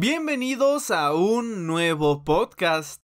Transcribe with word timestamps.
Bienvenidos 0.00 0.92
a 0.92 1.12
un 1.12 1.66
nuevo 1.66 2.22
podcast. 2.22 3.02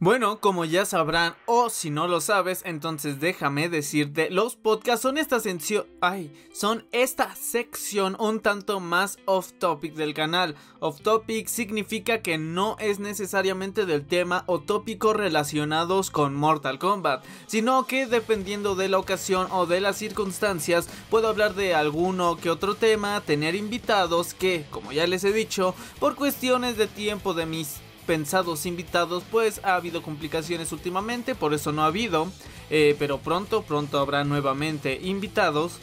Bueno, 0.00 0.38
como 0.38 0.66
ya 0.66 0.84
sabrán, 0.84 1.34
o 1.46 1.70
si 1.70 1.88
no 1.88 2.08
lo 2.08 2.20
sabes, 2.20 2.62
entonces 2.66 3.20
déjame 3.20 3.70
decirte, 3.70 4.28
los 4.28 4.54
podcasts 4.54 5.00
son 5.02 5.16
esta 5.16 5.40
sección, 5.40 5.86
ay, 6.02 6.30
son 6.52 6.86
esta 6.92 7.34
sección 7.34 8.14
un 8.18 8.40
tanto 8.40 8.80
más 8.80 9.18
off 9.24 9.52
topic 9.58 9.94
del 9.94 10.12
canal. 10.12 10.56
Off 10.80 11.00
topic 11.00 11.46
significa 11.46 12.20
que 12.20 12.36
no 12.36 12.76
es 12.80 12.98
necesariamente 12.98 13.86
del 13.86 14.06
tema 14.06 14.44
o 14.46 14.60
tópico 14.60 15.14
relacionados 15.14 16.10
con 16.10 16.34
Mortal 16.34 16.78
Kombat, 16.78 17.24
sino 17.46 17.86
que 17.86 18.06
dependiendo 18.06 18.74
de 18.74 18.90
la 18.90 18.98
ocasión 18.98 19.46
o 19.52 19.64
de 19.64 19.80
las 19.80 19.96
circunstancias, 19.96 20.86
puedo 21.08 21.28
hablar 21.28 21.54
de 21.54 21.74
alguno 21.74 22.36
que 22.36 22.50
otro 22.50 22.74
tema, 22.74 23.22
tener 23.22 23.54
invitados 23.54 24.34
que, 24.34 24.66
como 24.70 24.92
ya 24.92 25.06
les 25.06 25.24
he 25.24 25.32
dicho, 25.32 25.74
por 25.98 26.14
cuestiones 26.14 26.76
de 26.76 26.88
tiempo 26.88 27.32
de 27.32 27.46
mis 27.46 27.80
pensados 28.06 28.66
invitados, 28.66 29.22
pues 29.30 29.60
ha 29.64 29.76
habido 29.76 30.02
complicaciones 30.02 30.72
últimamente, 30.72 31.34
por 31.34 31.54
eso 31.54 31.72
no 31.72 31.82
ha 31.82 31.86
habido, 31.86 32.28
eh, 32.70 32.96
pero 32.98 33.18
pronto, 33.18 33.62
pronto 33.62 33.98
habrá 33.98 34.24
nuevamente 34.24 35.00
invitados, 35.02 35.78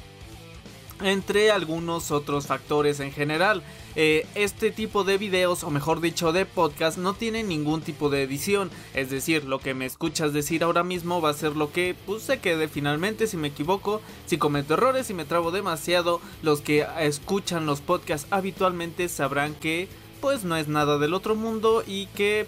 entre 1.03 1.52
algunos 1.52 2.11
otros 2.11 2.47
factores 2.47 3.00
en 3.00 3.11
general. 3.11 3.63
Eh, 3.95 4.25
este 4.36 4.72
tipo 4.72 5.03
de 5.03 5.17
videos, 5.17 5.63
o 5.63 5.69
mejor 5.69 6.00
dicho 6.00 6.31
de 6.31 6.45
podcast, 6.45 6.97
no 6.97 7.13
tiene 7.13 7.44
ningún 7.44 7.81
tipo 7.81 8.09
de 8.09 8.23
edición, 8.23 8.72
es 8.94 9.09
decir, 9.09 9.44
lo 9.44 9.59
que 9.59 9.73
me 9.73 9.85
escuchas 9.85 10.31
decir 10.31 10.63
ahora 10.63 10.83
mismo 10.83 11.22
va 11.22 11.30
a 11.30 11.33
ser 11.33 11.56
lo 11.58 11.72
que 11.73 11.95
pues, 12.06 12.23
se 12.23 12.39
quede 12.39 12.69
finalmente, 12.69 13.28
si 13.28 13.35
me 13.35 13.50
equivoco, 13.50 14.02
si 14.28 14.38
cometo 14.38 14.75
errores, 14.75 15.08
si 15.08 15.13
me 15.13 15.25
trabo 15.25 15.52
demasiado, 15.52 16.22
los 16.41 16.61
que 16.61 16.88
escuchan 17.00 17.66
los 17.66 17.81
podcasts 17.81 18.28
habitualmente 18.31 19.09
sabrán 19.09 19.56
que 19.56 19.89
pues 20.22 20.44
no 20.44 20.55
es 20.55 20.67
nada 20.67 20.97
del 20.97 21.14
otro 21.14 21.36
mundo 21.36 21.83
y 21.86 22.05
que, 22.08 22.45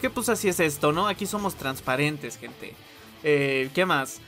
que 0.00 0.10
pues 0.10 0.28
así 0.28 0.48
es 0.48 0.60
esto, 0.60 0.92
¿no? 0.92 1.08
Aquí 1.08 1.26
somos 1.26 1.54
transparentes, 1.56 2.38
gente. 2.38 2.74
Eh, 3.24 3.70
¿Qué 3.74 3.86
más? 3.86 4.20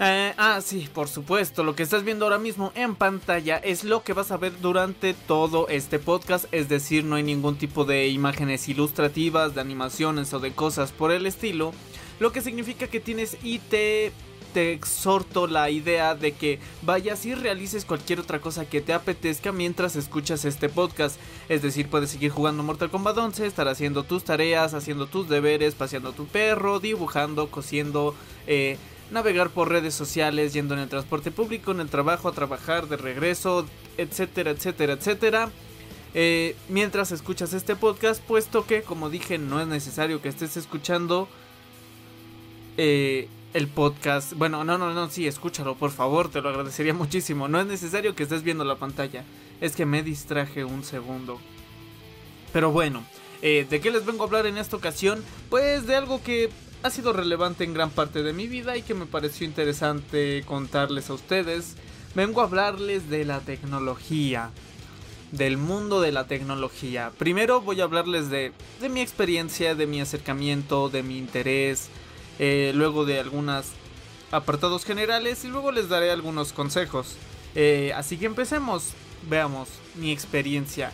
Eh, 0.00 0.32
ah, 0.36 0.60
sí, 0.62 0.88
por 0.94 1.08
supuesto, 1.08 1.64
lo 1.64 1.74
que 1.74 1.82
estás 1.82 2.04
viendo 2.04 2.24
ahora 2.24 2.38
mismo 2.38 2.70
en 2.76 2.94
pantalla 2.94 3.56
es 3.56 3.82
lo 3.82 4.04
que 4.04 4.12
vas 4.12 4.30
a 4.30 4.36
ver 4.36 4.60
durante 4.60 5.12
todo 5.12 5.66
este 5.68 5.98
podcast, 5.98 6.44
es 6.52 6.68
decir, 6.68 7.02
no 7.02 7.16
hay 7.16 7.24
ningún 7.24 7.56
tipo 7.56 7.84
de 7.84 8.06
imágenes 8.06 8.68
ilustrativas, 8.68 9.56
de 9.56 9.60
animaciones 9.60 10.32
o 10.34 10.38
de 10.38 10.52
cosas 10.52 10.92
por 10.92 11.10
el 11.10 11.26
estilo, 11.26 11.72
lo 12.20 12.30
que 12.30 12.42
significa 12.42 12.86
que 12.86 13.00
tienes 13.00 13.38
IT 13.42 14.12
te 14.52 14.72
exhorto 14.72 15.46
la 15.46 15.70
idea 15.70 16.14
de 16.14 16.32
que 16.32 16.58
vayas 16.82 17.24
y 17.26 17.34
realices 17.34 17.84
cualquier 17.84 18.20
otra 18.20 18.40
cosa 18.40 18.68
que 18.68 18.80
te 18.80 18.92
apetezca 18.92 19.52
mientras 19.52 19.96
escuchas 19.96 20.44
este 20.44 20.68
podcast. 20.68 21.18
Es 21.48 21.62
decir, 21.62 21.88
puedes 21.88 22.10
seguir 22.10 22.30
jugando 22.30 22.62
Mortal 22.62 22.90
Kombat 22.90 23.16
11, 23.16 23.46
estar 23.46 23.68
haciendo 23.68 24.04
tus 24.04 24.24
tareas, 24.24 24.74
haciendo 24.74 25.06
tus 25.06 25.28
deberes, 25.28 25.74
paseando 25.74 26.12
tu 26.12 26.26
perro, 26.26 26.80
dibujando, 26.80 27.50
cosiendo, 27.50 28.14
eh, 28.46 28.76
navegar 29.10 29.50
por 29.50 29.68
redes 29.68 29.94
sociales, 29.94 30.52
yendo 30.52 30.74
en 30.74 30.80
el 30.80 30.88
transporte 30.88 31.30
público, 31.30 31.70
en 31.70 31.80
el 31.80 31.88
trabajo, 31.88 32.28
a 32.28 32.32
trabajar, 32.32 32.88
de 32.88 32.96
regreso, 32.96 33.66
etcétera, 33.96 34.50
etcétera, 34.50 34.94
etcétera. 34.94 35.50
Eh, 36.14 36.56
mientras 36.68 37.12
escuchas 37.12 37.52
este 37.52 37.76
podcast, 37.76 38.22
puesto 38.22 38.66
que, 38.66 38.82
como 38.82 39.10
dije, 39.10 39.38
no 39.38 39.60
es 39.60 39.66
necesario 39.66 40.22
que 40.22 40.28
estés 40.28 40.56
escuchando 40.56 41.28
eh, 42.76 43.28
el 43.54 43.68
podcast. 43.68 44.34
Bueno, 44.34 44.64
no, 44.64 44.78
no, 44.78 44.92
no, 44.92 45.08
sí, 45.08 45.26
escúchalo, 45.26 45.74
por 45.74 45.90
favor, 45.90 46.30
te 46.30 46.40
lo 46.40 46.50
agradecería 46.50 46.94
muchísimo. 46.94 47.48
No 47.48 47.60
es 47.60 47.66
necesario 47.66 48.14
que 48.14 48.24
estés 48.24 48.42
viendo 48.42 48.64
la 48.64 48.76
pantalla, 48.76 49.24
es 49.60 49.74
que 49.74 49.86
me 49.86 50.02
distraje 50.02 50.64
un 50.64 50.84
segundo. 50.84 51.38
Pero 52.52 52.70
bueno, 52.70 53.04
eh, 53.42 53.66
¿de 53.68 53.80
qué 53.80 53.90
les 53.90 54.04
vengo 54.04 54.24
a 54.24 54.26
hablar 54.26 54.46
en 54.46 54.58
esta 54.58 54.76
ocasión? 54.76 55.22
Pues 55.50 55.86
de 55.86 55.96
algo 55.96 56.22
que 56.22 56.50
ha 56.82 56.90
sido 56.90 57.12
relevante 57.12 57.64
en 57.64 57.74
gran 57.74 57.90
parte 57.90 58.22
de 58.22 58.32
mi 58.32 58.46
vida 58.46 58.76
y 58.76 58.82
que 58.82 58.94
me 58.94 59.06
pareció 59.06 59.46
interesante 59.46 60.42
contarles 60.46 61.10
a 61.10 61.14
ustedes. 61.14 61.76
Vengo 62.14 62.40
a 62.40 62.44
hablarles 62.44 63.10
de 63.10 63.24
la 63.24 63.40
tecnología. 63.40 64.50
Del 65.30 65.58
mundo 65.58 66.00
de 66.00 66.10
la 66.10 66.26
tecnología. 66.26 67.12
Primero 67.18 67.60
voy 67.60 67.82
a 67.82 67.84
hablarles 67.84 68.30
de, 68.30 68.52
de 68.80 68.88
mi 68.88 69.02
experiencia, 69.02 69.74
de 69.74 69.86
mi 69.86 70.00
acercamiento, 70.00 70.88
de 70.88 71.02
mi 71.02 71.18
interés, 71.18 71.90
eh, 72.38 72.72
luego 72.74 73.04
de 73.04 73.20
algunos 73.20 73.66
apartados 74.30 74.84
generales 74.84 75.44
y 75.44 75.48
luego 75.48 75.72
les 75.72 75.88
daré 75.88 76.10
algunos 76.10 76.52
consejos. 76.52 77.16
Eh, 77.54 77.92
así 77.96 78.18
que 78.18 78.26
empecemos, 78.26 78.92
veamos 79.28 79.68
mi 79.94 80.12
experiencia. 80.12 80.92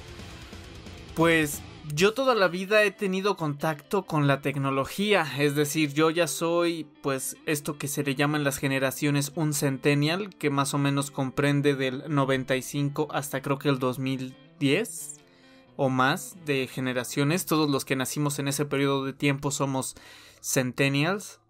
Pues 1.15 1.60
yo 1.93 2.15
toda 2.15 2.34
la 2.34 2.49
vida 2.49 2.82
he 2.82 2.91
tenido 2.91 3.37
contacto 3.37 4.05
con 4.05 4.27
la 4.27 4.41
tecnología, 4.41 5.27
es 5.38 5.55
decir, 5.55 5.93
yo 5.93 6.10
ya 6.10 6.27
soy 6.27 6.87
pues 7.03 7.37
esto 7.44 7.76
que 7.76 7.88
se 7.88 8.03
le 8.03 8.15
llama 8.15 8.38
en 8.38 8.44
las 8.44 8.59
generaciones 8.59 9.32
un 9.34 9.53
centennial, 9.53 10.34
que 10.37 10.50
más 10.50 10.72
o 10.72 10.78
menos 10.78 11.11
comprende 11.11 11.75
del 11.75 12.05
95 12.09 13.09
hasta 13.11 13.43
creo 13.43 13.59
que 13.59 13.69
el 13.69 13.78
2010 13.78 15.21
o 15.76 15.88
más 15.88 16.37
de 16.47 16.69
generaciones, 16.69 17.47
todos 17.47 17.69
los 17.69 17.84
que 17.84 17.97
nacimos 17.97 18.38
en 18.38 18.49
ese 18.49 18.65
periodo 18.65 19.05
de 19.05 19.12
tiempo 19.12 19.50
somos 19.50 19.94
centennials. 20.44 21.41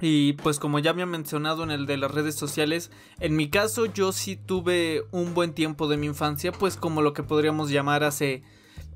Y 0.00 0.34
pues 0.34 0.58
como 0.58 0.78
ya 0.78 0.92
me 0.92 1.02
han 1.02 1.10
mencionado 1.10 1.64
en 1.64 1.70
el 1.70 1.86
de 1.86 1.96
las 1.96 2.10
redes 2.10 2.36
sociales, 2.36 2.90
en 3.18 3.34
mi 3.34 3.50
caso 3.50 3.86
yo 3.86 4.12
sí 4.12 4.36
tuve 4.36 5.02
un 5.10 5.34
buen 5.34 5.54
tiempo 5.54 5.88
de 5.88 5.96
mi 5.96 6.06
infancia, 6.06 6.52
pues 6.52 6.76
como 6.76 7.02
lo 7.02 7.12
que 7.14 7.24
podríamos 7.24 7.70
llamar 7.70 8.04
hace 8.04 8.44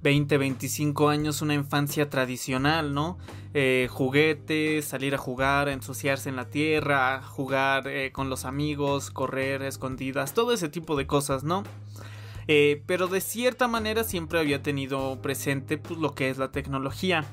20, 0.03 0.39
25 0.39 1.09
años 1.09 1.43
una 1.43 1.55
infancia 1.55 2.09
tradicional, 2.09 2.95
¿no? 2.95 3.19
Eh, 3.53 3.89
juguetes, 3.91 4.85
salir 4.85 5.15
a 5.15 5.19
jugar, 5.19 5.69
ensuciarse 5.69 6.29
en 6.29 6.37
la 6.37 6.51
tierra, 6.51 7.21
jugar 7.23 7.89
eh, 7.89 8.13
con 8.13 8.31
los 8.31 8.45
amigos, 8.45 9.11
correr 9.11 9.63
escondidas, 9.63 10.35
todo 10.35 10.53
ese 10.53 10.69
tipo 10.69 10.97
de 10.97 11.09
cosas, 11.09 11.43
¿no? 11.43 11.65
Eh, 12.47 12.83
pero 12.87 13.09
de 13.09 13.21
cierta 13.21 13.67
manera 13.67 14.05
siempre 14.05 14.39
había 14.39 14.63
tenido 14.63 15.21
presente 15.21 15.79
pues, 15.79 15.99
lo 15.99 16.15
que 16.15 16.31
es 16.31 16.39
la 16.39 16.53
tecnología. 16.53 17.25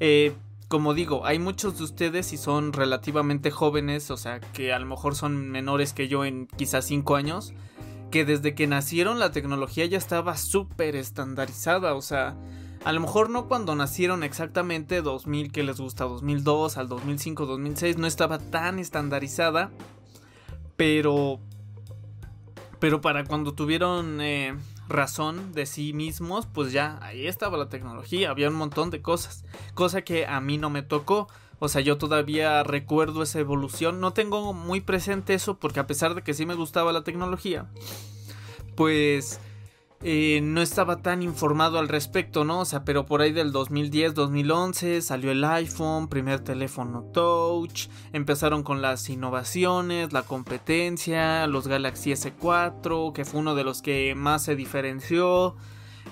Eh, 0.00 0.34
como 0.68 0.94
digo, 0.94 1.24
hay 1.24 1.38
muchos 1.38 1.78
de 1.78 1.84
ustedes 1.84 2.32
y 2.32 2.36
son 2.36 2.72
relativamente 2.72 3.50
jóvenes, 3.50 4.10
o 4.10 4.16
sea, 4.16 4.40
que 4.40 4.72
a 4.72 4.78
lo 4.78 4.86
mejor 4.86 5.14
son 5.14 5.50
menores 5.50 5.92
que 5.92 6.08
yo 6.08 6.24
en 6.24 6.46
quizás 6.46 6.86
5 6.86 7.16
años, 7.16 7.52
que 8.10 8.24
desde 8.24 8.54
que 8.54 8.66
nacieron 8.66 9.18
la 9.18 9.30
tecnología 9.30 9.86
ya 9.86 9.98
estaba 9.98 10.36
súper 10.36 10.96
estandarizada, 10.96 11.94
o 11.94 12.02
sea, 12.02 12.36
a 12.84 12.92
lo 12.92 13.00
mejor 13.00 13.30
no 13.30 13.46
cuando 13.48 13.74
nacieron 13.74 14.22
exactamente 14.22 15.00
2000, 15.00 15.52
que 15.52 15.62
les 15.62 15.80
gusta, 15.80 16.04
2002 16.04 16.76
al 16.76 16.88
2005, 16.88 17.46
2006, 17.46 17.98
no 17.98 18.06
estaba 18.06 18.38
tan 18.38 18.78
estandarizada, 18.78 19.70
pero... 20.76 21.40
Pero 22.80 23.00
para 23.00 23.24
cuando 23.24 23.54
tuvieron... 23.54 24.20
Eh, 24.20 24.54
razón 24.88 25.52
de 25.52 25.66
sí 25.66 25.92
mismos, 25.92 26.46
pues 26.46 26.72
ya 26.72 26.98
ahí 27.02 27.26
estaba 27.26 27.56
la 27.56 27.68
tecnología, 27.68 28.30
había 28.30 28.48
un 28.48 28.54
montón 28.54 28.90
de 28.90 29.02
cosas, 29.02 29.44
cosa 29.74 30.02
que 30.02 30.26
a 30.26 30.40
mí 30.40 30.58
no 30.58 30.70
me 30.70 30.82
tocó. 30.82 31.28
O 31.60 31.68
sea, 31.68 31.80
yo 31.80 31.96
todavía 31.98 32.62
recuerdo 32.64 33.22
esa 33.22 33.38
evolución, 33.38 34.00
no 34.00 34.12
tengo 34.12 34.52
muy 34.52 34.80
presente 34.80 35.34
eso 35.34 35.58
porque 35.58 35.80
a 35.80 35.86
pesar 35.86 36.14
de 36.14 36.22
que 36.22 36.34
sí 36.34 36.46
me 36.46 36.54
gustaba 36.54 36.92
la 36.92 37.04
tecnología, 37.04 37.66
pues 38.74 39.40
eh, 40.06 40.40
no 40.42 40.60
estaba 40.60 41.00
tan 41.00 41.22
informado 41.22 41.78
al 41.78 41.88
respecto, 41.88 42.44
¿no? 42.44 42.60
O 42.60 42.64
sea, 42.66 42.84
pero 42.84 43.06
por 43.06 43.22
ahí 43.22 43.32
del 43.32 43.52
2010, 43.52 44.12
2011 44.12 45.00
salió 45.00 45.30
el 45.30 45.42
iPhone, 45.42 46.08
primer 46.08 46.40
teléfono 46.40 47.04
touch, 47.12 47.88
empezaron 48.12 48.62
con 48.62 48.82
las 48.82 49.08
innovaciones, 49.08 50.12
la 50.12 50.22
competencia, 50.22 51.46
los 51.46 51.66
Galaxy 51.66 52.12
S4, 52.12 53.14
que 53.14 53.24
fue 53.24 53.40
uno 53.40 53.54
de 53.54 53.64
los 53.64 53.80
que 53.80 54.14
más 54.14 54.44
se 54.44 54.56
diferenció. 54.56 55.56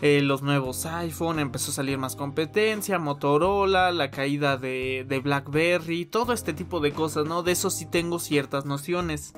Eh, 0.00 0.22
los 0.22 0.42
nuevos 0.42 0.86
iPhone, 0.86 1.38
empezó 1.38 1.70
a 1.70 1.74
salir 1.74 1.98
más 1.98 2.16
competencia, 2.16 2.98
Motorola, 2.98 3.92
la 3.92 4.10
caída 4.10 4.56
de, 4.56 5.04
de 5.06 5.20
BlackBerry, 5.20 6.06
todo 6.06 6.32
este 6.32 6.54
tipo 6.54 6.80
de 6.80 6.92
cosas, 6.92 7.26
¿no? 7.26 7.42
De 7.42 7.52
eso 7.52 7.70
sí 7.70 7.86
tengo 7.86 8.18
ciertas 8.18 8.64
nociones. 8.64 9.34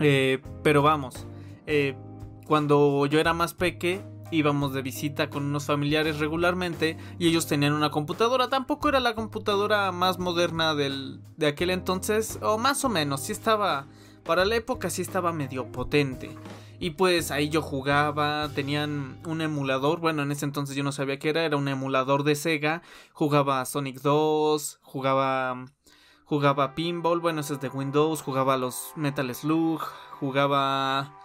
Eh, 0.00 0.40
pero 0.62 0.82
vamos, 0.82 1.26
eh, 1.66 1.96
cuando 2.46 3.06
yo 3.06 3.18
era 3.18 3.34
más 3.34 3.54
peque, 3.54 4.04
íbamos 4.30 4.72
de 4.72 4.82
visita 4.82 5.30
con 5.30 5.44
unos 5.44 5.66
familiares 5.66 6.18
regularmente 6.18 6.96
y 7.18 7.28
ellos 7.28 7.46
tenían 7.46 7.72
una 7.72 7.90
computadora. 7.90 8.48
Tampoco 8.48 8.88
era 8.88 9.00
la 9.00 9.14
computadora 9.14 9.92
más 9.92 10.18
moderna 10.18 10.74
del, 10.74 11.20
de 11.36 11.46
aquel 11.48 11.70
entonces, 11.70 12.38
o 12.42 12.58
más 12.58 12.84
o 12.84 12.88
menos, 12.88 13.22
sí 13.22 13.32
estaba, 13.32 13.86
para 14.24 14.44
la 14.44 14.56
época 14.56 14.90
sí 14.90 15.02
estaba 15.02 15.32
medio 15.32 15.70
potente. 15.72 16.30
Y 16.78 16.90
pues 16.90 17.30
ahí 17.30 17.48
yo 17.48 17.62
jugaba, 17.62 18.50
tenían 18.54 19.18
un 19.24 19.40
emulador, 19.40 19.98
bueno, 19.98 20.22
en 20.22 20.32
ese 20.32 20.44
entonces 20.44 20.76
yo 20.76 20.84
no 20.84 20.92
sabía 20.92 21.18
qué 21.18 21.30
era, 21.30 21.44
era 21.44 21.56
un 21.56 21.68
emulador 21.68 22.22
de 22.22 22.34
Sega, 22.34 22.82
jugaba 23.12 23.64
Sonic 23.64 24.02
2, 24.02 24.80
jugaba 24.82 25.64
jugaba 26.26 26.74
pinball, 26.74 27.20
bueno, 27.20 27.40
ese 27.40 27.54
es 27.54 27.60
de 27.60 27.68
Windows, 27.68 28.20
jugaba 28.20 28.56
los 28.56 28.92
Metal 28.96 29.32
Slug, 29.32 29.80
jugaba 30.18 31.15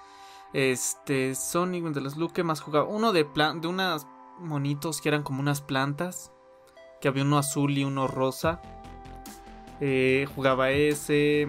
este 0.53 1.35
Sonic 1.35 1.83
Metal 1.83 2.09
Slug, 2.09 2.33
¿qué 2.33 2.43
más 2.43 2.61
jugaba? 2.61 2.85
Uno 2.85 3.13
de 3.13 3.25
plan 3.25 3.61
de 3.61 3.67
unas 3.67 4.07
monitos 4.39 5.01
que 5.01 5.09
eran 5.09 5.23
como 5.23 5.39
unas 5.39 5.61
plantas, 5.61 6.31
que 6.99 7.07
había 7.07 7.23
uno 7.23 7.37
azul 7.37 7.77
y 7.77 7.83
uno 7.83 8.07
rosa. 8.07 8.61
Eh, 9.79 10.27
jugaba 10.35 10.71
ese, 10.71 11.47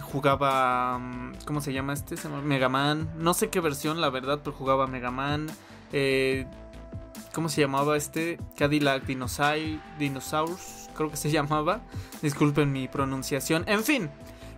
jugaba 0.00 0.98
mm, 0.98 1.32
¿cómo 1.44 1.60
se 1.60 1.72
llama 1.72 1.92
este? 1.92 2.16
Mega 2.28 2.68
Man, 2.68 3.12
no 3.16 3.34
sé 3.34 3.50
qué 3.50 3.60
versión 3.60 4.00
la 4.00 4.10
verdad, 4.10 4.40
pero 4.42 4.56
jugaba 4.56 4.86
Mega 4.86 5.10
Man. 5.10 5.46
Eh, 5.92 6.46
¿Cómo 7.32 7.48
se 7.48 7.60
llamaba 7.60 7.96
este? 7.96 8.38
Cadillac 8.56 9.04
Dinosaurus, 9.06 10.88
creo 10.96 11.10
que 11.10 11.16
se 11.16 11.30
llamaba. 11.32 11.80
Disculpen 12.22 12.72
mi 12.72 12.88
pronunciación. 12.88 13.64
En 13.66 13.82
fin, 13.82 14.10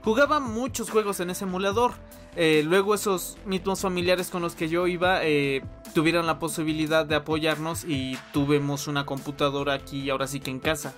jugaba 0.05 0.41
muchos 0.41 0.91
juegos 0.91 1.21
en 1.21 1.31
ese 1.31 1.44
emulador. 1.44 1.93
Eh, 2.37 2.62
luego 2.65 2.94
esos 2.94 3.38
mismos 3.47 3.81
familiares 3.81 4.29
con 4.29 4.43
los 4.43 4.55
que 4.55 4.69
yo 4.69 4.87
iba 4.87 5.25
eh, 5.25 5.62
tuvieron 5.94 6.27
la 6.27 6.38
posibilidad 6.38 7.06
de 7.06 7.15
apoyarnos 7.15 7.85
y 7.85 8.19
tuvimos 8.35 8.88
una 8.88 9.06
computadora 9.06 9.73
aquí 9.73 10.11
ahora 10.11 10.27
sí 10.27 10.41
que 10.41 10.50
en 10.50 10.61
casa. 10.61 10.94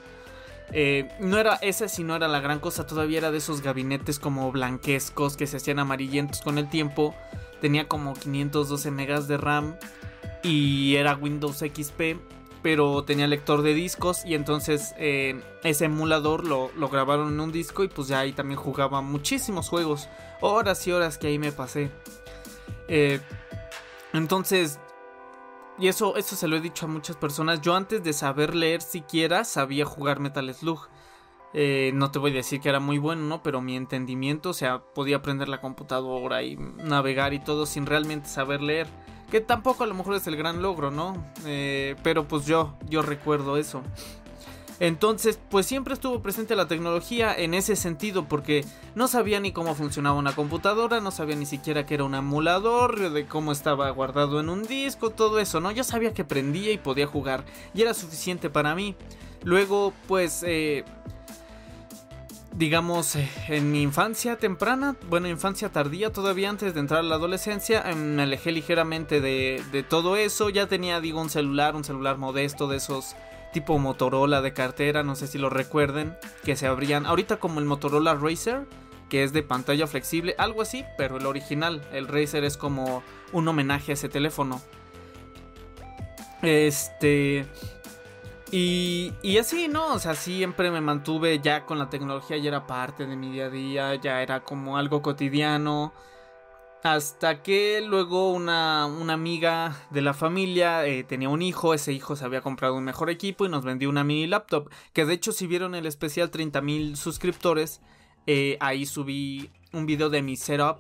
Eh, 0.73 1.09
no 1.21 1.39
era 1.39 1.55
esa, 1.55 1.89
si 1.89 2.03
no 2.03 2.17
era 2.17 2.27
la 2.27 2.41
gran 2.41 2.59
cosa, 2.59 2.87
todavía 2.87 3.19
era 3.19 3.31
de 3.31 3.39
esos 3.39 3.63
gabinetes 3.63 4.19
como 4.19 4.51
blanquescos 4.51 5.37
que 5.37 5.47
se 5.47 5.59
hacían 5.59 5.79
amarillentos 5.79 6.41
con 6.41 6.59
el 6.59 6.69
tiempo. 6.69 7.15
Tenía 7.61 7.87
como 7.87 8.15
512 8.15 8.91
megas 8.91 9.29
de 9.29 9.37
RAM 9.37 9.77
y 10.43 10.97
era 10.97 11.15
Windows 11.15 11.59
XP, 11.59 12.19
pero 12.63 13.05
tenía 13.05 13.27
lector 13.27 13.63
de 13.63 13.75
discos 13.75 14.25
y 14.25 14.35
entonces 14.35 14.95
eh, 14.99 15.41
ese 15.63 15.87
emulador 15.87 16.45
lo, 16.45 16.71
grabaron 16.89 17.33
en 17.35 17.41
un 17.41 17.53
disco 17.53 17.85
y 17.85 17.89
pues 17.89 18.09
ya 18.09 18.21
ahí 18.21 18.33
también 18.33 18.59
jugaba 18.59 19.01
muchísimos 19.01 19.69
juegos, 19.69 20.09
horas 20.41 20.87
y 20.87 20.93
horas 20.93 21.19
que 21.19 21.29
ahí 21.29 21.39
me 21.39 21.53
pasé. 21.53 21.91
Eh, 22.89 23.21
entonces, 24.13 24.81
y 25.79 25.89
eso, 25.89 26.17
eso 26.17 26.35
se 26.35 26.49
lo 26.49 26.57
he 26.57 26.61
dicho 26.61 26.87
a 26.87 26.89
muchas 26.89 27.17
personas, 27.17 27.61
yo 27.61 27.75
antes 27.75 28.03
de 28.03 28.13
saber 28.13 28.55
leer 28.55 28.83
siquiera 28.83 29.45
sabía 29.45 29.85
jugar 29.85 30.21
Metal 30.21 30.53
Slug. 30.53 30.89
Eh, 31.55 31.93
no 31.95 32.11
te 32.11 32.19
voy 32.19 32.33
a 32.33 32.35
decir 32.35 32.61
que 32.61 32.69
era 32.69 32.79
muy 32.79 32.99
bueno, 32.99 33.23
¿no? 33.23 33.43
Pero 33.43 33.63
mi 33.63 33.75
entendimiento, 33.75 34.51
o 34.51 34.55
sea, 34.55 34.81
podía 34.81 35.17
aprender 35.17 35.49
la 35.49 35.63
computadora 35.63 36.43
y 36.43 36.57
navegar 36.57 37.33
y 37.33 37.39
todo 37.39 37.65
sin 37.65 37.87
realmente 37.87 38.29
saber 38.29 38.61
leer. 38.61 38.87
Que 39.31 39.41
tampoco 39.41 39.85
a 39.85 39.87
lo 39.87 39.95
mejor 39.95 40.15
es 40.15 40.27
el 40.27 40.37
gran 40.37 40.63
logro, 40.63 40.91
¿no? 40.91 41.15
Eh, 41.45 41.97
pero 42.03 42.27
pues 42.27 42.47
yo, 42.47 42.75
yo 42.89 43.03
recuerdo 43.03 43.57
eso. 43.57 43.83
Entonces, 44.81 45.41
pues 45.51 45.67
siempre 45.67 45.95
estuvo 45.95 46.23
presente 46.23 46.55
la 46.55 46.69
tecnología 46.69 47.35
en 47.35 47.53
ese 47.53 47.75
sentido, 47.75 48.29
porque 48.29 48.65
no 48.95 49.09
sabía 49.09 49.41
ni 49.41 49.51
cómo 49.51 49.75
funcionaba 49.75 50.17
una 50.17 50.37
computadora, 50.37 51.01
no 51.01 51.11
sabía 51.11 51.35
ni 51.35 51.47
siquiera 51.47 51.85
que 51.85 51.95
era 51.95 52.05
un 52.05 52.15
emulador, 52.15 53.11
de 53.11 53.27
cómo 53.27 53.51
estaba 53.51 53.91
guardado 53.91 54.39
en 54.39 54.49
un 54.49 54.63
disco, 54.63 55.11
todo 55.11 55.41
eso, 55.41 55.61
¿no? 55.61 55.73
Yo 55.73 55.83
sabía 55.83 56.15
que 56.15 56.25
prendía 56.25 56.71
y 56.71 56.79
podía 56.79 57.09
jugar, 57.09 57.45
y 57.75 57.83
era 57.83 57.93
suficiente 57.93 58.51
para 58.51 58.77
mí. 58.77 58.95
Luego, 59.43 59.93
pues, 60.07 60.45
eh, 60.47 60.85
digamos, 62.55 63.17
eh, 63.17 63.29
en 63.49 63.71
mi 63.71 63.83
infancia 63.83 64.37
temprana, 64.37 64.97
bueno, 65.09 65.29
infancia 65.29 65.71
tardía, 65.71 66.13
todavía 66.13 66.51
antes 66.51 66.75
de 66.75 66.81
entrar 66.81 67.01
a 67.01 67.03
la 67.05 67.17
adolescencia, 67.17 67.83
em, 67.91 68.17
me 68.17 68.23
alejé 68.23 68.53
ligeramente 68.53 69.21
de, 69.21 69.63
de, 69.73 69.83
todo 69.83 70.17
eso. 70.17 70.51
Ya 70.51 70.67
tenía, 70.67 71.01
digo, 71.01 71.21
un 71.21 71.31
celular, 71.31 71.77
un 71.77 71.85
celular 71.85 72.19
modesto 72.19 72.69
de 72.69 72.79
esos 72.79 73.15
tipo 73.53 73.79
Motorola 73.79 74.43
de 74.43 74.53
cartera, 74.53 75.03
no 75.03 75.15
sé 75.15 75.27
si 75.27 75.39
lo 75.39 75.51
recuerden, 75.51 76.17
que 76.45 76.57
se 76.57 76.67
abrían 76.67 77.07
ahorita 77.07 77.39
como 77.39 77.61
el 77.61 77.67
Motorola 77.67 78.15
Racer, 78.15 78.67
que 79.09 79.25
es 79.25 79.33
de 79.33 79.43
pantalla 79.43 79.87
flexible, 79.87 80.35
algo 80.39 80.63
así, 80.63 80.85
pero 80.97 81.17
el 81.17 81.27
original, 81.27 81.83
el 81.93 82.09
Racer 82.09 82.45
es 82.45 82.57
como 82.57 83.03
un 83.33 83.49
homenaje 83.49 83.93
a 83.93 83.95
ese 83.95 84.09
teléfono. 84.09 84.61
Este... 86.43 87.47
Y, 88.51 89.37
así, 89.39 89.69
¿no? 89.69 89.95
O 89.95 89.99
sea, 89.99 90.15
siempre 90.15 90.71
me 90.71 90.81
mantuve 90.81 91.41
ya 91.41 91.67
con 91.67 91.79
la 91.79 91.91
tecnología, 91.91 92.39
ya 92.39 92.49
era 92.49 92.67
parte 92.67 93.07
de 93.07 93.17
mi 93.17 93.31
día 93.31 93.47
a 93.47 93.51
día, 93.51 93.95
ya 93.97 94.23
era 94.23 94.41
como 94.41 94.79
algo 94.79 95.03
cotidiano. 95.03 95.93
Hasta 96.83 97.43
que 97.43 97.83
luego 97.85 98.33
una, 98.33 98.85
amiga 98.85 99.77
de 99.91 100.01
la 100.01 100.15
familia 100.15 100.87
eh, 100.87 101.05
tenía 101.05 101.29
un 101.29 101.43
hijo, 101.43 101.75
ese 101.75 101.93
hijo 101.93 102.15
se 102.17 102.25
había 102.25 102.41
comprado 102.41 102.77
un 102.77 102.85
mejor 102.85 103.11
equipo 103.11 103.45
y 103.45 103.49
nos 103.49 103.65
vendió 103.65 103.91
una 103.91 104.05
mini 104.05 104.27
laptop. 104.27 104.71
Que 104.93 105.05
de 105.05 105.15
hecho 105.15 105.33
si 105.33 105.47
vieron 105.47 105.75
el 105.75 105.87
especial 105.87 106.31
30.000 106.31 106.97
suscriptores, 106.97 107.81
eh, 108.27 108.57
ahí 108.61 108.87
subí 108.87 109.51
un 109.73 109.87
video 109.87 110.09
de 110.09 110.23
mi 110.23 110.37
setup 110.37 110.79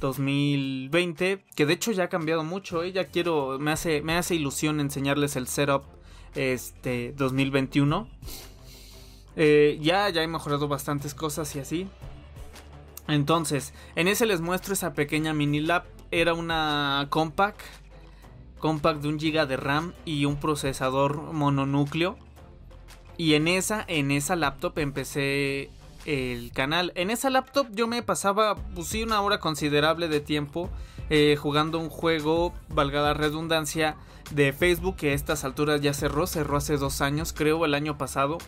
2020, 0.00 1.44
que 1.54 1.64
de 1.64 1.72
hecho 1.72 1.92
ya 1.92 2.04
ha 2.04 2.08
cambiado 2.08 2.44
mucho, 2.44 2.82
¿eh? 2.82 2.92
ya 2.92 3.04
quiero, 3.04 3.58
me 3.58 3.70
hace, 3.72 4.02
me 4.02 4.16
hace 4.16 4.34
ilusión 4.34 4.80
enseñarles 4.80 5.36
el 5.36 5.46
setup 5.46 5.84
este 6.36 7.12
2021. 7.16 8.08
Eh, 9.36 9.78
ya, 9.80 10.08
ya 10.10 10.22
he 10.22 10.28
mejorado 10.28 10.68
bastantes 10.68 11.14
cosas 11.14 11.54
y 11.56 11.58
así. 11.58 11.88
Entonces, 13.08 13.74
en 13.94 14.08
ese 14.08 14.26
les 14.26 14.40
muestro 14.40 14.74
esa 14.74 14.94
pequeña 14.94 15.34
mini 15.34 15.60
lap. 15.60 15.86
Era 16.10 16.34
una 16.34 17.06
compact. 17.10 17.60
Compact 18.58 19.02
de 19.02 19.08
un 19.08 19.18
GB 19.18 19.46
de 19.46 19.56
RAM 19.56 19.92
y 20.04 20.24
un 20.24 20.36
procesador 20.36 21.32
mononúcleo. 21.32 22.16
Y 23.18 23.34
en 23.34 23.48
esa, 23.48 23.84
en 23.88 24.10
esa 24.10 24.36
laptop 24.36 24.78
empecé 24.78 25.70
el 26.04 26.52
canal. 26.52 26.92
En 26.94 27.10
esa 27.10 27.30
laptop 27.30 27.66
yo 27.72 27.86
me 27.86 28.02
pasaba, 28.02 28.56
pues 28.74 28.94
una 28.94 29.20
hora 29.20 29.40
considerable 29.40 30.08
de 30.08 30.20
tiempo 30.20 30.70
eh, 31.10 31.36
jugando 31.36 31.78
un 31.78 31.88
juego, 31.88 32.52
valga 32.68 33.00
la 33.00 33.14
redundancia, 33.14 33.96
de 34.30 34.52
Facebook 34.52 34.96
que 34.96 35.10
a 35.10 35.14
estas 35.14 35.44
alturas 35.44 35.80
ya 35.80 35.94
cerró, 35.94 36.26
cerró 36.26 36.56
hace 36.56 36.76
dos 36.76 37.00
años, 37.00 37.32
creo, 37.32 37.64
el 37.64 37.74
año 37.74 37.98
pasado. 37.98 38.38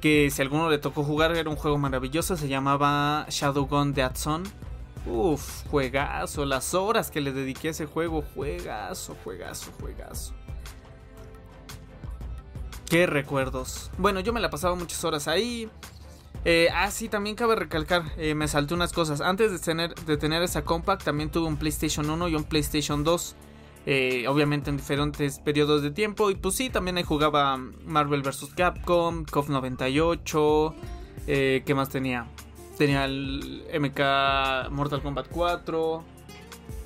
Que 0.00 0.30
si 0.30 0.42
a 0.42 0.44
alguno 0.44 0.68
le 0.68 0.78
tocó 0.78 1.02
jugar 1.02 1.34
era 1.36 1.48
un 1.48 1.56
juego 1.56 1.78
maravilloso, 1.78 2.36
se 2.36 2.48
llamaba 2.48 3.26
Shadowgun 3.28 3.94
Dead 3.94 4.14
Son. 4.14 4.42
Uf, 5.06 5.66
juegazo, 5.66 6.44
las 6.44 6.74
horas 6.74 7.10
que 7.10 7.20
le 7.20 7.32
dediqué 7.32 7.68
a 7.68 7.70
ese 7.72 7.86
juego, 7.86 8.22
juegazo, 8.34 9.16
juegazo, 9.22 9.70
juegazo. 9.80 10.34
Qué 12.88 13.06
recuerdos. 13.06 13.90
Bueno, 13.98 14.20
yo 14.20 14.32
me 14.32 14.40
la 14.40 14.50
pasaba 14.50 14.74
muchas 14.74 15.02
horas 15.04 15.26
ahí. 15.28 15.68
Eh, 16.44 16.68
ah, 16.74 16.90
sí, 16.90 17.08
también 17.08 17.36
cabe 17.36 17.56
recalcar, 17.56 18.04
eh, 18.18 18.34
me 18.34 18.48
salté 18.48 18.74
unas 18.74 18.92
cosas. 18.92 19.20
Antes 19.20 19.50
de 19.50 19.58
tener, 19.58 19.94
de 19.94 20.16
tener 20.16 20.42
esa 20.42 20.62
compact, 20.62 21.02
también 21.02 21.30
tuve 21.30 21.46
un 21.46 21.56
PlayStation 21.56 22.08
1 22.08 22.28
y 22.28 22.34
un 22.34 22.44
PlayStation 22.44 23.02
2. 23.02 23.34
Eh, 23.86 24.26
obviamente 24.28 24.70
en 24.70 24.76
diferentes 24.76 25.38
periodos 25.38 25.82
de 25.82 25.90
tiempo. 25.90 26.30
Y 26.30 26.36
pues 26.36 26.54
sí, 26.54 26.70
también 26.70 26.96
ahí 26.96 27.02
jugaba 27.02 27.56
Marvel 27.56 28.22
vs. 28.22 28.50
Capcom, 28.56 29.24
KOF 29.24 29.48
98. 29.48 30.74
¿Qué 31.26 31.74
más 31.74 31.88
tenía? 31.88 32.26
Tenía 32.78 33.04
el 33.04 33.64
MK 33.72 34.70
Mortal 34.70 35.02
Kombat 35.02 35.28
4. 35.28 36.04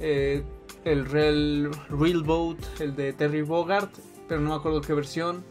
el 0.01 1.05
Real, 1.07 1.71
Real 1.91 2.23
Boat, 2.23 2.59
el 2.81 2.95
de 2.95 3.13
Terry 3.13 3.43
Bogart. 3.43 3.91
Pero 4.29 4.41
no 4.41 4.51
me 4.51 4.57
acuerdo 4.57 4.81
qué 4.81 4.95
versión. 4.95 5.45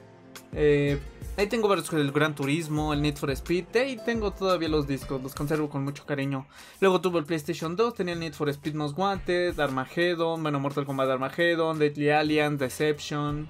Eh, 0.53 0.99
Ahí 1.37 1.45
tengo 1.45 1.67
varios 1.67 1.91
del 1.91 2.11
Gran 2.11 2.33
Turismo, 2.33 2.93
el 2.93 3.03
Need 3.03 3.17
for 3.17 3.29
Speed. 3.29 3.65
Ahí 3.75 3.95
tengo 4.03 4.31
todavía 4.31 4.69
los 4.69 4.87
discos, 4.87 5.21
los 5.21 5.35
conservo 5.35 5.69
con 5.69 5.83
mucho 5.83 6.03
cariño. 6.03 6.47
Luego 6.79 6.99
tuve 6.99 7.19
el 7.19 7.25
PlayStation 7.25 7.75
2, 7.75 7.93
tenía 7.93 8.15
el 8.15 8.19
Need 8.19 8.33
for 8.33 8.49
Speed 8.49 8.73
Most 8.73 8.97
Wanted, 8.97 9.59
Armageddon, 9.59 10.41
bueno, 10.41 10.59
Mortal 10.59 10.87
Kombat 10.87 11.11
Armageddon, 11.11 11.77
Deadly 11.77 12.09
Alien, 12.09 12.57
Deception. 12.57 13.47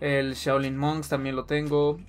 El 0.00 0.34
Shaolin 0.34 0.76
Monks 0.76 1.08
también 1.08 1.36
lo 1.36 1.44
tengo. 1.44 2.00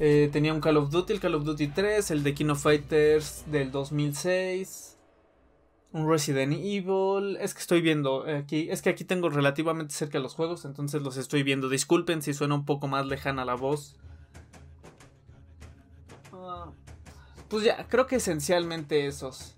Eh, 0.00 0.30
tenía 0.32 0.54
un 0.54 0.62
Call 0.62 0.78
of 0.78 0.88
Duty, 0.88 1.12
el 1.12 1.20
Call 1.20 1.34
of 1.34 1.44
Duty 1.44 1.66
3, 1.66 2.10
el 2.10 2.22
de 2.22 2.32
Kino 2.32 2.56
Fighters 2.56 3.44
del 3.48 3.70
2006 3.70 4.91
un 5.92 6.08
Resident 6.08 6.52
Evil. 6.52 7.36
Es 7.40 7.54
que 7.54 7.60
estoy 7.60 7.80
viendo 7.80 8.24
aquí. 8.26 8.68
Es 8.70 8.82
que 8.82 8.90
aquí 8.90 9.04
tengo 9.04 9.28
relativamente 9.28 9.94
cerca 9.94 10.18
los 10.18 10.34
juegos. 10.34 10.64
Entonces 10.64 11.02
los 11.02 11.16
estoy 11.16 11.42
viendo. 11.42 11.68
Disculpen 11.68 12.22
si 12.22 12.34
suena 12.34 12.54
un 12.54 12.64
poco 12.64 12.88
más 12.88 13.06
lejana 13.06 13.44
la 13.44 13.54
voz. 13.54 13.96
Ah, 16.32 16.70
pues 17.48 17.64
ya, 17.64 17.86
creo 17.88 18.06
que 18.06 18.16
esencialmente 18.16 19.06
esos. 19.06 19.54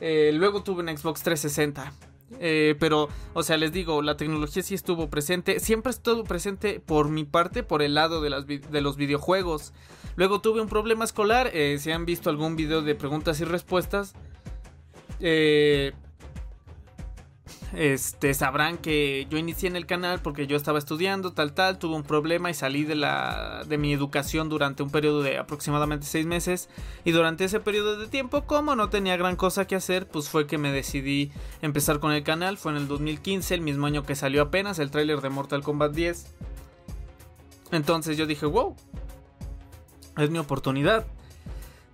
Eh, 0.00 0.32
luego 0.34 0.62
tuve 0.62 0.82
un 0.82 0.96
Xbox 0.96 1.22
360. 1.22 1.92
Eh, 2.40 2.76
pero, 2.80 3.08
o 3.34 3.42
sea, 3.42 3.56
les 3.56 3.72
digo, 3.72 4.02
la 4.02 4.16
tecnología 4.16 4.62
sí 4.62 4.74
estuvo 4.74 5.10
presente. 5.10 5.60
Siempre 5.60 5.90
estuvo 5.90 6.24
presente 6.24 6.80
por 6.80 7.08
mi 7.08 7.24
parte, 7.24 7.62
por 7.62 7.82
el 7.82 7.94
lado 7.94 8.20
de, 8.20 8.30
las, 8.30 8.46
de 8.46 8.80
los 8.80 8.96
videojuegos. 8.96 9.72
Luego 10.16 10.40
tuve 10.40 10.60
un 10.60 10.68
problema 10.68 11.04
escolar. 11.04 11.50
Eh, 11.52 11.78
si 11.78 11.90
han 11.90 12.04
visto 12.04 12.30
algún 12.30 12.56
video 12.56 12.82
de 12.82 12.94
preguntas 12.94 13.40
y 13.40 13.44
respuestas, 13.44 14.14
eh, 15.22 15.92
este, 17.74 18.34
sabrán 18.34 18.76
que 18.76 19.26
yo 19.30 19.38
inicié 19.38 19.68
en 19.68 19.76
el 19.76 19.86
canal 19.86 20.20
porque 20.20 20.46
yo 20.46 20.56
estaba 20.56 20.78
estudiando, 20.78 21.32
tal, 21.32 21.54
tal, 21.54 21.78
tuve 21.78 21.94
un 21.94 22.02
problema 22.02 22.50
y 22.50 22.54
salí 22.54 22.84
de, 22.84 22.96
la, 22.96 23.64
de 23.66 23.78
mi 23.78 23.94
educación 23.94 24.50
durante 24.50 24.82
un 24.82 24.90
periodo 24.90 25.22
de 25.22 25.38
aproximadamente 25.38 26.06
seis 26.06 26.26
meses. 26.26 26.68
Y 27.04 27.12
durante 27.12 27.44
ese 27.44 27.60
periodo 27.60 27.96
de 27.96 28.08
tiempo, 28.08 28.42
como 28.42 28.76
no 28.76 28.90
tenía 28.90 29.16
gran 29.16 29.36
cosa 29.36 29.66
que 29.66 29.74
hacer, 29.74 30.06
pues 30.06 30.28
fue 30.28 30.46
que 30.46 30.58
me 30.58 30.70
decidí 30.70 31.32
empezar 31.62 31.98
con 31.98 32.12
el 32.12 32.24
canal. 32.24 32.58
Fue 32.58 32.72
en 32.72 32.78
el 32.78 32.88
2015, 32.88 33.54
el 33.54 33.60
mismo 33.62 33.86
año 33.86 34.04
que 34.04 34.16
salió 34.16 34.42
apenas 34.42 34.78
el 34.78 34.90
tráiler 34.90 35.20
de 35.20 35.30
Mortal 35.30 35.62
Kombat 35.62 35.92
10. 35.92 36.26
Entonces 37.70 38.18
yo 38.18 38.26
dije, 38.26 38.44
wow, 38.44 38.76
es 40.18 40.28
mi 40.28 40.38
oportunidad 40.38 41.06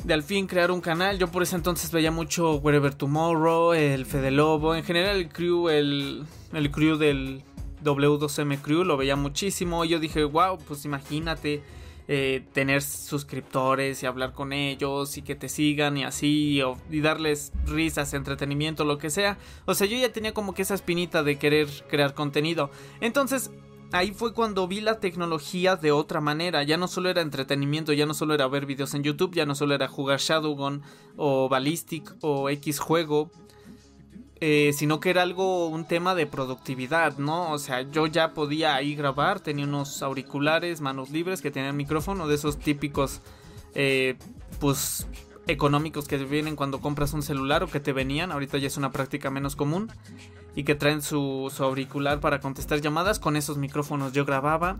de 0.04 0.14
al 0.14 0.22
fin 0.22 0.46
crear 0.46 0.70
un 0.70 0.80
canal. 0.80 1.18
Yo 1.18 1.28
por 1.28 1.42
ese 1.42 1.56
entonces 1.56 1.90
veía 1.90 2.10
mucho 2.10 2.56
Wherever 2.56 2.94
Tomorrow, 2.94 3.72
el 3.74 4.06
Fede 4.06 4.30
Lobo, 4.30 4.74
en 4.74 4.84
general 4.84 5.16
el 5.16 5.28
crew, 5.28 5.68
el, 5.68 6.24
el 6.52 6.70
crew 6.70 6.96
del 6.96 7.42
W2M 7.84 8.60
Crew, 8.60 8.84
lo 8.84 8.96
veía 8.96 9.16
muchísimo. 9.16 9.84
Y 9.84 9.88
yo 9.88 9.98
dije, 9.98 10.24
wow, 10.24 10.58
pues 10.58 10.84
imagínate 10.84 11.62
eh, 12.10 12.42
tener 12.52 12.80
suscriptores 12.82 14.02
y 14.02 14.06
hablar 14.06 14.32
con 14.32 14.52
ellos 14.52 15.18
y 15.18 15.22
que 15.22 15.34
te 15.34 15.48
sigan 15.48 15.96
y 15.98 16.04
así, 16.04 16.62
y 16.90 17.00
darles 17.00 17.52
risas, 17.66 18.14
entretenimiento, 18.14 18.84
lo 18.84 18.98
que 18.98 19.10
sea. 19.10 19.36
O 19.66 19.74
sea, 19.74 19.86
yo 19.86 19.98
ya 19.98 20.10
tenía 20.10 20.32
como 20.32 20.54
que 20.54 20.62
esa 20.62 20.74
espinita 20.74 21.22
de 21.22 21.36
querer 21.36 21.68
crear 21.88 22.14
contenido. 22.14 22.70
Entonces 23.00 23.50
ahí 23.92 24.12
fue 24.12 24.34
cuando 24.34 24.68
vi 24.68 24.80
la 24.80 25.00
tecnología 25.00 25.76
de 25.76 25.92
otra 25.92 26.20
manera. 26.20 26.62
Ya 26.62 26.76
no 26.76 26.88
solo 26.88 27.08
era 27.08 27.22
entretenimiento, 27.22 27.92
ya 27.92 28.06
no 28.06 28.14
solo 28.14 28.34
era 28.34 28.46
ver 28.48 28.66
videos 28.66 28.94
en 28.94 29.02
YouTube, 29.02 29.34
ya 29.34 29.46
no 29.46 29.54
solo 29.54 29.74
era 29.74 29.88
jugar 29.88 30.20
Shadowgun 30.20 30.82
o 31.16 31.48
Ballistic 31.48 32.14
o 32.20 32.48
X 32.50 32.78
juego. 32.78 33.30
Eh, 34.40 34.72
sino 34.72 35.00
que 35.00 35.10
era 35.10 35.22
algo, 35.22 35.66
un 35.66 35.84
tema 35.84 36.14
de 36.14 36.26
productividad, 36.26 37.18
¿no? 37.18 37.50
O 37.50 37.58
sea, 37.58 37.82
yo 37.82 38.06
ya 38.06 38.34
podía 38.34 38.76
ahí 38.76 38.94
grabar, 38.94 39.40
tenía 39.40 39.64
unos 39.64 40.00
auriculares, 40.00 40.80
manos 40.80 41.10
libres 41.10 41.42
que 41.42 41.50
tenían 41.50 41.76
micrófono, 41.76 42.28
de 42.28 42.36
esos 42.36 42.56
típicos, 42.56 43.20
eh, 43.74 44.16
pues, 44.60 45.08
económicos 45.48 46.06
que 46.06 46.18
vienen 46.18 46.54
cuando 46.54 46.80
compras 46.80 47.14
un 47.14 47.24
celular 47.24 47.64
o 47.64 47.66
que 47.66 47.80
te 47.80 47.92
venían, 47.92 48.30
ahorita 48.30 48.58
ya 48.58 48.68
es 48.68 48.76
una 48.76 48.92
práctica 48.92 49.28
menos 49.28 49.56
común 49.56 49.90
y 50.54 50.64
que 50.64 50.74
traen 50.74 51.02
su, 51.02 51.52
auricular 51.58 52.20
para 52.20 52.40
contestar 52.40 52.80
llamadas. 52.80 53.18
Con 53.18 53.36
esos 53.36 53.58
micrófonos 53.58 54.12
yo 54.12 54.24
grababa. 54.24 54.78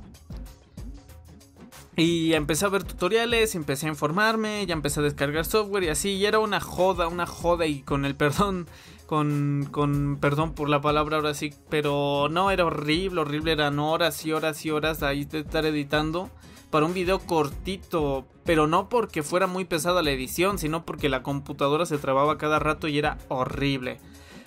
Y 1.97 2.35
empecé 2.35 2.65
a 2.65 2.69
ver 2.69 2.85
tutoriales, 2.85 3.57
empecé 3.57 3.87
a 3.87 3.89
informarme, 3.89 4.65
ya 4.67 4.73
empecé 4.73 5.01
a 5.01 5.03
descargar 5.03 5.45
software 5.45 5.85
y 5.85 5.89
así. 5.89 6.11
Y 6.11 6.27
era 6.27 6.39
una 6.39 6.61
joda, 6.61 7.09
una 7.09 7.27
joda 7.27 7.67
y 7.67 7.83
con 7.83 8.05
el 8.05 8.15
perdón, 8.15 8.69
con, 9.07 9.69
con 9.71 10.19
perdón 10.21 10.55
por 10.55 10.69
la 10.69 10.81
palabra 10.81 11.17
ahora 11.17 11.35
sí. 11.35 11.53
Pero 11.69 12.29
no, 12.31 12.53
era 12.53 12.67
horrible, 12.67 13.21
horrible. 13.21 13.53
Eran 13.53 13.81
horas 13.81 14.25
y 14.25 14.33
horas 14.33 14.65
y 14.65 14.71
horas 14.71 15.03
ahí 15.03 15.25
de 15.25 15.41
estar 15.41 15.67
editando 15.67 16.31
para 16.71 16.87
un 16.87 16.95
video 16.95 17.19
cortito. 17.19 18.27
Pero 18.45 18.67
no 18.67 18.89
porque 18.89 19.23
fuera 19.23 19.47
muy 19.47 19.65
pesada 19.65 20.03
la 20.03 20.11
edición, 20.11 20.59
sino 20.59 20.85
porque 20.85 21.09
la 21.09 21.23
computadora 21.23 21.85
se 21.85 21.99
trababa 21.99 22.39
cada 22.39 22.59
rato 22.59 22.87
y 22.89 22.99
era 22.99 23.19
horrible. 23.29 23.99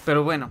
Pero 0.05 0.23
bueno, 0.23 0.49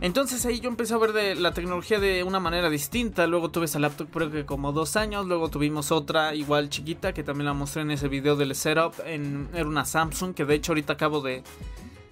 entonces 0.00 0.44
ahí 0.44 0.60
yo 0.60 0.68
empecé 0.68 0.94
a 0.94 0.98
ver 0.98 1.12
de 1.12 1.34
la 1.34 1.52
tecnología 1.54 1.98
de 1.98 2.24
una 2.24 2.40
manera 2.40 2.68
distinta. 2.68 3.26
Luego 3.26 3.50
tuve 3.50 3.66
esa 3.66 3.78
laptop 3.78 4.10
creo 4.10 4.30
que 4.30 4.44
como 4.44 4.72
dos 4.72 4.96
años. 4.96 5.26
Luego 5.26 5.48
tuvimos 5.48 5.92
otra 5.92 6.34
igual 6.34 6.68
chiquita 6.68 7.12
que 7.12 7.22
también 7.22 7.46
la 7.46 7.54
mostré 7.54 7.82
en 7.82 7.90
ese 7.90 8.08
video 8.08 8.36
del 8.36 8.54
setup. 8.54 8.94
En, 9.06 9.48
era 9.54 9.66
una 9.66 9.84
Samsung 9.84 10.34
que 10.34 10.44
de 10.44 10.54
hecho 10.54 10.72
ahorita 10.72 10.94
acabo 10.94 11.20
de 11.20 11.42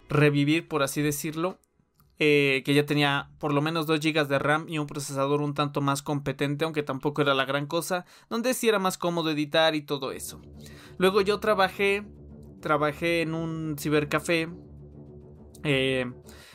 revivir 0.09 0.69
por 0.69 0.83
así 0.83 1.03
decirlo. 1.03 1.59
Eh, 2.25 2.63
que 2.65 2.73
ya 2.73 2.87
tenía 2.87 3.31
por 3.41 3.53
lo 3.53 3.61
menos 3.63 3.89
2 3.89 3.99
GB 3.99 4.29
de 4.29 4.39
RAM 4.39 4.69
y 4.69 4.79
un 4.79 4.87
procesador 4.87 5.41
un 5.41 5.55
tanto 5.55 5.81
más 5.81 6.03
competente, 6.03 6.65
aunque 6.65 6.85
tampoco 6.85 7.21
era 7.21 7.35
la 7.35 7.47
gran 7.47 7.67
cosa, 7.67 8.05
donde 8.31 8.55
sí 8.55 8.69
era 8.69 8.79
más 8.79 8.97
cómodo 8.97 9.31
editar 9.31 9.75
y 9.75 9.83
todo 9.83 10.13
eso. 10.13 10.41
Luego 10.99 11.23
yo 11.23 11.41
trabajé, 11.41 12.05
trabajé 12.61 13.23
en 13.23 13.35
un 13.35 13.77
cibercafé. 13.77 14.49
Eh, 15.65 16.13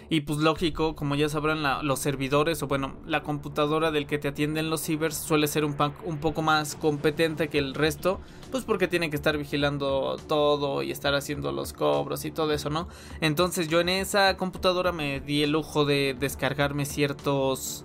y 0.09 0.21
pues 0.21 0.39
lógico, 0.39 0.95
como 0.95 1.15
ya 1.15 1.27
sabrán, 1.27 1.85
los 1.85 1.99
servidores 1.99 2.63
o 2.63 2.67
bueno, 2.67 2.95
la 3.05 3.23
computadora 3.23 3.91
del 3.91 4.07
que 4.07 4.17
te 4.17 4.29
atienden 4.29 4.69
los 4.69 4.81
cibers 4.81 5.17
suele 5.17 5.47
ser 5.47 5.65
un, 5.65 5.75
un 6.05 6.17
poco 6.19 6.41
más 6.41 6.75
competente 6.75 7.49
que 7.49 7.57
el 7.57 7.73
resto, 7.73 8.21
pues 8.51 8.63
porque 8.63 8.87
tienen 8.87 9.09
que 9.09 9.17
estar 9.17 9.37
vigilando 9.37 10.17
todo 10.27 10.81
y 10.81 10.91
estar 10.91 11.13
haciendo 11.13 11.51
los 11.51 11.73
cobros 11.73 12.23
y 12.23 12.31
todo 12.31 12.53
eso, 12.53 12.69
¿no? 12.69 12.87
Entonces 13.19 13.67
yo 13.67 13.81
en 13.81 13.89
esa 13.89 14.37
computadora 14.37 14.93
me 14.93 15.19
di 15.19 15.43
el 15.43 15.51
lujo 15.51 15.85
de 15.85 16.15
descargarme 16.17 16.85
ciertos... 16.85 17.83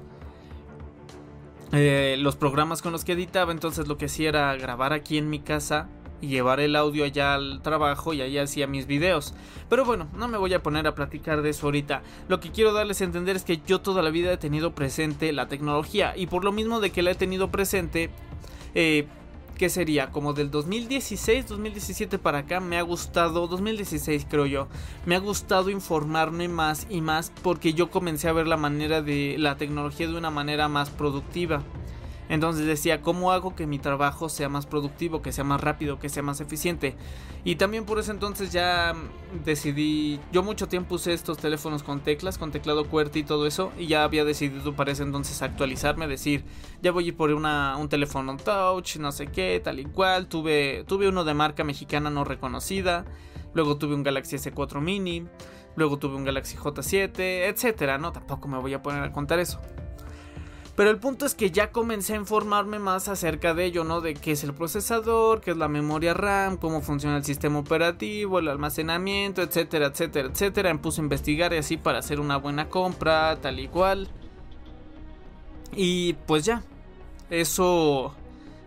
Eh, 1.75 2.17
los 2.19 2.37
programas 2.37 2.83
con 2.83 2.93
los 2.93 3.03
que 3.03 3.13
editaba, 3.13 3.51
entonces 3.51 3.89
lo 3.89 3.97
que 3.97 4.05
hacía 4.05 4.29
era 4.29 4.55
grabar 4.57 4.93
aquí 4.93 5.17
en 5.17 5.31
mi 5.31 5.41
casa 5.41 5.89
y 6.23 6.29
llevar 6.29 6.61
el 6.61 6.77
audio 6.77 7.05
allá 7.05 7.35
al 7.35 7.61
trabajo 7.61 8.15
y 8.15 8.23
allá 8.23 8.45
hacía 8.45 8.67
mis 8.67 8.87
videos. 8.87 9.35
Pero 9.69 9.85
bueno, 9.85 10.09
no 10.17 10.29
me 10.29 10.39
voy 10.39 10.55
a 10.55 10.63
poner 10.63 10.87
a 10.87 10.95
platicar 10.95 11.43
de 11.43 11.51
eso 11.51 11.67
ahorita. 11.67 12.03
Lo 12.29 12.41
que 12.41 12.51
quiero 12.51 12.73
darles 12.73 13.03
a 13.03 13.05
entender 13.05 13.37
es 13.37 13.45
que 13.45 13.61
yo 13.67 13.81
toda 13.81 14.01
la 14.01 14.11
vida 14.11 14.33
he 14.33 14.37
tenido 14.39 14.75
presente 14.75 15.33
la 15.33 15.49
tecnología 15.49 16.17
y 16.17 16.27
por 16.27 16.45
lo 16.45 16.53
mismo 16.53 16.81
de 16.81 16.91
que 16.91 17.03
la 17.03 17.11
he 17.11 17.15
tenido 17.17 17.51
presente, 17.51 18.09
eh, 18.75 19.07
¿qué 19.59 19.69
sería? 19.69 20.11
Como 20.11 20.33
del 20.33 20.51
2016, 20.51 21.49
2017 21.49 22.19
para 22.19 22.39
acá 22.39 22.61
me 22.61 22.79
ha 22.79 22.83
gustado, 22.83 23.49
2016 23.49 24.27
creo 24.31 24.47
yo, 24.47 24.69
me 25.07 25.17
ha 25.17 25.19
gustado 25.19 25.71
informarme 25.71 26.49
más 26.49 26.87
y 26.89 27.01
más 27.01 27.33
porque 27.43 27.75
yo 27.75 27.91
comencé 27.91 28.29
a 28.29 28.33
ver 28.33 28.47
la 28.47 28.57
manera 28.57 29.03
de 29.03 29.37
la 29.39 29.57
tecnología 29.57 30.07
de 30.07 30.17
una 30.17 30.31
manera 30.31 30.69
más 30.69 30.91
productiva. 30.91 31.63
Entonces 32.29 32.67
decía, 32.67 33.03
¿cómo 33.03 33.33
hago 33.33 33.55
que 33.55 33.67
mi 33.67 33.79
trabajo 33.79 34.29
sea 34.29 34.49
más 34.49 34.67
productivo, 34.67 35.21
que 35.23 35.33
sea 35.33 35.45
más 35.45 35.61
rápido, 35.61 35.99
que 35.99 36.09
sea 36.09 36.23
más 36.23 36.41
eficiente? 36.41 36.95
Y 37.45 37.57
también 37.57 37.85
por 37.85 37.99
ese 37.99 38.13
entonces 38.13 38.53
ya 38.53 38.95
decidí, 39.45 40.21
yo 40.31 40.43
mucho 40.43 40.69
tiempo 40.69 40.95
usé 40.95 41.13
estos 41.13 41.39
teléfonos 41.39 41.83
con 41.83 42.01
teclas, 42.01 42.39
con 42.39 42.53
teclado 42.53 42.89
QWERTY 42.89 43.21
y 43.21 43.25
todo 43.25 43.47
eso, 43.47 43.73
y 43.77 43.87
ya 43.87 44.05
había 44.05 44.25
decidido 44.25 44.75
para 44.75 44.93
ese 44.93 45.03
entonces 45.03 45.43
actualizarme, 45.43 46.07
decir, 46.07 46.45
ya 46.81 46.93
voy 46.93 47.05
a 47.05 47.09
ir 47.09 47.17
por 47.17 47.31
un 47.31 47.89
teléfono 47.89 48.37
touch, 48.37 48.97
no 48.97 49.13
sé 49.13 49.27
qué, 49.27 49.61
tal 49.63 49.81
y 49.81 49.85
cual, 49.85 50.29
tuve, 50.29 50.85
tuve 50.87 51.09
uno 51.09 51.25
de 51.25 51.35
marca 51.35 51.65
mexicana 51.65 52.11
no 52.11 52.25
reconocida, 52.25 53.05
luego 53.55 53.77
tuve 53.77 53.95
un 53.95 54.05
Galaxy 54.05 54.37
S4 54.37 54.81
mini, 54.81 55.27
luego 55.75 55.99
tuve 55.99 56.17
un 56.17 56.25
Galaxy 56.25 56.57
J7, 56.57 57.49
etcétera, 57.49 57.99
no, 57.99 58.13
tampoco 58.13 58.49
me 58.49 58.59
voy 58.59 58.75
a 58.75 58.83
poner 58.83 59.03
a 59.03 59.13
contar 59.13 59.39
eso. 59.41 59.61
Pero 60.75 60.89
el 60.89 60.97
punto 60.99 61.27
es 61.27 61.35
que 61.35 61.51
ya 61.51 61.71
comencé 61.71 62.15
a 62.15 62.17
informarme 62.17 62.79
más 62.79 63.09
acerca 63.09 63.53
de 63.53 63.67
ello, 63.67 63.85
¿no? 63.85 64.01
De 64.01 64.15
qué 64.15 64.33
es 64.33 64.43
el 64.43 64.55
procesador, 64.55 65.43
qué 65.43 65.51
es 65.51 65.57
la 65.57 65.69
memoria 65.69 66.15
RAM, 66.15 66.57
cómo 66.57 66.81
funciona 66.81 67.19
el 67.19 67.25
sistema 67.25 67.59
operativo, 67.59 68.39
el 68.39 68.49
almacenamiento, 68.49 69.43
etcétera, 69.43 69.87
etcétera, 69.89 70.29
etcétera. 70.29 70.73
Me 70.73 70.81
puse 70.81 71.03
a 71.03 71.05
investigar 71.05 71.53
y 71.53 71.59
así 71.59 71.77
para 71.77 71.99
hacer 71.99 72.21
una 72.21 72.39
buena 72.39 72.71
compra, 72.71 73.37
tal 73.41 73.61
y 73.61 73.69
cual. 73.69 74.09
Y 75.77 76.15
pues 76.27 76.45
ya, 76.45 76.63
eso 77.29 78.15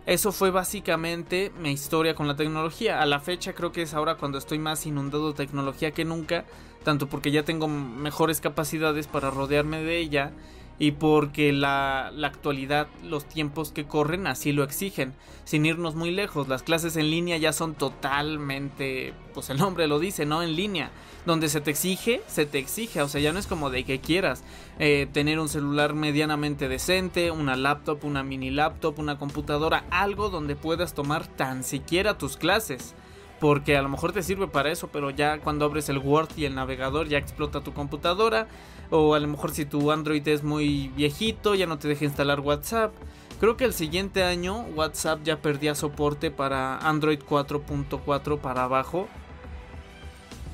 eso 0.06 0.30
fue 0.30 0.52
básicamente 0.52 1.50
mi 1.58 1.72
historia 1.72 2.14
con 2.14 2.28
la 2.28 2.36
tecnología. 2.36 3.02
A 3.02 3.06
la 3.06 3.18
fecha 3.18 3.52
creo 3.52 3.72
que 3.72 3.82
es 3.82 3.94
ahora 3.94 4.14
cuando 4.14 4.38
estoy 4.38 4.60
más 4.60 4.86
inundado 4.86 5.28
de 5.28 5.34
tecnología 5.34 5.90
que 5.90 6.04
nunca, 6.04 6.44
tanto 6.84 7.08
porque 7.08 7.32
ya 7.32 7.42
tengo 7.42 7.66
mejores 7.66 8.40
capacidades 8.40 9.08
para 9.08 9.30
rodearme 9.30 9.82
de 9.82 9.98
ella 9.98 10.32
y 10.78 10.92
porque 10.92 11.52
la, 11.52 12.10
la, 12.14 12.26
actualidad, 12.26 12.88
los 13.02 13.24
tiempos 13.24 13.72
que 13.72 13.86
corren 13.86 14.26
así 14.26 14.52
lo 14.52 14.62
exigen. 14.62 15.14
Sin 15.44 15.64
irnos 15.64 15.94
muy 15.94 16.10
lejos, 16.10 16.48
las 16.48 16.62
clases 16.62 16.96
en 16.96 17.10
línea 17.10 17.36
ya 17.38 17.52
son 17.52 17.74
totalmente, 17.74 19.14
pues 19.32 19.48
el 19.48 19.58
nombre 19.58 19.86
lo 19.86 19.98
dice, 19.98 20.26
¿no? 20.26 20.42
En 20.42 20.56
línea. 20.56 20.90
Donde 21.24 21.48
se 21.48 21.60
te 21.60 21.70
exige, 21.70 22.22
se 22.26 22.46
te 22.46 22.58
exige. 22.58 23.00
O 23.00 23.08
sea, 23.08 23.20
ya 23.20 23.32
no 23.32 23.38
es 23.38 23.46
como 23.46 23.70
de 23.70 23.84
que 23.84 24.00
quieras 24.00 24.44
eh, 24.78 25.08
tener 25.12 25.38
un 25.38 25.48
celular 25.48 25.94
medianamente 25.94 26.68
decente, 26.68 27.30
una 27.30 27.56
laptop, 27.56 28.04
una 28.04 28.22
mini 28.22 28.50
laptop, 28.50 28.98
una 28.98 29.18
computadora, 29.18 29.84
algo 29.90 30.28
donde 30.28 30.56
puedas 30.56 30.94
tomar 30.94 31.26
tan 31.26 31.64
siquiera 31.64 32.18
tus 32.18 32.36
clases 32.36 32.94
porque 33.40 33.76
a 33.76 33.82
lo 33.82 33.88
mejor 33.88 34.12
te 34.12 34.22
sirve 34.22 34.48
para 34.48 34.70
eso, 34.70 34.88
pero 34.88 35.10
ya 35.10 35.38
cuando 35.40 35.64
abres 35.64 35.88
el 35.88 35.98
Word 35.98 36.30
y 36.36 36.44
el 36.44 36.54
navegador 36.54 37.08
ya 37.08 37.18
explota 37.18 37.60
tu 37.60 37.72
computadora, 37.72 38.46
o 38.90 39.14
a 39.14 39.20
lo 39.20 39.28
mejor 39.28 39.52
si 39.52 39.64
tu 39.64 39.90
Android 39.90 40.26
es 40.28 40.42
muy 40.42 40.88
viejito 40.88 41.54
ya 41.54 41.66
no 41.66 41.78
te 41.78 41.88
deja 41.88 42.04
instalar 42.04 42.40
WhatsApp. 42.40 42.92
Creo 43.40 43.56
que 43.56 43.64
el 43.64 43.74
siguiente 43.74 44.22
año 44.22 44.62
WhatsApp 44.74 45.22
ya 45.22 45.42
perdía 45.42 45.74
soporte 45.74 46.30
para 46.30 46.78
Android 46.78 47.20
4.4 47.20 48.38
para 48.38 48.64
abajo. 48.64 49.08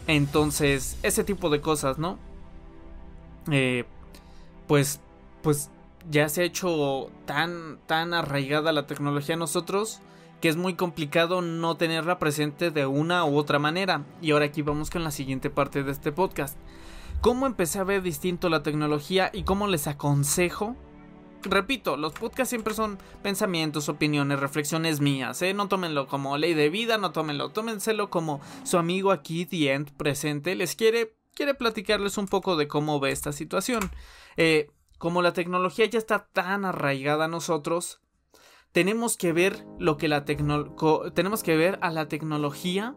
Entonces, 0.09 0.99
ese 1.05 1.23
tipo 1.23 1.49
de 1.49 1.61
cosas, 1.61 1.99
¿no? 1.99 2.19
Eh, 3.53 3.85
pues, 4.67 5.01
pues 5.43 5.71
ya 6.11 6.29
se 6.29 6.43
ha 6.43 6.45
hecho 6.45 7.11
tan, 7.25 7.79
tan 7.87 8.15
arraigada 8.15 8.73
la 8.73 8.89
tecnología 8.89 9.37
a 9.37 9.39
nosotros 9.39 10.01
que 10.43 10.49
es 10.49 10.57
muy 10.57 10.75
complicado 10.75 11.41
no 11.41 11.77
tenerla 11.77 12.19
presente 12.19 12.73
de 12.73 12.85
una 12.85 13.25
u 13.25 13.39
otra 13.39 13.61
manera. 13.61 14.03
Y 14.21 14.33
ahora 14.33 14.47
aquí 14.47 14.61
vamos 14.61 14.91
con 14.91 15.05
la 15.05 15.13
siguiente 15.13 15.51
parte 15.51 15.85
de 15.85 15.93
este 15.93 16.11
podcast. 16.11 16.59
¿Cómo 17.23 17.47
empecé 17.47 17.79
a 17.79 17.85
ver 17.85 18.03
distinto 18.03 18.49
la 18.49 18.65
tecnología 18.65 19.31
y 19.33 19.45
cómo 19.45 19.69
les 19.69 19.87
aconsejo? 19.87 20.75
Repito, 21.43 21.97
los 21.97 22.15
podcasts 22.15 22.51
siempre 22.51 22.75
son 22.75 22.99
pensamientos, 23.23 23.89
opiniones, 23.89 24.41
reflexiones 24.41 25.01
mías, 25.01 25.41
¿eh? 25.41 25.55
No 25.55 25.69
tómenlo 25.69 26.09
como 26.09 26.37
ley 26.37 26.55
de 26.55 26.69
vida, 26.69 26.99
no 26.99 27.13
tómenlo, 27.13 27.51
tómenselo 27.51 28.11
como 28.11 28.41
su 28.65 28.77
amigo 28.77 29.13
aquí, 29.13 29.47
The 29.47 29.73
End, 29.73 29.93
presente, 29.93 30.57
les 30.57 30.75
quiere, 30.75 31.15
quiere 31.33 31.55
platicarles 31.55 32.19
un 32.19 32.27
poco 32.27 32.57
de 32.57 32.67
cómo 32.67 32.99
ve 32.99 33.13
esta 33.13 33.31
situación. 33.31 33.93
Eh, 34.37 34.73
como 34.99 35.23
la 35.23 35.33
tecnología 35.33 35.87
ya 35.87 36.01
está 36.01 36.27
tan 36.33 36.65
arraigada 36.65 37.27
a 37.27 37.29
nosotros, 37.29 38.01
tenemos 38.73 39.17
que 39.17 39.33
ver 39.33 39.65
lo 39.79 39.97
que 39.97 40.09
la 40.09 40.25
tenemos 40.25 41.43
que 41.45 41.57
ver 41.57 41.79
a 41.83 41.93
la 41.93 42.09
tecnología 42.09 42.97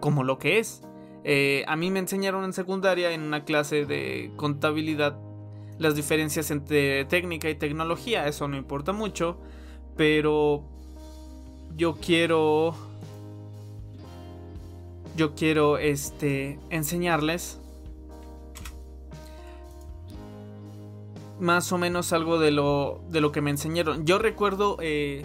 como 0.00 0.24
lo 0.24 0.40
que 0.40 0.58
es. 0.58 0.82
Eh, 1.24 1.64
a 1.68 1.76
mí 1.76 1.90
me 1.90 2.00
enseñaron 2.00 2.44
en 2.44 2.52
secundaria 2.52 3.12
en 3.12 3.22
una 3.22 3.44
clase 3.44 3.86
de 3.86 4.32
contabilidad 4.36 5.18
las 5.78 5.94
diferencias 5.94 6.50
entre 6.50 7.04
técnica 7.04 7.48
y 7.48 7.54
tecnología. 7.54 8.26
Eso 8.26 8.48
no 8.48 8.56
importa 8.56 8.92
mucho, 8.92 9.38
pero 9.96 10.64
yo 11.76 11.94
quiero 11.94 12.74
yo 15.16 15.34
quiero 15.34 15.78
este 15.78 16.58
enseñarles 16.70 17.58
más 21.38 21.72
o 21.72 21.78
menos 21.78 22.12
algo 22.12 22.38
de 22.38 22.52
lo, 22.52 23.02
de 23.08 23.20
lo 23.20 23.32
que 23.32 23.40
me 23.40 23.50
enseñaron. 23.50 24.06
Yo 24.06 24.18
recuerdo 24.18 24.76
eh, 24.80 25.24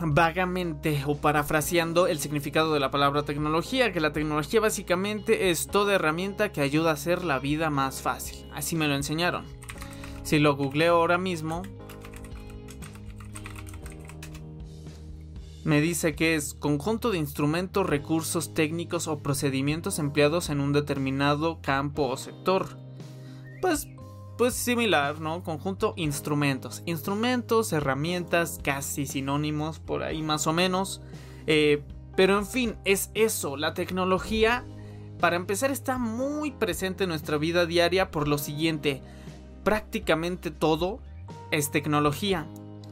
vagamente 0.00 1.02
o 1.06 1.16
parafraseando 1.16 2.06
el 2.06 2.20
significado 2.20 2.72
de 2.72 2.80
la 2.80 2.90
palabra 2.90 3.24
tecnología, 3.24 3.92
que 3.92 4.00
la 4.00 4.12
tecnología 4.12 4.60
básicamente 4.60 5.50
es 5.50 5.66
toda 5.66 5.94
herramienta 5.94 6.52
que 6.52 6.60
ayuda 6.60 6.90
a 6.90 6.94
hacer 6.94 7.24
la 7.24 7.38
vida 7.38 7.70
más 7.70 8.00
fácil. 8.00 8.46
Así 8.54 8.76
me 8.76 8.88
lo 8.88 8.94
enseñaron. 8.94 9.44
Si 10.22 10.38
lo 10.38 10.56
googleo 10.56 10.96
ahora 10.96 11.18
mismo, 11.18 11.62
me 15.64 15.80
dice 15.80 16.14
que 16.14 16.34
es 16.34 16.54
conjunto 16.54 17.10
de 17.10 17.18
instrumentos, 17.18 17.86
recursos 17.86 18.54
técnicos 18.54 19.08
o 19.08 19.18
procedimientos 19.18 19.98
empleados 19.98 20.48
en 20.48 20.60
un 20.60 20.72
determinado 20.72 21.60
campo 21.60 22.08
o 22.08 22.16
sector. 22.16 22.78
Pues 23.60 23.88
pues 24.38 24.54
similar, 24.54 25.20
¿no? 25.20 25.42
Conjunto 25.42 25.92
instrumentos. 25.96 26.82
Instrumentos, 26.86 27.72
herramientas, 27.72 28.60
casi 28.62 29.04
sinónimos, 29.04 29.80
por 29.80 30.04
ahí 30.04 30.22
más 30.22 30.46
o 30.46 30.52
menos. 30.52 31.02
Eh, 31.46 31.82
pero 32.16 32.38
en 32.38 32.46
fin, 32.46 32.76
es 32.84 33.10
eso. 33.14 33.56
La 33.56 33.74
tecnología, 33.74 34.64
para 35.20 35.36
empezar, 35.36 35.72
está 35.72 35.98
muy 35.98 36.52
presente 36.52 37.04
en 37.04 37.10
nuestra 37.10 37.36
vida 37.36 37.66
diaria 37.66 38.10
por 38.12 38.28
lo 38.28 38.38
siguiente. 38.38 39.02
Prácticamente 39.64 40.52
todo 40.52 41.00
es 41.50 41.72
tecnología. 41.72 42.46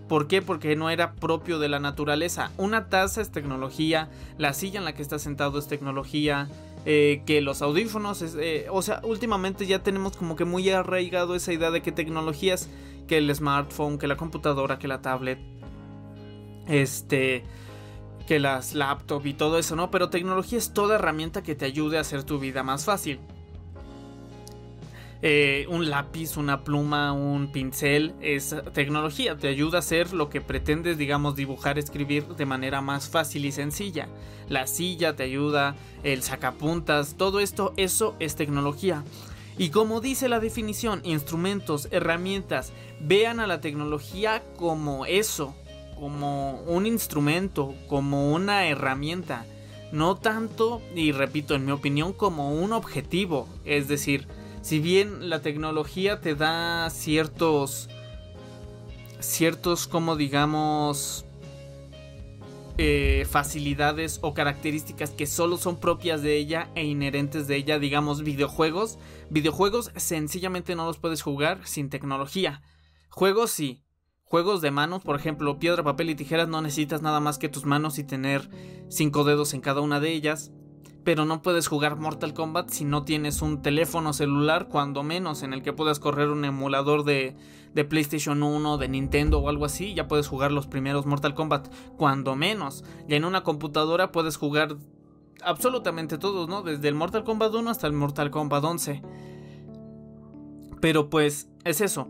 ¿Por 0.08 0.26
qué? 0.26 0.42
Porque 0.42 0.74
no 0.76 0.90
era 0.90 1.14
propio 1.14 1.58
de 1.60 1.68
la 1.68 1.78
naturaleza. 1.78 2.50
Una 2.56 2.88
taza 2.88 3.20
es 3.20 3.30
tecnología, 3.30 4.08
la 4.36 4.52
silla 4.52 4.78
en 4.78 4.84
la 4.84 4.94
que 4.94 5.02
está 5.02 5.18
sentado 5.18 5.58
es 5.58 5.68
tecnología, 5.68 6.48
eh, 6.88 7.24
que 7.26 7.40
los 7.40 7.62
audífonos, 7.62 8.22
eh, 8.22 8.68
o 8.70 8.80
sea, 8.80 9.00
últimamente 9.02 9.66
ya 9.66 9.82
tenemos 9.82 10.16
como 10.16 10.36
que 10.36 10.44
muy 10.44 10.70
arraigado 10.70 11.34
esa 11.34 11.52
idea 11.52 11.72
de 11.72 11.82
que 11.82 11.90
tecnologías, 11.90 12.68
que 13.08 13.18
el 13.18 13.34
smartphone, 13.34 13.98
que 13.98 14.06
la 14.06 14.16
computadora, 14.16 14.78
que 14.78 14.86
la 14.86 15.02
tablet, 15.02 15.40
este, 16.68 17.42
que 18.28 18.38
las 18.38 18.74
laptops 18.74 19.26
y 19.26 19.34
todo 19.34 19.58
eso, 19.58 19.74
¿no? 19.74 19.90
Pero 19.90 20.10
tecnología 20.10 20.58
es 20.58 20.72
toda 20.72 20.94
herramienta 20.94 21.42
que 21.42 21.56
te 21.56 21.64
ayude 21.64 21.98
a 21.98 22.02
hacer 22.02 22.22
tu 22.22 22.38
vida 22.38 22.62
más 22.62 22.84
fácil. 22.84 23.18
Eh, 25.22 25.66
un 25.70 25.88
lápiz, 25.88 26.36
una 26.36 26.62
pluma, 26.62 27.12
un 27.12 27.50
pincel, 27.50 28.14
es 28.20 28.54
tecnología, 28.74 29.36
te 29.36 29.48
ayuda 29.48 29.78
a 29.78 29.80
hacer 29.80 30.12
lo 30.12 30.28
que 30.28 30.42
pretendes, 30.42 30.98
digamos, 30.98 31.36
dibujar, 31.36 31.78
escribir 31.78 32.26
de 32.26 32.44
manera 32.44 32.82
más 32.82 33.08
fácil 33.08 33.46
y 33.46 33.52
sencilla. 33.52 34.08
La 34.48 34.66
silla 34.66 35.16
te 35.16 35.22
ayuda, 35.22 35.74
el 36.02 36.22
sacapuntas, 36.22 37.14
todo 37.16 37.40
esto, 37.40 37.72
eso 37.76 38.14
es 38.18 38.36
tecnología. 38.36 39.04
Y 39.58 39.70
como 39.70 40.02
dice 40.02 40.28
la 40.28 40.38
definición, 40.38 41.00
instrumentos, 41.02 41.88
herramientas, 41.90 42.72
vean 43.00 43.40
a 43.40 43.46
la 43.46 43.62
tecnología 43.62 44.42
como 44.56 45.06
eso, 45.06 45.54
como 45.98 46.60
un 46.66 46.84
instrumento, 46.84 47.74
como 47.88 48.34
una 48.34 48.66
herramienta, 48.66 49.46
no 49.92 50.16
tanto, 50.16 50.82
y 50.94 51.12
repito, 51.12 51.54
en 51.54 51.64
mi 51.64 51.72
opinión, 51.72 52.12
como 52.12 52.52
un 52.52 52.74
objetivo, 52.74 53.48
es 53.64 53.88
decir, 53.88 54.28
si 54.66 54.80
bien 54.80 55.30
la 55.30 55.42
tecnología 55.42 56.20
te 56.20 56.34
da 56.34 56.90
ciertos, 56.90 57.88
ciertos 59.20 59.86
como 59.86 60.16
digamos, 60.16 61.24
eh, 62.76 63.28
facilidades 63.30 64.18
o 64.22 64.34
características 64.34 65.10
que 65.10 65.28
solo 65.28 65.56
son 65.56 65.78
propias 65.78 66.20
de 66.20 66.36
ella 66.36 66.68
e 66.74 66.84
inherentes 66.84 67.46
de 67.46 67.54
ella, 67.54 67.78
digamos 67.78 68.24
videojuegos. 68.24 68.98
Videojuegos 69.30 69.92
sencillamente 69.94 70.74
no 70.74 70.86
los 70.86 70.98
puedes 70.98 71.22
jugar 71.22 71.60
sin 71.62 71.88
tecnología. 71.88 72.60
Juegos 73.08 73.52
sí. 73.52 73.84
Juegos 74.24 74.62
de 74.62 74.72
manos, 74.72 75.04
por 75.04 75.14
ejemplo, 75.14 75.60
piedra, 75.60 75.84
papel 75.84 76.10
y 76.10 76.16
tijeras, 76.16 76.48
no 76.48 76.60
necesitas 76.60 77.02
nada 77.02 77.20
más 77.20 77.38
que 77.38 77.48
tus 77.48 77.66
manos 77.66 78.00
y 78.00 78.02
tener 78.02 78.50
cinco 78.88 79.22
dedos 79.22 79.54
en 79.54 79.60
cada 79.60 79.80
una 79.80 80.00
de 80.00 80.10
ellas 80.10 80.50
pero 81.06 81.24
no 81.24 81.40
puedes 81.40 81.68
jugar 81.68 81.94
Mortal 81.94 82.34
Kombat 82.34 82.70
si 82.70 82.84
no 82.84 83.04
tienes 83.04 83.40
un 83.40 83.62
teléfono 83.62 84.12
celular, 84.12 84.66
cuando 84.66 85.04
menos, 85.04 85.44
en 85.44 85.52
el 85.52 85.62
que 85.62 85.72
puedas 85.72 86.00
correr 86.00 86.30
un 86.30 86.44
emulador 86.44 87.04
de, 87.04 87.36
de, 87.74 87.84
PlayStation 87.84 88.42
1, 88.42 88.76
de 88.76 88.88
Nintendo 88.88 89.38
o 89.38 89.48
algo 89.48 89.66
así, 89.66 89.94
ya 89.94 90.08
puedes 90.08 90.26
jugar 90.26 90.50
los 90.50 90.66
primeros 90.66 91.06
Mortal 91.06 91.36
Kombat, 91.36 91.68
cuando 91.96 92.34
menos. 92.34 92.82
Ya 93.06 93.16
en 93.16 93.24
una 93.24 93.44
computadora 93.44 94.10
puedes 94.10 94.36
jugar 94.36 94.78
absolutamente 95.44 96.18
todos, 96.18 96.48
¿no? 96.48 96.62
Desde 96.62 96.88
el 96.88 96.96
Mortal 96.96 97.22
Kombat 97.22 97.54
1 97.54 97.70
hasta 97.70 97.86
el 97.86 97.92
Mortal 97.92 98.32
Kombat 98.32 98.64
11. 98.64 99.02
Pero 100.80 101.08
pues 101.08 101.48
es 101.62 101.82
eso. 101.82 102.08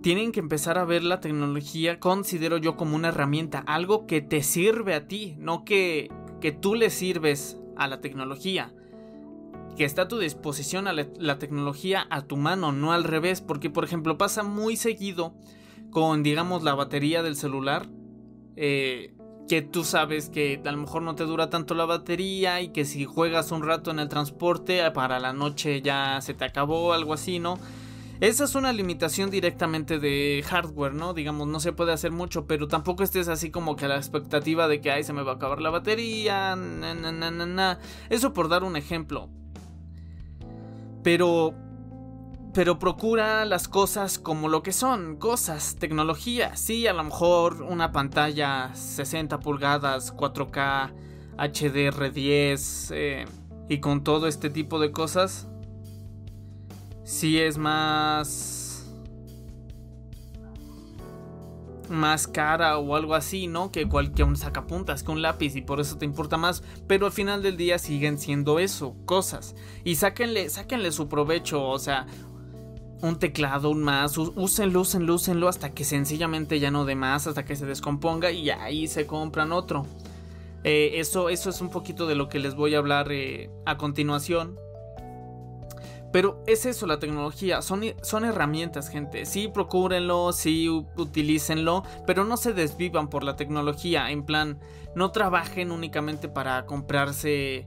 Tienen 0.00 0.32
que 0.32 0.40
empezar 0.40 0.78
a 0.78 0.86
ver 0.86 1.04
la 1.04 1.20
tecnología, 1.20 2.00
considero 2.00 2.56
yo, 2.56 2.78
como 2.78 2.96
una 2.96 3.08
herramienta, 3.08 3.58
algo 3.66 4.06
que 4.06 4.22
te 4.22 4.42
sirve 4.42 4.94
a 4.94 5.06
ti, 5.06 5.36
no 5.38 5.66
que, 5.66 6.10
que 6.40 6.50
tú 6.50 6.76
le 6.76 6.88
sirves 6.88 7.60
a 7.76 7.88
la 7.88 8.00
tecnología. 8.00 8.72
Que 9.76 9.84
está 9.84 10.02
a 10.02 10.08
tu 10.08 10.18
disposición 10.18 10.86
a 10.86 10.92
la, 10.92 11.38
tecnología 11.38 12.06
a 12.10 12.22
tu 12.22 12.36
mano, 12.36 12.72
no 12.72 12.92
al 12.92 13.04
revés. 13.04 13.40
Porque, 13.40 13.70
por 13.70 13.84
ejemplo, 13.84 14.18
pasa 14.18 14.42
muy 14.42 14.76
seguido 14.76 15.34
con, 15.90 16.22
digamos, 16.22 16.62
la 16.62 16.74
batería 16.74 17.22
del 17.22 17.36
celular. 17.36 17.88
Eh, 18.56 19.14
que 19.48 19.62
tú 19.62 19.84
sabes 19.84 20.30
que 20.30 20.60
a 20.64 20.72
lo 20.72 20.78
mejor 20.78 21.02
no 21.02 21.14
te 21.14 21.24
dura 21.24 21.50
tanto 21.50 21.74
la 21.74 21.84
batería 21.84 22.62
y 22.62 22.68
que 22.68 22.84
si 22.84 23.04
juegas 23.04 23.52
un 23.52 23.62
rato 23.62 23.90
en 23.90 23.98
el 23.98 24.08
transporte 24.08 24.90
para 24.92 25.18
la 25.18 25.32
noche 25.32 25.82
ya 25.82 26.20
se 26.22 26.34
te 26.34 26.44
acabó, 26.44 26.94
algo 26.94 27.12
así, 27.12 27.38
¿no? 27.40 27.58
Esa 28.24 28.44
es 28.44 28.54
una 28.54 28.72
limitación 28.72 29.28
directamente 29.28 29.98
de 29.98 30.42
hardware, 30.46 30.94
¿no? 30.94 31.12
Digamos, 31.12 31.46
no 31.46 31.60
se 31.60 31.74
puede 31.74 31.92
hacer 31.92 32.10
mucho, 32.10 32.46
pero 32.46 32.68
tampoco 32.68 33.02
estés 33.02 33.28
así 33.28 33.50
como 33.50 33.76
que 33.76 33.84
a 33.84 33.88
la 33.88 33.96
expectativa 33.98 34.66
de 34.66 34.80
que, 34.80 34.90
ay, 34.90 35.04
se 35.04 35.12
me 35.12 35.22
va 35.22 35.32
a 35.32 35.34
acabar 35.34 35.60
la 35.60 35.68
batería, 35.68 36.56
Eso 38.08 38.32
por 38.32 38.48
dar 38.48 38.64
un 38.64 38.76
ejemplo. 38.76 39.28
Pero... 41.02 41.52
Pero 42.54 42.78
procura 42.78 43.44
las 43.44 43.68
cosas 43.68 44.18
como 44.18 44.48
lo 44.48 44.62
que 44.62 44.72
son, 44.72 45.16
cosas, 45.16 45.76
tecnología. 45.78 46.56
Sí, 46.56 46.86
a 46.86 46.94
lo 46.94 47.04
mejor 47.04 47.60
una 47.60 47.92
pantalla 47.92 48.74
60 48.74 49.40
pulgadas, 49.40 50.16
4K, 50.16 50.94
HDR10 51.36 52.90
eh, 52.94 53.26
y 53.68 53.80
con 53.80 54.02
todo 54.02 54.28
este 54.28 54.48
tipo 54.48 54.78
de 54.78 54.92
cosas 54.92 55.46
si 57.04 57.38
es 57.38 57.58
más 57.58 58.64
más 61.88 62.26
cara 62.26 62.78
o 62.78 62.96
algo 62.96 63.14
así, 63.14 63.46
¿no? 63.46 63.70
Que 63.70 63.88
cualquier 63.88 64.26
un 64.26 64.36
sacapuntas, 64.36 65.02
que 65.02 65.10
un 65.10 65.22
lápiz 65.22 65.56
y 65.56 65.62
por 65.62 65.80
eso 65.80 65.98
te 65.98 66.04
importa 66.04 66.36
más, 66.36 66.62
pero 66.86 67.06
al 67.06 67.12
final 67.12 67.42
del 67.42 67.56
día 67.56 67.78
siguen 67.78 68.18
siendo 68.18 68.58
eso, 68.58 68.96
cosas. 69.04 69.54
Y 69.84 69.96
sáquenle, 69.96 70.48
su 70.92 71.08
provecho, 71.08 71.62
o 71.62 71.78
sea, 71.78 72.06
un 73.02 73.18
teclado, 73.18 73.70
un 73.70 73.82
más, 73.82 74.16
úsenlo, 74.16 74.80
úsenlo, 74.80 75.14
úsenlo 75.14 75.48
hasta 75.48 75.70
que 75.70 75.84
sencillamente 75.84 76.58
ya 76.58 76.70
no 76.70 76.84
de 76.84 76.94
más, 76.94 77.26
hasta 77.26 77.44
que 77.44 77.56
se 77.56 77.66
descomponga 77.66 78.30
y 78.30 78.50
ahí 78.50 78.88
se 78.88 79.06
compran 79.06 79.52
otro. 79.52 79.86
Eh, 80.64 80.92
eso, 80.94 81.28
eso 81.28 81.50
es 81.50 81.60
un 81.60 81.68
poquito 81.68 82.06
de 82.06 82.14
lo 82.14 82.30
que 82.30 82.38
les 82.38 82.54
voy 82.54 82.74
a 82.74 82.78
hablar 82.78 83.12
eh, 83.12 83.50
a 83.66 83.76
continuación. 83.76 84.58
Pero 86.14 86.40
es 86.46 86.64
eso 86.64 86.86
la 86.86 87.00
tecnología, 87.00 87.60
son, 87.60 87.82
son 88.02 88.24
herramientas, 88.24 88.88
gente. 88.88 89.26
Sí, 89.26 89.48
procúrenlo, 89.48 90.32
sí, 90.32 90.68
utilícenlo, 90.68 91.82
pero 92.06 92.22
no 92.24 92.36
se 92.36 92.52
desvivan 92.52 93.10
por 93.10 93.24
la 93.24 93.34
tecnología. 93.34 94.08
En 94.12 94.24
plan, 94.24 94.60
no 94.94 95.10
trabajen 95.10 95.72
únicamente 95.72 96.28
para 96.28 96.66
comprarse 96.66 97.66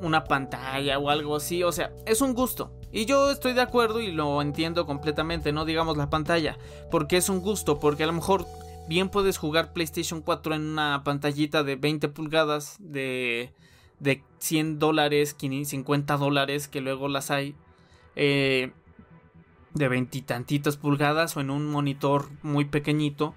una 0.00 0.24
pantalla 0.24 0.98
o 0.98 1.10
algo 1.10 1.36
así. 1.36 1.62
O 1.62 1.70
sea, 1.70 1.92
es 2.06 2.20
un 2.20 2.34
gusto. 2.34 2.72
Y 2.90 3.04
yo 3.04 3.30
estoy 3.30 3.52
de 3.52 3.60
acuerdo 3.60 4.00
y 4.00 4.10
lo 4.10 4.42
entiendo 4.42 4.84
completamente, 4.84 5.52
no 5.52 5.64
digamos 5.64 5.96
la 5.96 6.10
pantalla, 6.10 6.58
porque 6.90 7.18
es 7.18 7.28
un 7.28 7.40
gusto, 7.40 7.78
porque 7.78 8.02
a 8.02 8.08
lo 8.08 8.14
mejor 8.14 8.46
bien 8.88 9.10
puedes 9.10 9.38
jugar 9.38 9.72
PlayStation 9.72 10.22
4 10.22 10.56
en 10.56 10.62
una 10.62 11.04
pantallita 11.04 11.62
de 11.62 11.76
20 11.76 12.08
pulgadas 12.08 12.78
de, 12.80 13.54
de 14.00 14.22
100 14.38 14.78
dólares, 14.78 15.36
50 15.38 16.16
dólares, 16.16 16.68
que 16.68 16.80
luego 16.80 17.08
las 17.08 17.30
hay, 17.30 17.54
eh, 18.16 18.72
de 19.74 19.88
veintitantitas 19.88 20.76
pulgadas 20.76 21.36
o 21.36 21.40
en 21.40 21.50
un 21.50 21.70
monitor 21.70 22.28
muy 22.42 22.64
pequeñito. 22.64 23.34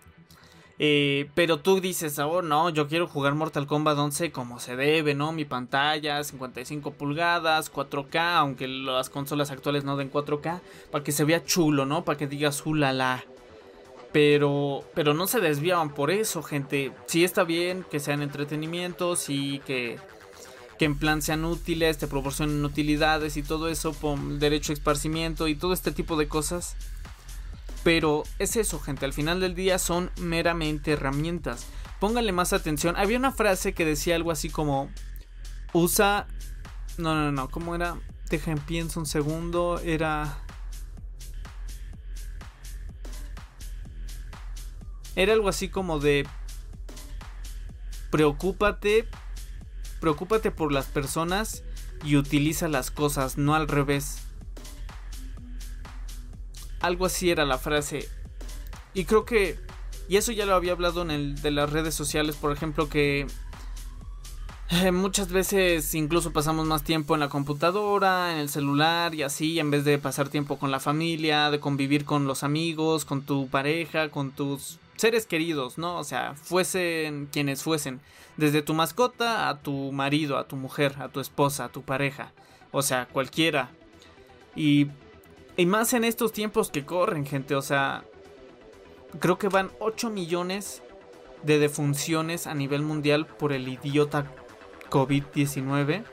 Eh, 0.80 1.30
pero 1.36 1.60
tú 1.60 1.80
dices, 1.80 2.18
oh 2.20 2.42
no, 2.42 2.70
yo 2.70 2.88
quiero 2.88 3.08
jugar 3.08 3.36
Mortal 3.36 3.68
Kombat 3.68 3.98
11 3.98 4.32
como 4.32 4.60
se 4.60 4.76
debe, 4.76 5.14
¿no? 5.14 5.32
Mi 5.32 5.46
pantalla, 5.46 6.24
55 6.24 6.92
pulgadas, 6.92 7.72
4K, 7.72 8.38
aunque 8.38 8.68
las 8.68 9.10
consolas 9.10 9.52
actuales 9.52 9.84
no 9.84 9.96
den 9.98 10.12
4K, 10.12 10.62
para 10.92 11.04
que 11.04 11.12
se 11.12 11.26
vea 11.26 11.44
chulo, 11.46 11.86
¿no? 11.86 12.04
Para 12.04 12.18
que 12.18 12.28
digas, 12.28 12.66
ulala. 12.66 13.24
Pero, 14.12 14.84
pero 14.94 15.14
no 15.14 15.26
se 15.28 15.40
desviaban 15.40 15.94
por 15.94 16.12
eso, 16.12 16.44
gente. 16.44 16.92
Sí 17.06 17.24
está 17.24 17.44
bien 17.44 17.86
que 17.90 18.00
sean 18.00 18.22
entretenimientos 18.22 19.30
y 19.30 19.60
que, 19.60 20.00
que 20.84 20.88
en 20.88 20.98
plan 20.98 21.22
sean 21.22 21.46
útiles, 21.46 21.98
te 21.98 22.08
proporcionen 22.08 22.66
utilidades 22.66 23.38
y 23.38 23.42
todo 23.42 23.70
eso, 23.70 23.94
por 23.94 24.20
derecho 24.20 24.74
a 24.74 24.76
esparcimiento 24.76 25.48
y 25.48 25.56
todo 25.56 25.72
este 25.72 25.94
tipo 25.94 26.18
de 26.18 26.28
cosas. 26.28 26.76
Pero 27.86 28.24
es 28.38 28.58
eso, 28.58 28.82
gente. 28.82 29.06
Al 29.06 29.14
final 29.14 29.40
del 29.40 29.56
día 29.56 29.80
son 29.80 30.12
meramente 30.18 30.92
herramientas. 30.92 31.68
Pónganle 32.02 32.34
más 32.34 32.52
atención. 32.52 32.98
Había 32.98 33.18
una 33.18 33.32
frase 33.32 33.74
que 33.74 33.86
decía 33.86 34.18
algo 34.18 34.30
así 34.30 34.50
como: 34.50 34.92
Usa. 35.72 36.28
No, 36.98 37.16
no, 37.16 37.32
no. 37.32 37.50
¿Cómo 37.50 37.76
era? 37.76 37.96
Dejen 38.30 38.58
pienso 38.58 39.00
un 39.00 39.06
segundo. 39.06 39.80
Era. 39.80 40.38
Era 45.16 45.32
algo 45.32 45.48
así 45.48 45.70
como 45.70 46.00
de... 46.00 46.28
Preocúpate, 48.12 49.08
preocúpate 50.04 50.52
por 50.52 50.74
las 50.74 50.88
personas 50.88 51.64
y 52.04 52.18
utiliza 52.18 52.68
las 52.68 52.92
cosas, 52.92 53.38
no 53.38 53.56
al 53.56 53.70
revés. 53.70 54.18
Algo 56.82 57.06
así 57.06 57.30
era 57.30 57.46
la 57.46 57.58
frase. 57.58 58.10
Y 58.94 59.06
creo 59.06 59.24
que... 59.24 59.58
Y 60.10 60.18
eso 60.18 60.34
ya 60.34 60.46
lo 60.46 60.56
había 60.56 60.74
hablado 60.74 61.04
en 61.04 61.12
el 61.12 61.42
de 61.42 61.52
las 61.52 61.70
redes 61.70 61.96
sociales, 61.96 62.36
por 62.36 62.52
ejemplo, 62.52 62.90
que 62.90 63.28
eh, 64.72 64.92
muchas 64.92 65.30
veces 65.30 65.96
incluso 65.96 66.34
pasamos 66.34 66.68
más 66.68 66.84
tiempo 66.84 67.14
en 67.14 67.22
la 67.22 67.30
computadora, 67.30 68.34
en 68.34 68.40
el 68.40 68.50
celular 68.50 69.16
y 69.16 69.24
así, 69.24 69.58
en 69.58 69.72
vez 69.72 69.86
de 69.86 70.00
pasar 70.00 70.28
tiempo 70.28 70.60
con 70.60 70.70
la 70.70 70.82
familia, 70.82 71.50
de 71.50 71.62
convivir 71.62 72.04
con 72.04 72.28
los 72.28 72.44
amigos, 72.44 73.06
con 73.06 73.22
tu 73.22 73.48
pareja, 73.48 74.10
con 74.10 74.32
tus 74.32 74.80
seres 74.96 75.26
queridos, 75.26 75.78
¿no? 75.78 75.98
O 75.98 76.04
sea, 76.04 76.36
fuesen 76.36 77.28
quienes 77.32 77.64
fuesen, 77.64 78.02
desde 78.38 78.62
tu 78.62 78.74
mascota 78.74 79.50
a 79.50 79.60
tu 79.60 79.92
marido, 79.92 80.38
a 80.38 80.48
tu 80.48 80.56
mujer, 80.56 80.96
a 81.00 81.10
tu 81.10 81.20
esposa, 81.20 81.66
a 81.66 81.70
tu 81.70 81.84
pareja, 81.84 82.32
o 82.72 82.82
sea, 82.82 83.08
cualquiera. 83.08 83.70
Y, 84.56 84.88
y 85.58 85.66
más 85.66 85.94
en 85.94 86.04
estos 86.04 86.32
tiempos 86.32 86.70
que 86.72 86.86
corren, 86.86 87.26
gente, 87.26 87.56
o 87.56 87.62
sea, 87.62 88.04
creo 89.20 89.38
que 89.38 89.48
van 89.48 89.72
8 89.80 90.10
millones 90.10 90.84
de 91.44 91.60
defunciones 91.60 92.48
a 92.48 92.54
nivel 92.54 92.82
mundial 92.82 93.26
por 93.26 93.52
el 93.54 93.68
idiota 93.68 94.32
COVID-19. 94.90 96.04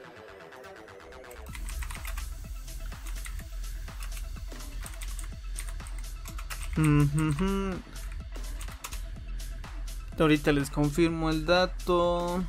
Ahorita 10.21 10.53
les 10.53 10.71
confirmo 10.71 11.31
el 11.31 11.47
dato. 11.47 12.45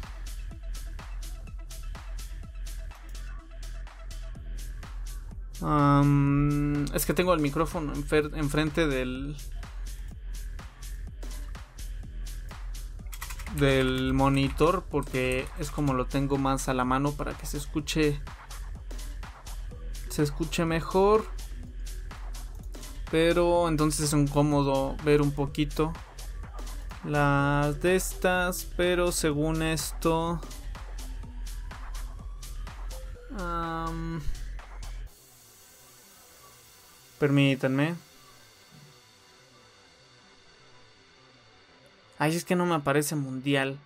es 6.93 7.05
que 7.05 7.13
tengo 7.13 7.33
el 7.33 7.39
micrófono 7.39 7.93
enfrente 7.93 8.87
del 8.87 9.37
del 13.55 14.13
monitor 14.13 14.83
porque 14.89 15.47
es 15.59 15.69
como 15.69 15.93
lo 15.93 16.05
tengo 16.05 16.37
más 16.37 16.67
a 16.67 16.73
la 16.73 16.83
mano 16.83 17.11
para 17.11 17.37
que 17.37 17.45
se 17.45 17.57
escuche 17.57 18.19
se 20.09 20.23
escuche 20.23 20.65
mejor 20.65 21.25
pero 23.11 23.67
entonces 23.67 24.05
es 24.05 24.13
incómodo 24.13 24.95
ver 25.03 25.21
un 25.21 25.31
poquito 25.31 25.93
las 27.03 27.81
de 27.81 27.95
estas, 27.95 28.67
pero 28.75 29.11
según 29.11 29.61
esto... 29.61 30.39
permítanme. 37.21 37.93
Ay, 42.17 42.35
es 42.35 42.43
que 42.43 42.55
no 42.55 42.65
me 42.65 42.75
aparece 42.75 43.15
mundial. 43.15 43.77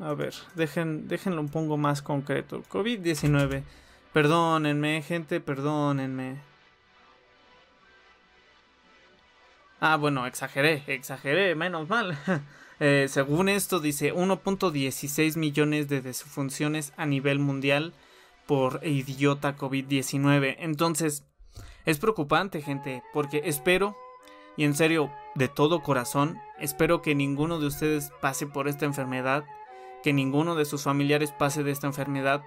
A 0.00 0.12
ver, 0.14 0.34
dejen, 0.56 1.06
déjenlo 1.06 1.40
un 1.40 1.48
poco 1.48 1.76
más 1.76 2.02
concreto. 2.02 2.64
COVID-19. 2.70 3.62
Perdónenme, 4.12 5.02
gente, 5.02 5.40
perdónenme. 5.40 6.51
Ah, 9.84 9.96
bueno, 9.96 10.26
exageré, 10.26 10.84
exageré, 10.86 11.56
menos 11.56 11.88
mal. 11.88 12.16
Eh, 12.84 13.06
según 13.08 13.48
esto 13.48 13.78
dice 13.78 14.12
1.16 14.12 15.36
millones 15.36 15.88
de 15.88 16.00
defunciones 16.00 16.92
a 16.96 17.06
nivel 17.06 17.38
mundial 17.38 17.92
por 18.46 18.80
idiota 18.82 19.56
COVID-19. 19.56 20.56
Entonces, 20.58 21.24
es 21.84 21.98
preocupante, 22.00 22.60
gente, 22.60 23.04
porque 23.12 23.42
espero, 23.44 23.94
y 24.56 24.64
en 24.64 24.74
serio, 24.74 25.12
de 25.36 25.46
todo 25.46 25.84
corazón, 25.84 26.40
espero 26.58 27.02
que 27.02 27.14
ninguno 27.14 27.60
de 27.60 27.68
ustedes 27.68 28.10
pase 28.20 28.48
por 28.48 28.66
esta 28.66 28.84
enfermedad, 28.84 29.44
que 30.02 30.12
ninguno 30.12 30.56
de 30.56 30.64
sus 30.64 30.82
familiares 30.82 31.30
pase 31.30 31.62
de 31.62 31.70
esta 31.70 31.86
enfermedad, 31.86 32.42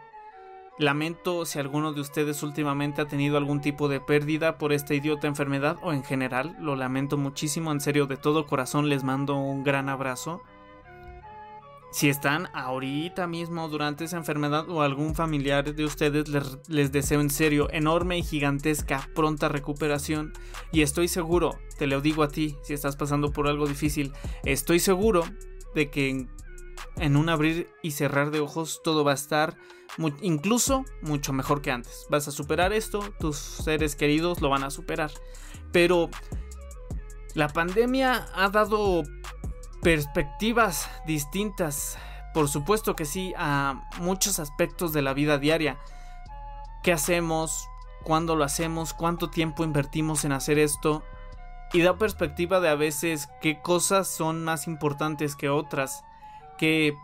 Lamento 0.77 1.45
si 1.45 1.57
alguno 1.57 1.93
de 1.93 2.01
ustedes 2.01 2.43
últimamente 2.43 3.01
ha 3.01 3.07
tenido 3.07 3.37
algún 3.37 3.61
tipo 3.61 3.87
de 3.87 4.01
pérdida 4.01 4.57
por 4.57 4.73
esta 4.73 4.93
idiota 4.93 5.25
enfermedad 5.27 5.77
o 5.81 5.93
en 5.93 6.03
general, 6.03 6.57
lo 6.59 6.75
lamento 6.75 7.17
muchísimo, 7.17 7.71
en 7.71 7.79
serio 7.79 8.07
de 8.07 8.17
todo 8.17 8.45
corazón 8.45 8.89
les 8.89 9.03
mando 9.03 9.37
un 9.37 9.63
gran 9.63 9.87
abrazo. 9.87 10.41
Si 11.93 12.09
están 12.09 12.49
ahorita 12.53 13.25
mismo 13.25 13.69
durante 13.69 14.03
esa 14.03 14.17
enfermedad 14.17 14.69
o 14.69 14.81
algún 14.81 15.15
familiar 15.15 15.73
de 15.73 15.85
ustedes, 15.85 16.27
les, 16.27 16.57
les, 16.67 16.91
deseo 16.91 17.21
en 17.21 17.29
serio 17.29 17.69
enorme 17.71 18.17
y 18.17 18.23
gigantesca 18.23 19.07
pronta 19.15 19.47
recuperación. 19.47 20.33
Y 20.73 20.81
estoy 20.81 21.07
seguro, 21.07 21.57
te 21.77 21.87
lo 21.87 22.01
digo 22.01 22.21
a 22.21 22.27
ti, 22.27 22.57
si 22.63 22.73
estás 22.73 22.97
pasando 22.97 23.31
por 23.31 23.47
algo 23.47 23.65
difícil, 23.65 24.11
estoy 24.43 24.79
seguro 24.79 25.23
de 25.73 25.89
que 25.89 26.27
en 26.97 27.15
un 27.15 27.29
abrir 27.29 27.69
y 27.81 27.91
cerrar 27.91 28.31
de 28.31 28.41
ojos 28.41 28.81
todo 28.83 29.05
va 29.05 29.11
a 29.11 29.15
estar 29.15 29.55
incluso 30.21 30.85
mucho 31.01 31.33
mejor 31.33 31.61
que 31.61 31.71
antes. 31.71 32.05
Vas 32.09 32.27
a 32.27 32.31
superar 32.31 32.73
esto, 32.73 32.99
tus 33.19 33.37
seres 33.37 33.95
queridos 33.95 34.41
lo 34.41 34.49
van 34.49 34.63
a 34.63 34.69
superar. 34.69 35.11
Pero 35.71 36.09
la 37.33 37.49
pandemia 37.49 38.27
ha 38.33 38.49
dado 38.49 39.03
perspectivas 39.81 40.89
distintas, 41.05 41.97
por 42.33 42.49
supuesto 42.49 42.95
que 42.95 43.05
sí, 43.05 43.33
a 43.37 43.87
muchos 43.99 44.39
aspectos 44.39 44.93
de 44.93 45.01
la 45.01 45.13
vida 45.13 45.37
diaria. 45.37 45.77
¿Qué 46.83 46.91
hacemos? 46.91 47.67
¿Cuándo 48.03 48.35
lo 48.35 48.43
hacemos? 48.43 48.93
¿Cuánto 48.93 49.29
tiempo 49.29 49.63
invertimos 49.63 50.25
en 50.25 50.31
hacer 50.31 50.59
esto? 50.59 51.03
Y 51.73 51.81
da 51.81 51.97
perspectiva 51.97 52.59
de 52.59 52.69
a 52.69 52.75
veces 52.75 53.27
qué 53.41 53.61
cosas 53.61 54.07
son 54.07 54.43
más 54.43 54.67
importantes 54.67 55.35
que 55.35 55.49
otras 55.49 56.03
que 56.57 56.95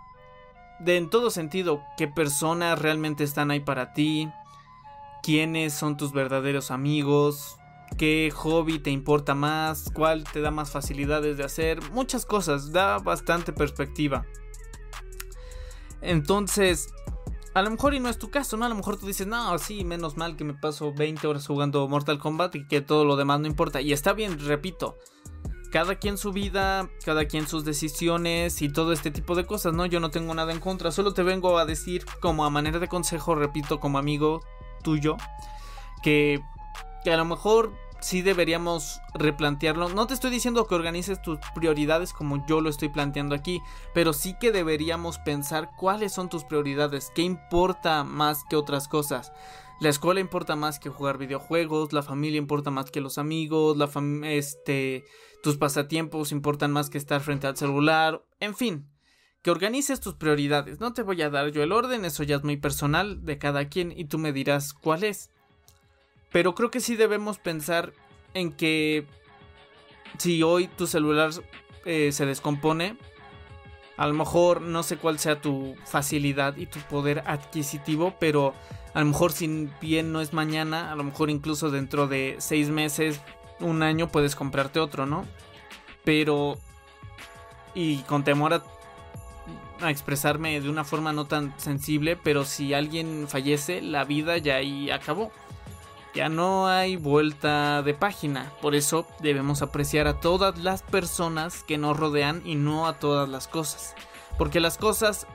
de 0.84 0.98
en 0.98 1.10
todo 1.10 1.30
sentido, 1.30 1.84
qué 1.98 2.08
personas 2.08 2.80
realmente 2.80 3.24
están 3.24 3.52
ahí 3.52 3.60
para 3.60 3.94
ti, 3.94 4.30
quiénes 5.24 5.74
son 5.74 5.98
tus 5.98 6.12
verdaderos 6.12 6.72
amigos, 6.72 7.58
qué 7.98 8.32
hobby 8.34 8.80
te 8.80 8.90
importa 8.90 9.36
más, 9.36 9.92
cuál 9.94 10.24
te 10.24 10.42
da 10.42 10.52
más 10.52 10.72
facilidades 10.72 11.38
de 11.38 11.44
hacer, 11.44 11.92
muchas 11.92 12.26
cosas, 12.26 12.72
da 12.72 12.98
bastante 12.98 13.54
perspectiva. 13.54 14.26
Entonces, 16.02 16.90
a 17.54 17.62
lo 17.62 17.70
mejor 17.70 17.94
y 17.94 18.00
no 18.00 18.10
es 18.10 18.18
tu 18.18 18.32
caso, 18.32 18.58
¿no? 18.58 18.66
A 18.66 18.70
lo 18.70 18.76
mejor 18.76 18.98
tú 18.98 19.06
dices, 19.06 19.28
no, 19.28 19.58
sí, 19.60 19.84
menos 19.84 20.18
mal 20.18 20.36
que 20.36 20.44
me 20.44 20.54
paso 20.54 20.94
20 20.94 21.28
horas 21.28 21.46
jugando 21.46 21.88
Mortal 21.88 22.18
Kombat 22.18 22.56
y 22.56 22.68
que 22.68 22.82
todo 22.82 23.06
lo 23.06 23.18
demás 23.18 23.40
no 23.40 23.48
importa. 23.48 23.82
Y 23.82 23.94
está 23.94 24.14
bien, 24.14 24.40
repito, 24.40 24.98
cada 25.72 25.96
quien 25.96 26.18
su 26.18 26.32
vida, 26.32 26.90
cada 27.06 27.26
quien 27.26 27.48
sus 27.48 27.66
decisiones 27.66 28.62
y 28.62 28.72
todo 28.72 28.92
este 28.92 29.10
tipo 29.10 29.36
de 29.36 29.46
cosas, 29.46 29.74
¿no? 29.74 29.86
Yo 29.86 30.00
no 30.00 30.12
tengo 30.12 30.34
nada 30.34 30.52
en 30.52 30.60
contra, 30.60 30.92
solo 30.92 31.14
te 31.14 31.24
vengo 31.24 31.58
a 31.58 31.66
decir 31.66 32.06
como 32.22 32.46
a 32.46 32.50
manera 32.50 32.80
de 32.80 32.88
consejo, 32.88 33.36
repito, 33.36 33.80
como 33.80 33.98
amigo 33.98 34.42
tuyo, 34.84 35.18
que, 36.04 36.42
que 37.04 37.14
a 37.14 37.18
lo 37.18 37.26
mejor 37.26 37.72
sí 38.02 38.22
deberíamos 38.22 39.00
replantearlo. 39.14 39.90
No 39.90 40.08
te 40.08 40.14
estoy 40.14 40.32
diciendo 40.32 40.68
que 40.68 40.76
organices 40.76 41.22
tus 41.22 41.40
prioridades 41.56 42.12
como 42.14 42.46
yo 42.48 42.60
lo 42.60 42.70
estoy 42.70 42.90
planteando 42.90 43.34
aquí, 43.34 43.62
pero 43.94 44.12
sí 44.12 44.36
que 44.40 44.52
deberíamos 44.52 45.20
pensar 45.20 45.72
cuáles 45.78 46.12
son 46.12 46.28
tus 46.28 46.44
prioridades, 46.44 47.12
qué 47.16 47.22
importa 47.22 48.04
más 48.04 48.44
que 48.50 48.56
otras 48.56 48.88
cosas. 48.88 49.32
La 49.80 49.90
escuela 49.90 50.20
importa 50.20 50.56
más 50.56 50.80
que 50.80 50.90
jugar 50.90 51.18
videojuegos, 51.18 51.94
la 51.94 52.04
familia 52.04 52.38
importa 52.38 52.70
más 52.70 52.92
que 52.92 53.02
los 53.02 53.18
amigos, 53.18 53.78
la 53.78 53.90
este, 54.28 55.06
tus 55.42 55.58
pasatiempos 55.58 56.32
importan 56.32 56.72
más 56.72 56.90
que 56.90 56.98
estar 56.98 57.22
frente 57.22 57.48
al 57.48 57.58
celular, 57.58 58.24
en 58.40 58.56
fin, 58.56 58.88
que 59.42 59.52
organices 59.52 60.00
tus 60.00 60.16
prioridades. 60.16 60.80
No 60.80 60.94
te 60.94 61.02
voy 61.02 61.22
a 61.22 61.30
dar 61.30 61.52
yo 61.52 61.64
el 61.64 61.72
orden, 61.72 62.06
eso 62.06 62.24
ya 62.24 62.36
es 62.36 62.44
muy 62.44 62.58
personal 62.58 63.26
de 63.26 63.38
cada 63.38 63.68
quien 63.70 63.92
y 63.96 64.06
tú 64.06 64.18
me 64.18 64.34
dirás 64.34 64.74
cuál 64.74 65.04
es. 65.04 65.32
Pero 66.32 66.56
creo 66.56 66.72
que 66.72 66.80
sí 66.80 66.96
debemos 66.96 67.40
pensar 67.40 67.94
en 68.34 68.52
que 68.52 69.06
si 70.18 70.44
hoy 70.44 70.68
tu 70.68 70.88
celular 70.88 71.32
eh, 71.86 72.12
se 72.12 72.26
descompone, 72.26 72.98
a 73.98 74.08
lo 74.08 74.14
mejor 74.14 74.62
no 74.62 74.84
sé 74.84 74.98
cuál 74.98 75.20
sea 75.20 75.42
tu 75.42 75.76
facilidad 75.86 76.58
y 76.58 76.66
tu 76.66 76.80
poder 76.82 77.24
adquisitivo, 77.26 78.16
pero 78.20 78.54
a 78.94 79.00
lo 79.00 79.06
mejor 79.06 79.32
si 79.32 79.70
bien 79.82 80.12
no 80.12 80.22
es 80.22 80.34
mañana, 80.34 80.92
a 80.92 80.96
lo 80.96 81.04
mejor 81.04 81.30
incluso 81.30 81.70
dentro 81.70 82.08
de 82.08 82.36
seis 82.40 82.70
meses, 82.70 83.22
un 83.62 83.84
año 83.84 84.10
puedes 84.10 84.36
comprarte 84.36 84.80
otro, 84.80 85.06
¿no? 85.06 85.26
Pero... 86.04 86.58
Y 87.74 88.00
con 88.00 88.24
temor 88.24 88.54
a, 88.54 89.90
expresarme 89.90 90.60
de 90.60 90.70
una 90.70 90.84
forma 90.84 91.14
no 91.14 91.26
tan 91.26 91.58
sensible, 91.58 92.16
pero 92.16 92.46
si 92.46 92.74
alguien 92.74 93.28
fallece, 93.28 93.82
la 93.82 94.04
vida 94.04 94.38
ya 94.38 94.56
ahí 94.56 94.92
acabó. 94.92 95.32
Ya 96.14 96.28
no 96.28 96.68
hay 96.68 96.98
vuelta 96.98 97.82
de 97.82 97.94
página, 97.94 98.52
por 98.62 98.76
eso 98.76 99.08
debemos 99.22 99.62
apreciar 99.62 100.08
a 100.08 100.20
todas 100.20 100.58
las 100.58 100.84
personas 100.84 101.64
que 101.64 101.78
nos 101.78 101.98
rodean 101.98 102.42
y 102.44 102.56
no 102.56 102.86
a 102.86 103.00
todas 103.00 103.30
las 103.30 103.48
cosas. 103.48 103.96
Porque 104.38 104.60
las 104.60 104.78
cosas 104.78 105.26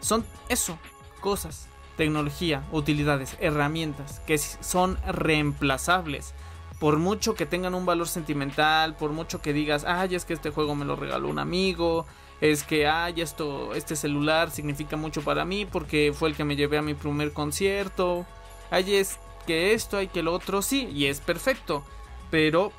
son 0.00 0.26
eso, 0.50 0.78
cosas, 1.20 1.68
tecnología, 1.96 2.66
utilidades, 2.72 3.36
herramientas 3.40 4.20
que 4.26 4.36
son 4.38 4.98
reemplazables. 5.06 6.34
Por 6.80 6.96
mucho 6.96 7.34
que 7.34 7.46
tengan 7.46 7.74
un 7.74 7.86
valor 7.86 8.08
sentimental, 8.08 8.96
por 8.96 9.12
mucho 9.12 9.40
que 9.40 9.52
digas, 9.52 9.84
ay, 9.86 10.16
es 10.16 10.24
que 10.24 10.32
este 10.32 10.50
juego 10.50 10.74
me 10.74 10.86
lo 10.86 10.96
regaló 10.96 11.28
un 11.28 11.38
amigo, 11.38 12.06
es 12.40 12.64
que, 12.64 12.88
ay, 12.88 13.20
esto, 13.20 13.74
este 13.74 13.94
celular 13.94 14.50
significa 14.50 14.96
mucho 14.96 15.20
para 15.20 15.44
mí 15.44 15.66
porque 15.66 16.12
fue 16.18 16.30
el 16.30 16.36
que 16.36 16.44
me 16.44 16.56
llevé 16.56 16.78
a 16.78 16.82
mi 16.82 16.94
primer 16.94 17.32
concierto, 17.32 18.24
ay, 18.70 18.94
es 18.94 19.18
que 19.46 19.74
esto, 19.74 19.98
hay 19.98 20.08
que 20.08 20.22
lo 20.22 20.32
otro, 20.32 20.62
sí, 20.62 20.88
y 20.90 21.04
es 21.06 21.20
perfecto, 21.20 21.84
pero 22.30 22.72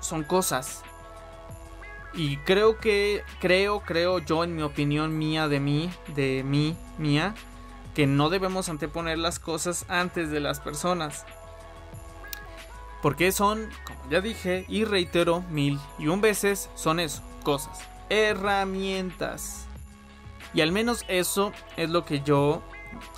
son 0.00 0.24
cosas. 0.24 0.82
Y 2.12 2.36
creo 2.38 2.78
que, 2.78 3.22
creo, 3.40 3.80
creo 3.80 4.18
yo, 4.18 4.44
en 4.44 4.54
mi 4.54 4.60
opinión 4.60 5.16
mía, 5.16 5.48
de 5.48 5.58
mí, 5.58 5.90
de 6.14 6.42
mí, 6.44 6.76
mía, 6.98 7.34
que 7.94 8.06
no 8.06 8.28
debemos 8.28 8.68
anteponer 8.68 9.16
las 9.16 9.38
cosas 9.38 9.86
antes 9.88 10.30
de 10.30 10.40
las 10.40 10.60
personas. 10.60 11.24
Porque 13.02 13.32
son, 13.32 13.68
como 13.84 14.10
ya 14.10 14.20
dije 14.20 14.64
y 14.68 14.84
reitero 14.84 15.42
mil 15.50 15.78
y 15.98 16.06
un 16.06 16.20
veces, 16.20 16.70
son 16.74 17.00
eso, 17.00 17.22
cosas, 17.42 17.80
herramientas. 18.08 19.66
Y 20.54 20.60
al 20.60 20.72
menos 20.72 21.04
eso 21.08 21.52
es 21.76 21.90
lo 21.90 22.04
que 22.04 22.20
yo 22.20 22.62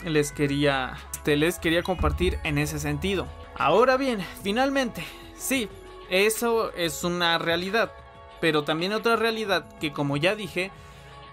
les 0.04 0.32
quería 0.32 0.96
les 1.26 1.58
quería 1.58 1.82
compartir 1.82 2.38
en 2.44 2.58
ese 2.58 2.78
sentido. 2.78 3.26
Ahora 3.56 3.96
bien, 3.96 4.24
finalmente, 4.42 5.04
sí, 5.36 5.68
eso 6.10 6.72
es 6.74 7.02
una 7.02 7.38
realidad, 7.38 7.92
pero 8.40 8.64
también 8.64 8.92
otra 8.92 9.16
realidad 9.16 9.78
que 9.78 9.92
como 9.92 10.16
ya 10.16 10.34
dije, 10.34 10.70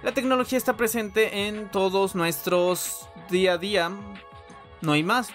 la 0.02 0.14
tecnología 0.14 0.58
está 0.58 0.78
presente 0.78 1.48
en 1.48 1.70
todos 1.70 2.16
nuestros 2.16 3.10
día 3.30 3.54
a 3.54 3.58
día, 3.58 3.92
no 4.82 4.94
hay 4.94 5.04
más. 5.04 5.30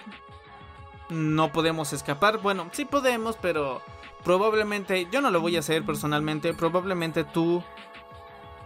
No 1.09 1.51
podemos 1.51 1.93
escapar, 1.93 2.39
bueno, 2.39 2.69
sí 2.73 2.85
podemos, 2.85 3.37
pero 3.37 3.81
probablemente, 4.23 5.07
yo 5.11 5.21
no 5.21 5.31
lo 5.31 5.39
voy 5.39 5.55
a 5.55 5.59
hacer 5.59 5.85
personalmente, 5.85 6.53
probablemente 6.53 7.23
tú, 7.23 7.63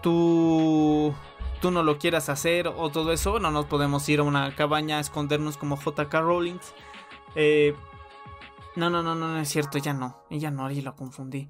tú 0.01 1.13
tú 1.61 1.69
no 1.69 1.83
lo 1.83 1.99
quieras 1.99 2.27
hacer 2.27 2.67
o 2.67 2.89
todo 2.89 3.13
eso, 3.13 3.39
no 3.39 3.51
nos 3.51 3.67
podemos 3.67 4.09
ir 4.09 4.19
a 4.19 4.23
una 4.23 4.53
cabaña 4.55 4.97
a 4.97 4.99
escondernos 4.99 5.57
como 5.57 5.77
JK 5.79 6.11
Rowling. 6.13 6.59
Eh, 7.35 7.75
no, 8.75 8.89
no, 8.89 9.03
no, 9.03 9.15
no, 9.15 9.37
es 9.37 9.47
cierto, 9.47 9.77
ella 9.77 9.93
no, 9.93 10.23
ella 10.29 10.49
no, 10.49 10.65
ahí 10.65 10.81
lo 10.81 10.95
confundí. 10.95 11.49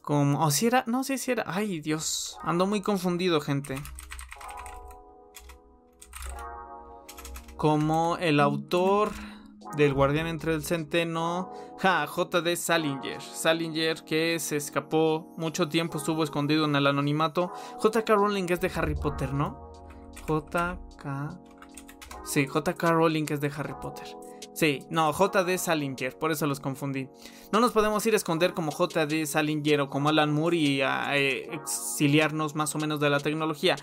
Como, 0.00 0.42
o 0.44 0.50
si 0.50 0.66
era, 0.66 0.82
no 0.86 1.04
sé 1.04 1.18
si 1.18 1.32
era, 1.32 1.44
ay 1.46 1.80
Dios, 1.80 2.38
ando 2.42 2.66
muy 2.66 2.80
confundido, 2.80 3.40
gente. 3.40 3.76
Como 7.56 8.16
el 8.16 8.40
autor 8.40 9.10
del 9.76 9.94
Guardián 9.94 10.26
entre 10.26 10.54
el 10.54 10.62
Centeno. 10.62 11.52
Ja, 11.78 12.06
JD 12.06 12.56
Salinger. 12.56 13.20
Salinger 13.20 14.04
que 14.04 14.38
se 14.38 14.56
escapó 14.56 15.34
mucho 15.36 15.68
tiempo, 15.68 15.98
estuvo 15.98 16.24
escondido 16.24 16.64
en 16.64 16.76
el 16.76 16.86
anonimato. 16.86 17.52
JK 17.82 18.08
Rowling 18.08 18.46
es 18.50 18.60
de 18.60 18.70
Harry 18.74 18.94
Potter, 18.94 19.32
¿no? 19.32 19.70
JK. 20.28 21.38
Sí, 22.24 22.46
JK 22.46 22.82
Rowling 22.82 23.26
es 23.30 23.40
de 23.40 23.50
Harry 23.56 23.74
Potter. 23.80 24.06
Sí, 24.52 24.80
no, 24.90 25.12
JD 25.12 25.56
Salinger, 25.56 26.18
por 26.18 26.32
eso 26.32 26.46
los 26.46 26.60
confundí. 26.60 27.08
No 27.52 27.60
nos 27.60 27.72
podemos 27.72 28.04
ir 28.04 28.14
a 28.14 28.16
esconder 28.16 28.52
como 28.52 28.72
JD 28.72 29.24
Salinger 29.24 29.80
o 29.80 29.88
como 29.88 30.10
Alan 30.10 30.32
Moore 30.32 30.56
y 30.56 30.82
a 30.82 31.16
eh, 31.16 31.48
exiliarnos 31.54 32.54
más 32.54 32.74
o 32.74 32.78
menos 32.78 33.00
de 33.00 33.08
la 33.08 33.20
tecnología. 33.20 33.76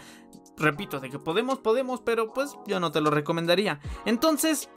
Repito, 0.56 1.00
de 1.00 1.10
que 1.10 1.20
podemos, 1.20 1.60
podemos, 1.60 2.02
pero 2.02 2.32
pues 2.34 2.58
yo 2.68 2.80
no 2.80 2.92
te 2.92 3.02
lo 3.02 3.10
recomendaría. 3.10 3.80
Entonces, 4.06 4.70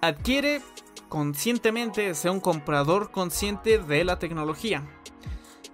adquiere 0.00 0.60
conscientemente, 1.08 2.14
sea 2.14 2.32
un 2.32 2.40
comprador 2.40 3.10
consciente 3.10 3.78
de 3.78 4.04
la 4.04 4.18
tecnología. 4.18 4.88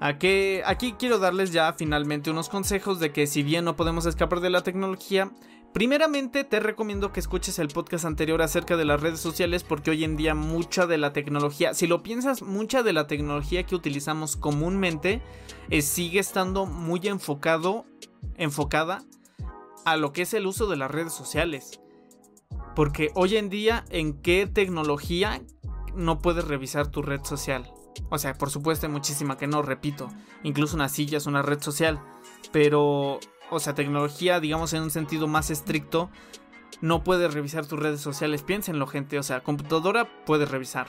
Aquí, 0.00 0.60
aquí 0.64 0.94
quiero 0.98 1.18
darles 1.18 1.52
ya 1.52 1.72
finalmente 1.72 2.30
unos 2.30 2.48
consejos 2.48 3.00
de 3.00 3.12
que 3.12 3.26
si 3.26 3.42
bien 3.42 3.64
no 3.64 3.76
podemos 3.76 4.04
escapar 4.06 4.40
de 4.40 4.50
la 4.50 4.62
tecnología, 4.62 5.30
primeramente 5.72 6.44
te 6.44 6.60
recomiendo 6.60 7.12
que 7.12 7.20
escuches 7.20 7.58
el 7.58 7.68
podcast 7.68 8.04
anterior 8.04 8.42
acerca 8.42 8.76
de 8.76 8.84
las 8.84 9.00
redes 9.00 9.20
sociales 9.20 9.62
porque 9.62 9.90
hoy 9.90 10.04
en 10.04 10.16
día 10.16 10.34
mucha 10.34 10.86
de 10.86 10.98
la 10.98 11.12
tecnología, 11.12 11.72
si 11.72 11.86
lo 11.86 12.02
piensas, 12.02 12.42
mucha 12.42 12.82
de 12.82 12.92
la 12.92 13.06
tecnología 13.06 13.64
que 13.64 13.74
utilizamos 13.74 14.36
comúnmente 14.36 15.22
eh, 15.70 15.82
sigue 15.82 16.18
estando 16.18 16.66
muy 16.66 17.00
enfocado, 17.04 17.86
enfocada 18.36 19.02
a 19.86 19.96
lo 19.96 20.12
que 20.12 20.22
es 20.22 20.34
el 20.34 20.46
uso 20.46 20.66
de 20.66 20.76
las 20.76 20.90
redes 20.90 21.12
sociales. 21.12 21.80
Porque 22.76 23.10
hoy 23.14 23.36
en 23.38 23.48
día, 23.48 23.86
¿en 23.88 24.20
qué 24.20 24.46
tecnología 24.46 25.42
no 25.94 26.20
puedes 26.20 26.46
revisar 26.46 26.88
tu 26.88 27.00
red 27.00 27.24
social? 27.24 27.72
O 28.10 28.18
sea, 28.18 28.34
por 28.34 28.50
supuesto 28.50 28.86
hay 28.86 28.92
muchísima 28.92 29.38
que 29.38 29.46
no, 29.46 29.62
repito. 29.62 30.08
Incluso 30.42 30.76
una 30.76 30.90
silla 30.90 31.16
es 31.16 31.24
una 31.24 31.40
red 31.40 31.62
social. 31.62 32.02
Pero, 32.52 33.18
o 33.50 33.60
sea, 33.60 33.74
tecnología, 33.74 34.40
digamos 34.40 34.74
en 34.74 34.82
un 34.82 34.90
sentido 34.90 35.26
más 35.26 35.50
estricto, 35.50 36.10
no 36.82 37.02
puedes 37.02 37.32
revisar 37.32 37.64
tus 37.64 37.78
redes 37.78 38.02
sociales. 38.02 38.42
Piénsenlo, 38.42 38.86
gente. 38.86 39.18
O 39.18 39.22
sea, 39.22 39.42
computadora 39.42 40.24
puedes 40.26 40.50
revisar. 40.50 40.88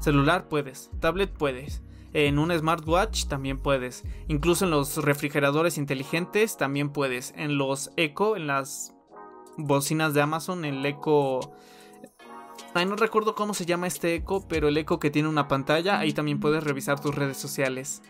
Celular 0.00 0.48
puedes. 0.48 0.90
Tablet 0.98 1.30
puedes. 1.30 1.82
En 2.14 2.38
un 2.38 2.56
smartwatch 2.56 3.26
también 3.26 3.58
puedes. 3.58 4.02
Incluso 4.28 4.64
en 4.64 4.70
los 4.70 4.96
refrigeradores 4.96 5.76
inteligentes 5.76 6.56
también 6.56 6.88
puedes. 6.88 7.34
En 7.36 7.58
los 7.58 7.90
Echo, 7.98 8.34
en 8.34 8.46
las 8.46 8.94
bocinas 9.58 10.14
de 10.14 10.22
Amazon, 10.22 10.64
el 10.64 10.84
Echo... 10.86 11.40
Ay, 12.74 12.86
no 12.86 12.96
recuerdo 12.96 13.34
cómo 13.34 13.54
se 13.54 13.66
llama 13.66 13.86
este 13.86 14.14
Echo, 14.14 14.46
pero 14.48 14.68
el 14.68 14.76
Echo 14.76 14.98
que 14.98 15.10
tiene 15.10 15.28
una 15.28 15.48
pantalla, 15.48 15.98
ahí 15.98 16.12
también 16.12 16.40
puedes 16.40 16.62
revisar 16.62 17.00
tus 17.00 17.14
redes 17.14 17.36
sociales. 17.36 18.02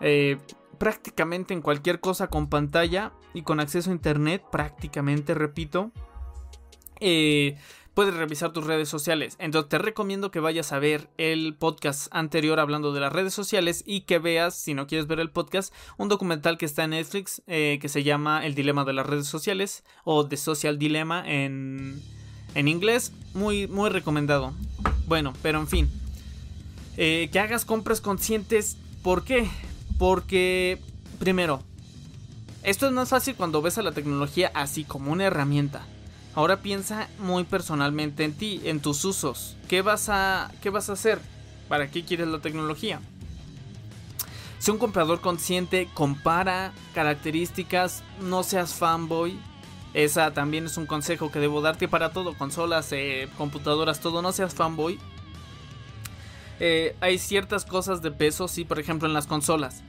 Eh, 0.00 0.38
prácticamente 0.78 1.54
en 1.54 1.62
cualquier 1.62 2.00
cosa 2.00 2.28
con 2.28 2.48
pantalla 2.48 3.12
y 3.34 3.42
con 3.42 3.60
acceso 3.60 3.90
a 3.90 3.94
internet, 3.94 4.42
prácticamente, 4.50 5.34
repito. 5.34 5.90
Eh, 7.00 7.58
puedes 7.96 8.12
revisar 8.12 8.52
tus 8.52 8.66
redes 8.66 8.90
sociales. 8.90 9.36
Entonces 9.38 9.70
te 9.70 9.78
recomiendo 9.78 10.30
que 10.30 10.38
vayas 10.38 10.70
a 10.72 10.78
ver 10.78 11.08
el 11.16 11.54
podcast 11.54 12.08
anterior 12.10 12.60
hablando 12.60 12.92
de 12.92 13.00
las 13.00 13.10
redes 13.10 13.32
sociales 13.32 13.82
y 13.86 14.02
que 14.02 14.18
veas, 14.18 14.54
si 14.54 14.74
no 14.74 14.86
quieres 14.86 15.06
ver 15.06 15.18
el 15.18 15.30
podcast, 15.30 15.72
un 15.96 16.10
documental 16.10 16.58
que 16.58 16.66
está 16.66 16.84
en 16.84 16.90
Netflix 16.90 17.40
eh, 17.46 17.78
que 17.80 17.88
se 17.88 18.02
llama 18.02 18.44
El 18.44 18.54
Dilema 18.54 18.84
de 18.84 18.92
las 18.92 19.06
redes 19.06 19.26
sociales 19.26 19.82
o 20.04 20.26
The 20.26 20.36
Social 20.36 20.78
Dilemma 20.78 21.24
en, 21.26 22.02
en 22.54 22.68
inglés. 22.68 23.12
Muy, 23.32 23.66
muy 23.66 23.88
recomendado. 23.88 24.52
Bueno, 25.06 25.32
pero 25.40 25.58
en 25.58 25.66
fin. 25.66 25.90
Eh, 26.98 27.30
que 27.32 27.40
hagas 27.40 27.64
compras 27.64 28.02
conscientes. 28.02 28.76
¿Por 29.02 29.24
qué? 29.24 29.48
Porque, 29.98 30.78
primero, 31.18 31.62
esto 32.62 32.84
es 32.84 32.92
más 32.92 33.08
fácil 33.08 33.36
cuando 33.36 33.62
ves 33.62 33.78
a 33.78 33.82
la 33.82 33.92
tecnología 33.92 34.50
así 34.52 34.84
como 34.84 35.12
una 35.12 35.24
herramienta. 35.24 35.86
Ahora 36.36 36.58
piensa 36.58 37.08
muy 37.18 37.44
personalmente 37.44 38.22
en 38.22 38.34
ti, 38.34 38.60
en 38.64 38.80
tus 38.80 39.06
usos. 39.06 39.56
¿Qué 39.68 39.80
vas 39.80 40.10
a, 40.10 40.52
qué 40.60 40.68
vas 40.68 40.90
a 40.90 40.92
hacer? 40.92 41.18
¿Para 41.66 41.90
qué 41.90 42.04
quieres 42.04 42.28
la 42.28 42.40
tecnología? 42.40 43.00
Sé 44.58 44.70
un 44.70 44.76
comprador 44.76 45.22
consciente, 45.22 45.88
compara 45.94 46.74
características, 46.94 48.02
no 48.20 48.42
seas 48.42 48.74
fanboy. 48.74 49.40
Esa 49.94 50.34
también 50.34 50.66
es 50.66 50.76
un 50.76 50.84
consejo 50.84 51.32
que 51.32 51.38
debo 51.38 51.62
darte 51.62 51.88
para 51.88 52.12
todo, 52.12 52.36
consolas, 52.36 52.92
eh, 52.92 53.30
computadoras, 53.38 54.00
todo, 54.00 54.20
no 54.20 54.30
seas 54.32 54.54
fanboy. 54.54 54.98
Eh, 56.60 56.94
hay 57.00 57.16
ciertas 57.16 57.64
cosas 57.64 58.02
de 58.02 58.10
peso, 58.10 58.46
sí, 58.46 58.66
por 58.66 58.78
ejemplo 58.78 59.08
en 59.08 59.14
las 59.14 59.26
consolas. 59.26 59.82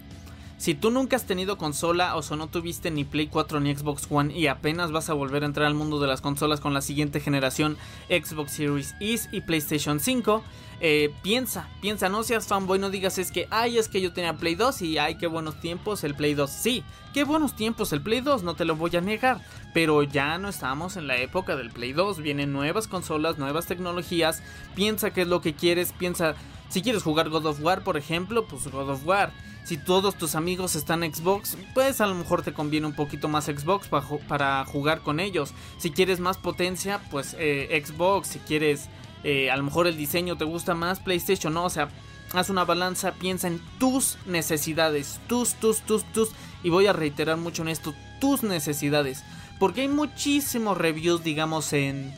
Si 0.58 0.74
tú 0.74 0.90
nunca 0.90 1.16
has 1.16 1.26
tenido 1.26 1.58
consola 1.58 2.16
o 2.16 2.36
no 2.36 2.48
tuviste 2.48 2.90
ni 2.90 3.04
Play 3.04 3.28
4 3.28 3.60
ni 3.60 3.76
Xbox 3.76 4.08
One 4.10 4.36
y 4.36 4.48
apenas 4.48 4.92
vas 4.92 5.10
a 5.10 5.14
volver 5.14 5.44
a 5.44 5.46
entrar 5.46 5.68
al 5.68 5.76
mundo 5.76 6.00
de 6.00 6.08
las 6.08 6.22
consolas 6.22 6.60
con 6.60 6.74
la 6.74 6.82
siguiente 6.82 7.20
generación 7.20 7.78
Xbox 8.10 8.54
Series 8.54 8.96
S 9.00 9.30
y 9.32 9.42
PlayStation 9.42 10.00
5, 10.00 10.44
eh, 10.80 11.14
piensa, 11.22 11.68
piensa, 11.80 12.10
no 12.10 12.24
seas 12.24 12.48
fanboy, 12.48 12.80
no 12.80 12.90
digas 12.90 13.20
es 13.20 13.32
que, 13.32 13.48
ay, 13.52 13.78
es 13.78 13.88
que 13.88 14.02
yo 14.02 14.14
tenía 14.14 14.34
Play 14.34 14.56
2 14.56 14.82
y 14.82 14.98
ay, 14.98 15.16
qué 15.16 15.28
buenos 15.28 15.60
tiempos 15.60 16.04
el 16.04 16.16
Play 16.16 16.34
2. 16.34 16.50
Sí, 16.50 16.84
qué 17.14 17.24
buenos 17.24 17.56
tiempos 17.56 17.94
el 17.94 18.02
Play 18.02 18.22
2, 18.22 18.42
no 18.42 18.56
te 18.56 18.66
lo 18.66 18.76
voy 18.76 18.96
a 18.96 19.02
negar, 19.02 19.42
pero 19.76 20.02
ya 20.02 20.40
no 20.40 20.50
estamos 20.50 20.98
en 20.98 21.06
la 21.06 21.18
época 21.18 21.56
del 21.56 21.70
Play 21.70 21.94
2, 21.94 22.20
vienen 22.20 22.52
nuevas 22.52 22.88
consolas, 22.88 23.38
nuevas 23.38 23.68
tecnologías, 23.68 24.42
piensa 24.76 25.12
qué 25.12 25.22
es 25.22 25.28
lo 25.28 25.42
que 25.42 25.54
quieres, 25.54 25.94
piensa, 25.94 26.34
si 26.70 26.82
quieres 26.82 27.04
jugar 27.04 27.30
God 27.30 27.46
of 27.46 27.62
War, 27.62 27.84
por 27.84 27.98
ejemplo, 27.98 28.46
pues 28.46 28.68
God 28.68 28.90
of 28.90 29.06
War 29.06 29.32
si 29.68 29.76
todos 29.76 30.16
tus 30.16 30.36
amigos 30.36 30.78
están 30.78 31.02
Xbox, 31.02 31.58
pues 31.74 32.00
a 32.00 32.08
lo 32.08 32.16
mejor 32.16 32.42
te 32.42 32.54
conviene 32.54 32.88
un 32.88 32.94
poquito 32.94 33.28
más 33.28 33.48
Xbox 33.48 33.90
para, 33.90 34.64
jugar 34.64 35.02
con 35.02 35.20
ellos. 35.20 35.54
Si 35.78 35.92
quieres 35.92 36.22
más 36.22 36.38
potencia, 36.38 37.02
pues 37.12 37.36
eh, 37.38 37.84
Xbox. 37.86 38.30
Si 38.30 38.40
quieres, 38.40 38.88
eh, 39.26 39.52
a 39.52 39.58
lo 39.58 39.64
mejor 39.64 39.88
el 39.88 39.98
diseño 39.98 40.38
te 40.38 40.46
gusta 40.46 40.74
más, 40.74 41.02
PlayStation, 41.02 41.54
¿no? 41.54 41.66
O 41.66 41.70
sea, 41.70 41.90
haz 42.32 42.50
una 42.50 42.64
balanza, 42.64 43.12
piensa 43.16 43.50
en 43.50 43.60
tus 43.78 44.18
necesidades, 44.26 45.20
tus, 45.28 45.56
tus, 45.56 45.82
tus, 45.82 46.06
tus. 46.14 46.30
Y 46.64 46.70
voy 46.70 46.88
a 46.88 46.94
reiterar 46.94 47.36
mucho 47.36 47.64
en 47.64 47.68
esto, 47.68 47.94
tus 48.22 48.44
necesidades. 48.44 49.26
Porque 49.60 49.82
hay 49.82 49.90
muchísimos 49.90 50.78
reviews, 50.78 51.26
digamos, 51.26 51.74
en... 51.74 52.14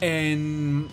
En 0.00 0.86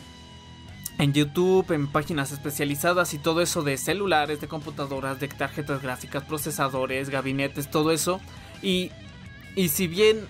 en 1.02 1.14
YouTube, 1.14 1.72
en 1.72 1.88
páginas 1.88 2.32
especializadas 2.32 3.16
y 3.16 3.18
todo 3.18 3.42
eso 3.42 3.64
de 3.64 3.76
celulares, 3.78 4.40
de 4.40 4.48
computadoras, 4.48 5.20
de 5.20 5.28
tarjetas 5.28 5.82
gráficas, 5.82 6.24
procesadores, 6.24 7.10
gabinetes, 7.10 7.72
todo 7.72 7.92
eso. 7.92 8.22
Y, 8.62 8.92
y 9.56 9.70
si 9.70 9.88
bien 9.88 10.28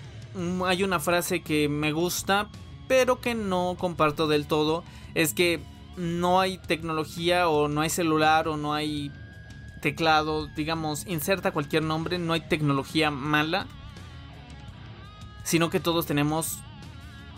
hay 0.64 0.82
una 0.82 0.98
frase 0.98 1.42
que 1.42 1.68
me 1.68 1.92
gusta, 1.92 2.48
pero 2.88 3.20
que 3.20 3.34
no 3.34 3.76
comparto 3.78 4.28
del 4.28 4.46
todo, 4.46 4.82
es 5.14 5.34
que 5.34 5.60
no 5.98 6.40
hay 6.40 6.56
tecnología 6.56 7.50
o 7.50 7.68
no 7.68 7.82
hay 7.82 7.90
celular 7.90 8.48
o 8.48 8.56
no 8.56 8.72
hay 8.72 9.12
teclado, 9.82 10.46
digamos, 10.46 11.06
inserta 11.06 11.50
cualquier 11.50 11.82
nombre, 11.82 12.18
no 12.18 12.32
hay 12.32 12.48
tecnología 12.48 13.10
mala, 13.10 13.66
sino 15.44 15.68
que 15.68 15.80
todos 15.80 16.06
tenemos 16.06 16.60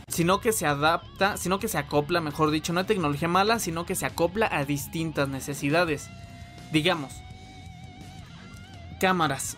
sino 0.08 0.40
que 0.40 0.52
se 0.52 0.66
adapta, 0.66 1.36
sino 1.36 1.58
que 1.58 1.68
se 1.68 1.78
acopla, 1.78 2.20
mejor 2.20 2.50
dicho, 2.50 2.72
no 2.72 2.80
hay 2.80 2.86
tecnología 2.86 3.28
mala, 3.28 3.58
sino 3.58 3.86
que 3.86 3.94
se 3.94 4.06
acopla 4.06 4.48
a 4.50 4.64
distintas 4.64 5.28
necesidades. 5.28 6.08
Digamos, 6.72 7.12
cámaras. 9.00 9.56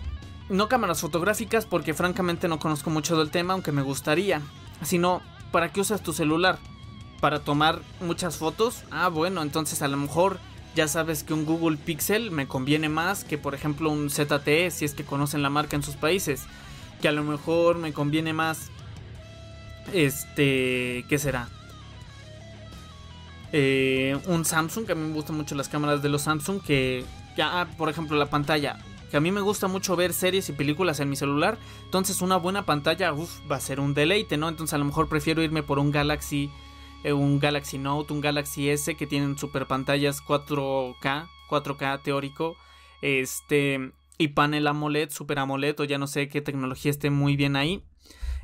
No 0.49 0.69
cámaras 0.69 1.01
fotográficas 1.01 1.67
porque 1.67 1.95
francamente 1.95 2.49
no 2.49 2.59
conozco 2.59 2.91
mucho 2.91 3.19
del 3.19 3.31
tema, 3.31 3.55
aunque 3.55 3.73
me 3.73 3.83
gustaría. 3.83 4.41
Sino, 4.83 5.21
¿para 5.51 5.73
qué 5.73 5.81
usas 5.81 6.03
tu 6.03 6.13
celular? 6.13 6.59
¿Para 7.21 7.41
tomar 7.41 7.81
muchas 8.01 8.37
fotos? 8.37 8.85
Ah, 8.91 9.09
bueno, 9.09 9.43
entonces 9.43 9.83
a 9.83 9.89
lo 9.89 9.97
mejor 9.97 10.39
ya 10.75 10.87
sabes 10.89 11.25
que 11.25 11.33
un 11.33 11.47
Google 11.47 11.79
Pixel 11.79 12.31
me 12.31 12.47
conviene 12.47 12.89
más 12.89 13.25
que 13.25 13.39
por 13.39 13.55
ejemplo 13.55 13.91
un 13.91 14.11
ZTE, 14.11 14.71
si 14.71 14.85
es 14.85 14.95
que 14.95 15.05
conocen 15.05 15.43
la 15.43 15.51
marca 15.51 15.75
en 15.75 15.83
sus 15.83 15.97
países. 15.97 16.45
Que 17.01 17.09
a 17.09 17.13
lo 17.13 17.25
mejor 17.25 17.79
me 17.79 17.93
conviene 17.93 18.33
más 18.33 18.71
este, 19.93 21.05
¿qué 21.09 21.19
será? 21.19 21.49
Eh, 23.53 24.19
un 24.27 24.45
Samsung, 24.45 24.87
que 24.87 24.93
a 24.93 24.95
mí 24.95 25.07
me 25.07 25.15
gustan 25.15 25.37
mucho 25.37 25.55
las 25.55 25.69
cámaras 25.69 26.03
de 26.03 26.09
los 26.09 26.23
Samsung, 26.23 26.61
que, 26.61 27.05
ya, 27.37 27.61
ah, 27.61 27.69
por 27.79 27.89
ejemplo, 27.89 28.17
la 28.17 28.27
pantalla, 28.27 28.79
que 29.11 29.17
a 29.17 29.21
mí 29.21 29.31
me 29.31 29.41
gusta 29.41 29.69
mucho 29.69 29.97
ver 29.97 30.13
series 30.13 30.49
y 30.49 30.53
películas 30.53 31.01
en 31.01 31.09
mi 31.09 31.17
celular, 31.17 31.59
entonces 31.85 32.21
una 32.23 32.37
buena 32.37 32.67
pantalla, 32.67 33.13
va 33.13 33.57
a 33.57 33.61
ser 33.61 33.81
un 33.81 33.95
deleite, 33.95 34.37
¿no? 34.37 34.49
Entonces 34.49 34.75
a 34.75 34.79
lo 34.79 34.85
mejor 34.85 35.09
prefiero 35.09 35.43
irme 35.43 35.63
por 35.63 35.79
un 35.79 35.91
Galaxy, 35.91 36.51
eh, 37.05 37.13
un 37.13 37.39
Galaxy 37.39 37.79
Note, 37.79 38.13
un 38.13 38.21
Galaxy 38.21 38.69
S, 38.69 38.97
que 38.97 39.07
tienen 39.07 39.39
super 39.39 39.67
pantallas 39.67 40.21
4K, 40.23 41.29
4K 41.49 42.03
teórico, 42.03 42.57
este, 43.01 43.93
y 44.19 44.29
panel 44.29 44.67
AMOLED, 44.67 45.11
Super 45.11 45.39
AMOLED, 45.39 45.81
o 45.81 45.85
ya 45.85 45.99
no 45.99 46.07
sé 46.07 46.29
qué 46.29 46.41
tecnología 46.41 46.91
esté 46.91 47.11
muy 47.11 47.37
bien 47.37 47.57
ahí. 47.57 47.83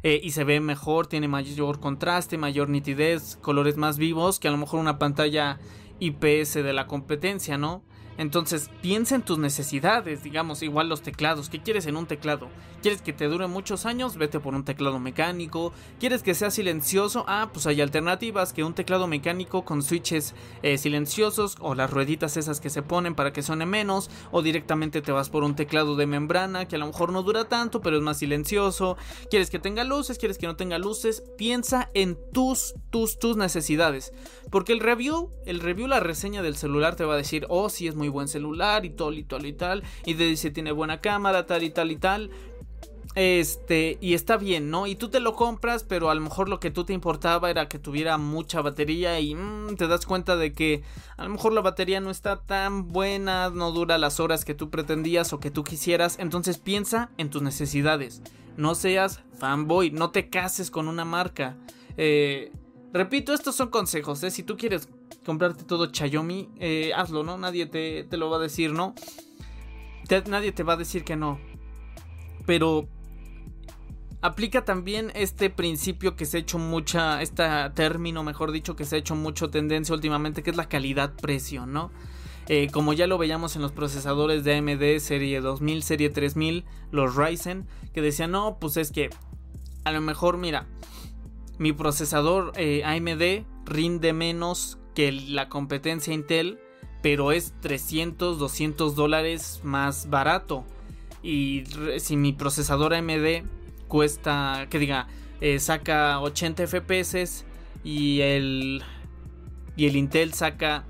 Eh, 0.04 0.20
y 0.22 0.32
se 0.32 0.44
ve 0.44 0.60
mejor, 0.60 1.06
tiene 1.06 1.28
mayor 1.28 1.78
contraste, 1.78 2.36
mayor 2.36 2.68
nitidez, 2.68 3.36
colores 3.40 3.76
más 3.76 3.98
vivos 3.98 4.40
que 4.40 4.48
a 4.48 4.50
lo 4.50 4.56
mejor 4.56 4.80
una 4.80 4.98
pantalla 4.98 5.58
IPS 6.00 6.54
de 6.54 6.72
la 6.72 6.88
competencia, 6.88 7.56
¿no? 7.56 7.82
Entonces, 8.18 8.70
piensa 8.80 9.14
en 9.14 9.22
tus 9.22 9.38
necesidades, 9.38 10.22
digamos, 10.22 10.62
igual 10.62 10.88
los 10.88 11.02
teclados. 11.02 11.48
¿Qué 11.48 11.60
quieres 11.60 11.86
en 11.86 11.96
un 11.96 12.06
teclado? 12.06 12.48
¿Quieres 12.82 13.00
que 13.00 13.12
te 13.12 13.28
dure 13.28 13.46
muchos 13.46 13.86
años? 13.86 14.16
Vete 14.16 14.40
por 14.40 14.54
un 14.54 14.64
teclado 14.64 14.98
mecánico. 14.98 15.72
¿Quieres 16.00 16.22
que 16.22 16.34
sea 16.34 16.50
silencioso? 16.50 17.24
Ah, 17.28 17.50
pues 17.52 17.66
hay 17.66 17.80
alternativas, 17.80 18.52
que 18.52 18.64
un 18.64 18.74
teclado 18.74 19.06
mecánico 19.06 19.64
con 19.64 19.82
switches 19.82 20.34
eh, 20.62 20.78
silenciosos 20.78 21.56
o 21.60 21.74
las 21.74 21.90
rueditas 21.90 22.36
esas 22.36 22.60
que 22.60 22.70
se 22.70 22.82
ponen 22.82 23.14
para 23.14 23.32
que 23.32 23.42
suene 23.42 23.66
menos. 23.66 24.10
O 24.30 24.42
directamente 24.42 25.00
te 25.00 25.12
vas 25.12 25.30
por 25.30 25.44
un 25.44 25.54
teclado 25.54 25.96
de 25.96 26.06
membrana 26.06 26.66
que 26.66 26.76
a 26.76 26.78
lo 26.78 26.86
mejor 26.86 27.12
no 27.12 27.22
dura 27.22 27.44
tanto, 27.44 27.80
pero 27.80 27.96
es 27.96 28.02
más 28.02 28.18
silencioso. 28.18 28.96
¿Quieres 29.30 29.48
que 29.48 29.58
tenga 29.58 29.84
luces? 29.84 30.18
¿Quieres 30.18 30.38
que 30.38 30.46
no 30.46 30.56
tenga 30.56 30.78
luces? 30.78 31.22
Piensa 31.38 31.88
en 31.94 32.18
tus, 32.32 32.74
tus, 32.90 33.18
tus 33.18 33.36
necesidades. 33.36 34.12
Porque 34.52 34.74
el 34.74 34.80
review, 34.80 35.30
el 35.46 35.60
review, 35.60 35.88
la 35.88 35.98
reseña 35.98 36.42
del 36.42 36.56
celular 36.56 36.94
te 36.94 37.06
va 37.06 37.14
a 37.14 37.16
decir, 37.16 37.46
oh, 37.48 37.70
sí 37.70 37.88
es 37.88 37.94
muy 37.94 38.10
buen 38.10 38.28
celular 38.28 38.84
y 38.84 38.90
tal 38.90 39.16
y 39.16 39.24
tal 39.24 39.46
y 39.46 39.54
tal. 39.54 39.82
Y 40.04 40.12
te 40.12 40.24
dice 40.24 40.50
tiene 40.50 40.72
buena 40.72 41.00
cámara, 41.00 41.46
tal 41.46 41.62
y 41.62 41.70
tal 41.70 41.90
y 41.90 41.96
tal. 41.96 42.30
Este, 43.14 43.96
y 44.02 44.12
está 44.12 44.36
bien, 44.36 44.70
¿no? 44.70 44.86
Y 44.86 44.94
tú 44.94 45.08
te 45.08 45.20
lo 45.20 45.36
compras, 45.36 45.84
pero 45.84 46.10
a 46.10 46.14
lo 46.14 46.20
mejor 46.20 46.50
lo 46.50 46.60
que 46.60 46.70
tú 46.70 46.84
te 46.84 46.92
importaba 46.92 47.50
era 47.50 47.66
que 47.66 47.78
tuviera 47.78 48.18
mucha 48.18 48.60
batería 48.60 49.18
y 49.20 49.34
mm, 49.34 49.76
te 49.76 49.86
das 49.86 50.04
cuenta 50.04 50.36
de 50.36 50.52
que 50.52 50.82
a 51.16 51.24
lo 51.24 51.30
mejor 51.30 51.54
la 51.54 51.62
batería 51.62 52.00
no 52.00 52.10
está 52.10 52.42
tan 52.42 52.88
buena, 52.88 53.48
no 53.48 53.70
dura 53.72 53.96
las 53.96 54.20
horas 54.20 54.44
que 54.44 54.54
tú 54.54 54.68
pretendías 54.68 55.32
o 55.32 55.40
que 55.40 55.50
tú 55.50 55.64
quisieras. 55.64 56.18
Entonces 56.18 56.58
piensa 56.58 57.08
en 57.16 57.30
tus 57.30 57.40
necesidades. 57.40 58.20
No 58.58 58.74
seas 58.74 59.22
fanboy, 59.38 59.92
no 59.92 60.10
te 60.10 60.28
cases 60.28 60.70
con 60.70 60.88
una 60.88 61.06
marca. 61.06 61.56
Eh, 61.96 62.52
repito, 62.92 63.32
estos 63.32 63.54
son 63.54 63.70
consejos, 63.70 64.22
¿eh? 64.22 64.30
Si 64.30 64.42
tú 64.42 64.56
quieres 64.56 64.88
comprarte 65.24 65.64
todo 65.64 65.86
Chayomi, 65.86 66.48
eh, 66.58 66.92
hazlo, 66.94 67.22
¿no? 67.22 67.38
Nadie 67.38 67.66
te, 67.66 68.16
lo 68.16 68.30
va 68.30 68.36
a 68.36 68.40
decir, 68.40 68.72
¿no? 68.72 68.94
nadie 70.26 70.52
te 70.52 70.62
va 70.62 70.74
a 70.74 70.76
decir 70.76 71.04
que 71.04 71.16
no. 71.16 71.40
Pero 72.44 72.86
aplica 74.20 74.64
también 74.64 75.10
este 75.14 75.48
principio 75.48 76.16
que 76.16 76.26
se 76.26 76.36
ha 76.36 76.40
hecho 76.40 76.58
mucha, 76.58 77.22
este 77.22 77.44
término, 77.74 78.22
mejor 78.22 78.52
dicho, 78.52 78.76
que 78.76 78.84
se 78.84 78.96
ha 78.96 78.98
hecho 78.98 79.14
mucho 79.14 79.48
tendencia 79.48 79.94
últimamente, 79.94 80.42
que 80.42 80.50
es 80.50 80.56
la 80.56 80.68
calidad-precio, 80.68 81.66
¿no? 81.66 81.90
Eh, 82.48 82.68
como 82.72 82.92
ya 82.92 83.06
lo 83.06 83.18
veíamos 83.18 83.56
en 83.56 83.62
los 83.62 83.72
procesadores 83.72 84.42
de 84.44 84.56
AMD 84.56 84.98
serie 84.98 85.40
2000, 85.40 85.82
serie 85.82 86.10
3000, 86.10 86.64
los 86.90 87.14
Ryzen, 87.14 87.66
que 87.94 88.02
decían, 88.02 88.32
no, 88.32 88.58
pues 88.60 88.76
es 88.76 88.90
que 88.90 89.10
a 89.84 89.92
lo 89.92 90.00
mejor, 90.00 90.38
mira, 90.38 90.66
mi 91.62 91.72
procesador 91.72 92.52
eh, 92.56 92.82
AMD 92.84 93.46
rinde 93.64 94.12
menos 94.12 94.78
que 94.94 95.12
la 95.12 95.48
competencia 95.48 96.12
Intel, 96.12 96.58
pero 97.02 97.30
es 97.30 97.54
300, 97.60 98.38
200 98.38 98.96
dólares 98.96 99.60
más 99.62 100.10
barato. 100.10 100.64
Y 101.22 101.62
si 101.98 102.16
mi 102.16 102.32
procesador 102.32 102.94
AMD 102.94 103.44
cuesta, 103.86 104.66
que 104.70 104.80
diga, 104.80 105.06
eh, 105.40 105.60
saca 105.60 106.20
80 106.20 106.66
FPS, 106.66 107.44
y 107.84 108.20
el, 108.20 108.82
y 109.76 109.86
el 109.86 109.96
Intel 109.96 110.34
saca 110.34 110.84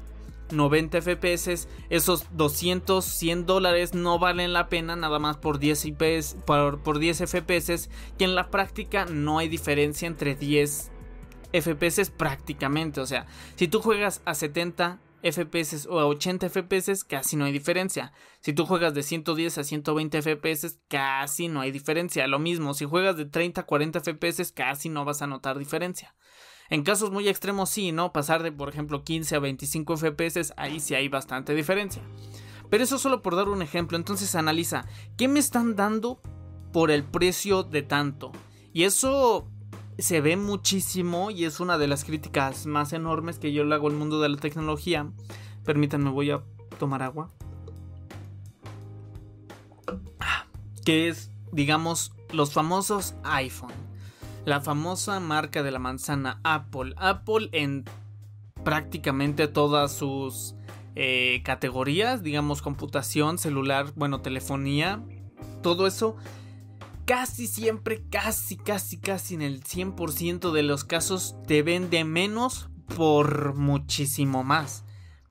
90 0.53 1.01
FPS, 1.01 1.69
esos 1.91 2.27
200, 2.33 3.05
100 3.05 3.47
dólares 3.47 3.95
no 3.95 4.19
valen 4.19 4.53
la 4.53 4.69
pena 4.69 4.97
nada 4.97 5.19
más 5.19 5.37
por 5.37 5.59
10, 5.59 5.87
IPs, 5.87 6.37
por, 6.47 6.83
por 6.83 6.99
10 6.99 7.19
FPS, 7.29 7.89
que 8.19 8.25
en 8.25 8.35
la 8.35 8.51
práctica 8.51 9.05
no 9.07 9.39
hay 9.39 9.49
diferencia 9.49 10.07
entre 10.07 10.35
10 10.35 10.91
FPS 11.53 12.11
prácticamente. 12.11 13.01
O 13.01 13.07
sea, 13.07 13.27
si 13.57 13.69
tú 13.69 13.81
juegas 13.81 14.23
a 14.25 14.35
70 14.35 15.01
FPS 15.23 15.87
o 15.89 16.01
a 16.01 16.07
80 16.07 16.49
FPS, 16.49 17.05
casi 17.05 17.37
no 17.37 17.45
hay 17.45 17.53
diferencia. 17.53 18.13
Si 18.41 18.53
tú 18.53 18.67
juegas 18.67 18.93
de 18.93 19.03
110 19.03 19.59
a 19.59 19.65
120 19.65 20.23
FPS, 20.23 20.79
casi 20.89 21.49
no 21.49 21.61
hay 21.61 21.71
diferencia. 21.71 22.27
Lo 22.27 22.39
mismo, 22.39 22.75
si 22.75 22.85
juegas 22.85 23.17
de 23.17 23.27
30 23.27 23.61
a 23.61 23.67
40 23.67 24.01
FPS, 24.01 24.53
casi 24.53 24.89
no 24.89 25.05
vas 25.05 25.23
a 25.23 25.27
notar 25.27 25.59
diferencia. 25.59 26.15
En 26.71 26.83
casos 26.83 27.11
muy 27.11 27.29
extremos 27.29 27.71
sí, 27.71 27.93
¿no? 27.93 28.13
Pasar 28.13 28.43
de, 28.43 28.53
por 28.53 28.69
ejemplo, 28.69 29.05
15 29.05 29.37
a 29.37 29.39
25 29.41 29.97
FPS, 29.97 30.55
ahí 30.57 30.81
sí 30.81 30.95
hay 30.95 31.09
bastante 31.09 31.55
diferencia. 31.55 32.03
Pero 32.71 32.85
eso 32.85 32.99
solo 32.99 33.21
por 33.21 33.37
dar 33.37 33.49
un 33.49 33.61
ejemplo. 33.61 33.99
Entonces 33.99 34.35
analiza, 34.35 34.87
¿qué 35.17 35.29
me 35.29 35.39
están 35.39 35.77
dando 35.77 36.21
por 36.73 36.91
el 36.91 37.05
precio 37.05 37.63
de 37.63 37.83
tanto? 37.83 38.33
Y 38.73 38.85
eso 38.85 39.47
se 39.99 40.21
ve 40.23 40.37
muchísimo 40.37 41.31
y 41.31 41.45
es 41.45 41.61
una 41.61 41.77
de 41.77 41.87
las 41.87 42.05
críticas 42.05 42.65
más 42.67 42.95
enormes 42.95 43.39
que 43.39 43.53
yo 43.53 43.65
le 43.65 43.75
hago 43.75 43.89
al 43.89 43.95
mundo 43.95 44.21
de 44.21 44.31
la 44.31 44.39
tecnología. 44.39 45.13
Permítanme, 45.65 46.11
voy 46.11 46.31
a 46.31 46.43
tomar 46.79 47.03
agua. 47.03 47.31
Que 50.85 51.09
es, 51.09 51.31
digamos, 51.53 52.13
los 52.33 52.53
famosos 52.53 53.15
iPhone. 53.23 53.82
La 54.45 54.61
famosa 54.61 55.21
marca 55.21 55.63
de 55.63 55.71
la 55.71 55.79
manzana 55.79 56.41
Apple. 56.43 56.95
Apple 56.97 57.49
en 57.53 57.85
prácticamente 58.65 59.49
todas 59.49 59.93
sus 59.93 60.55
eh, 60.95 61.43
categorías, 61.45 62.23
digamos 62.23 62.61
computación, 62.61 63.39
celular, 63.39 63.93
bueno, 63.95 64.21
telefonía, 64.21 65.03
todo 65.63 65.87
eso 65.87 66.17
casi 67.05 67.47
siempre, 67.47 68.03
casi, 68.11 68.57
casi, 68.57 68.99
casi 68.99 69.35
en 69.35 69.43
el 69.43 69.63
100% 69.63 70.53
de 70.53 70.63
los 70.63 70.85
casos 70.85 71.37
te 71.47 71.63
vende 71.63 72.05
menos 72.05 72.69
por 72.97 73.55
muchísimo 73.55 74.45
más. 74.45 74.85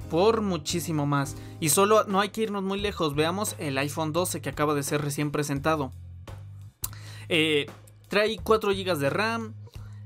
Por 0.10 0.42
muchísimo 0.42 1.06
más. 1.06 1.38
Y 1.60 1.70
solo 1.70 2.04
no 2.04 2.20
hay 2.20 2.30
que 2.30 2.42
irnos 2.42 2.64
muy 2.64 2.80
lejos. 2.80 3.16
Veamos 3.16 3.56
el 3.60 3.78
iPhone 3.78 4.12
12 4.12 4.42
que 4.42 4.50
acaba 4.50 4.74
de 4.74 4.84
ser 4.84 5.02
recién 5.02 5.32
presentado. 5.32 5.92
Eh, 7.30 7.68
trae 8.12 8.38
4 8.44 8.74
GB 8.74 8.98
de 8.98 9.10
RAM. 9.10 9.56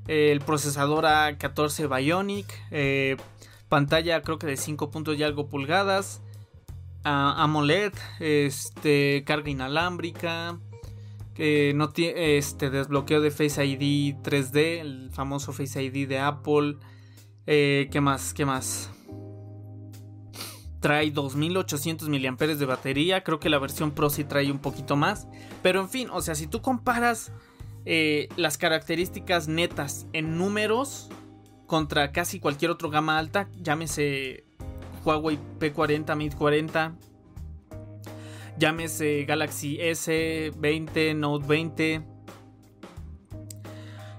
el 0.08 0.40
procesador 0.40 1.06
A14 1.06 1.94
Bionic. 1.94 2.46
Eh, 2.70 3.18
pantalla 3.68 4.22
creo 4.22 4.38
que 4.38 4.46
de 4.48 4.56
5 4.56 4.92
puntos 4.92 5.18
y 5.18 5.24
algo 5.24 5.50
pulgadas. 5.50 6.22
AMOLED. 7.04 7.94
Este, 8.20 9.24
carga 9.26 9.50
inalámbrica 9.50 10.60
que 11.34 11.74
no 11.76 11.92
este 11.96 12.70
desbloqueo 12.70 13.20
de 13.20 13.30
Face 13.30 13.64
ID 13.66 14.16
3D, 14.24 14.80
el 14.80 15.10
famoso 15.12 15.52
Face 15.52 15.84
ID 15.84 16.08
de 16.08 16.20
Apple. 16.20 16.78
Eh, 17.46 17.90
¿Qué 17.92 18.00
más? 18.00 18.34
¿Qué 18.34 18.46
más? 18.46 18.90
Trae 20.80 21.12
2800 21.12 22.08
mAh 22.08 22.48
de 22.56 22.66
batería. 22.66 23.24
Creo 23.24 23.40
que 23.40 23.50
la 23.50 23.60
versión 23.60 23.92
Pro 23.92 24.10
sí 24.10 24.24
trae 24.24 24.50
un 24.50 24.60
poquito 24.60 24.96
más. 24.96 25.28
Pero 25.62 25.82
en 25.82 25.90
fin, 25.90 26.08
o 26.12 26.22
sea, 26.22 26.36
si 26.36 26.48
tú 26.48 26.62
comparas 26.62 27.34
eh, 27.86 28.30
las 28.36 28.58
características 28.58 29.48
netas 29.48 30.08
en 30.14 30.38
números 30.38 31.10
contra 31.68 32.12
casi 32.12 32.40
cualquier 32.40 32.72
otro 32.72 32.90
gama 32.90 33.18
alta, 33.18 33.48
llámese 33.62 34.46
Huawei 35.04 35.40
P40, 35.60 36.16
Mate 36.16 36.36
40, 36.36 36.96
Llámese 38.58 39.26
Galaxy 39.26 39.78
S20, 39.78 41.16
Note 41.16 41.46
20. 41.46 42.02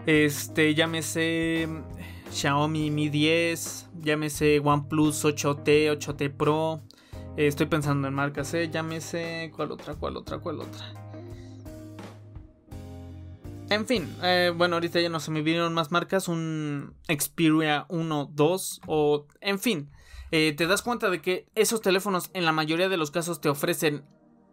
Este, 0.04 0.74
llámese 0.74 1.68
Xiaomi 2.30 2.90
Mi 2.90 3.08
10. 3.08 3.90
Llámese 4.02 4.60
OnePlus 4.60 5.24
8T, 5.24 5.90
8T 5.98 6.36
Pro. 6.36 6.82
estoy 7.36 7.66
pensando 7.66 8.08
en 8.08 8.14
marcas, 8.14 8.52
¿eh? 8.52 8.68
Llámese. 8.70 9.50
¿Cuál 9.56 9.72
otra? 9.72 9.94
¿Cuál 9.94 10.18
otra? 10.18 10.38
¿Cuál 10.38 10.60
otra? 10.60 11.05
En 13.68 13.84
fin, 13.84 14.14
eh, 14.22 14.52
bueno, 14.56 14.76
ahorita 14.76 15.00
ya 15.00 15.08
no 15.08 15.18
se 15.18 15.32
me 15.32 15.42
vinieron 15.42 15.74
más 15.74 15.90
marcas. 15.90 16.28
Un 16.28 16.94
Xperia 17.08 17.86
1, 17.88 18.30
2 18.32 18.80
o... 18.86 19.26
En 19.40 19.58
fin, 19.58 19.90
eh, 20.30 20.54
te 20.56 20.66
das 20.66 20.82
cuenta 20.82 21.10
de 21.10 21.20
que 21.20 21.48
esos 21.54 21.80
teléfonos 21.80 22.30
en 22.32 22.44
la 22.44 22.52
mayoría 22.52 22.88
de 22.88 22.96
los 22.96 23.10
casos 23.10 23.40
te 23.40 23.48
ofrecen 23.48 24.04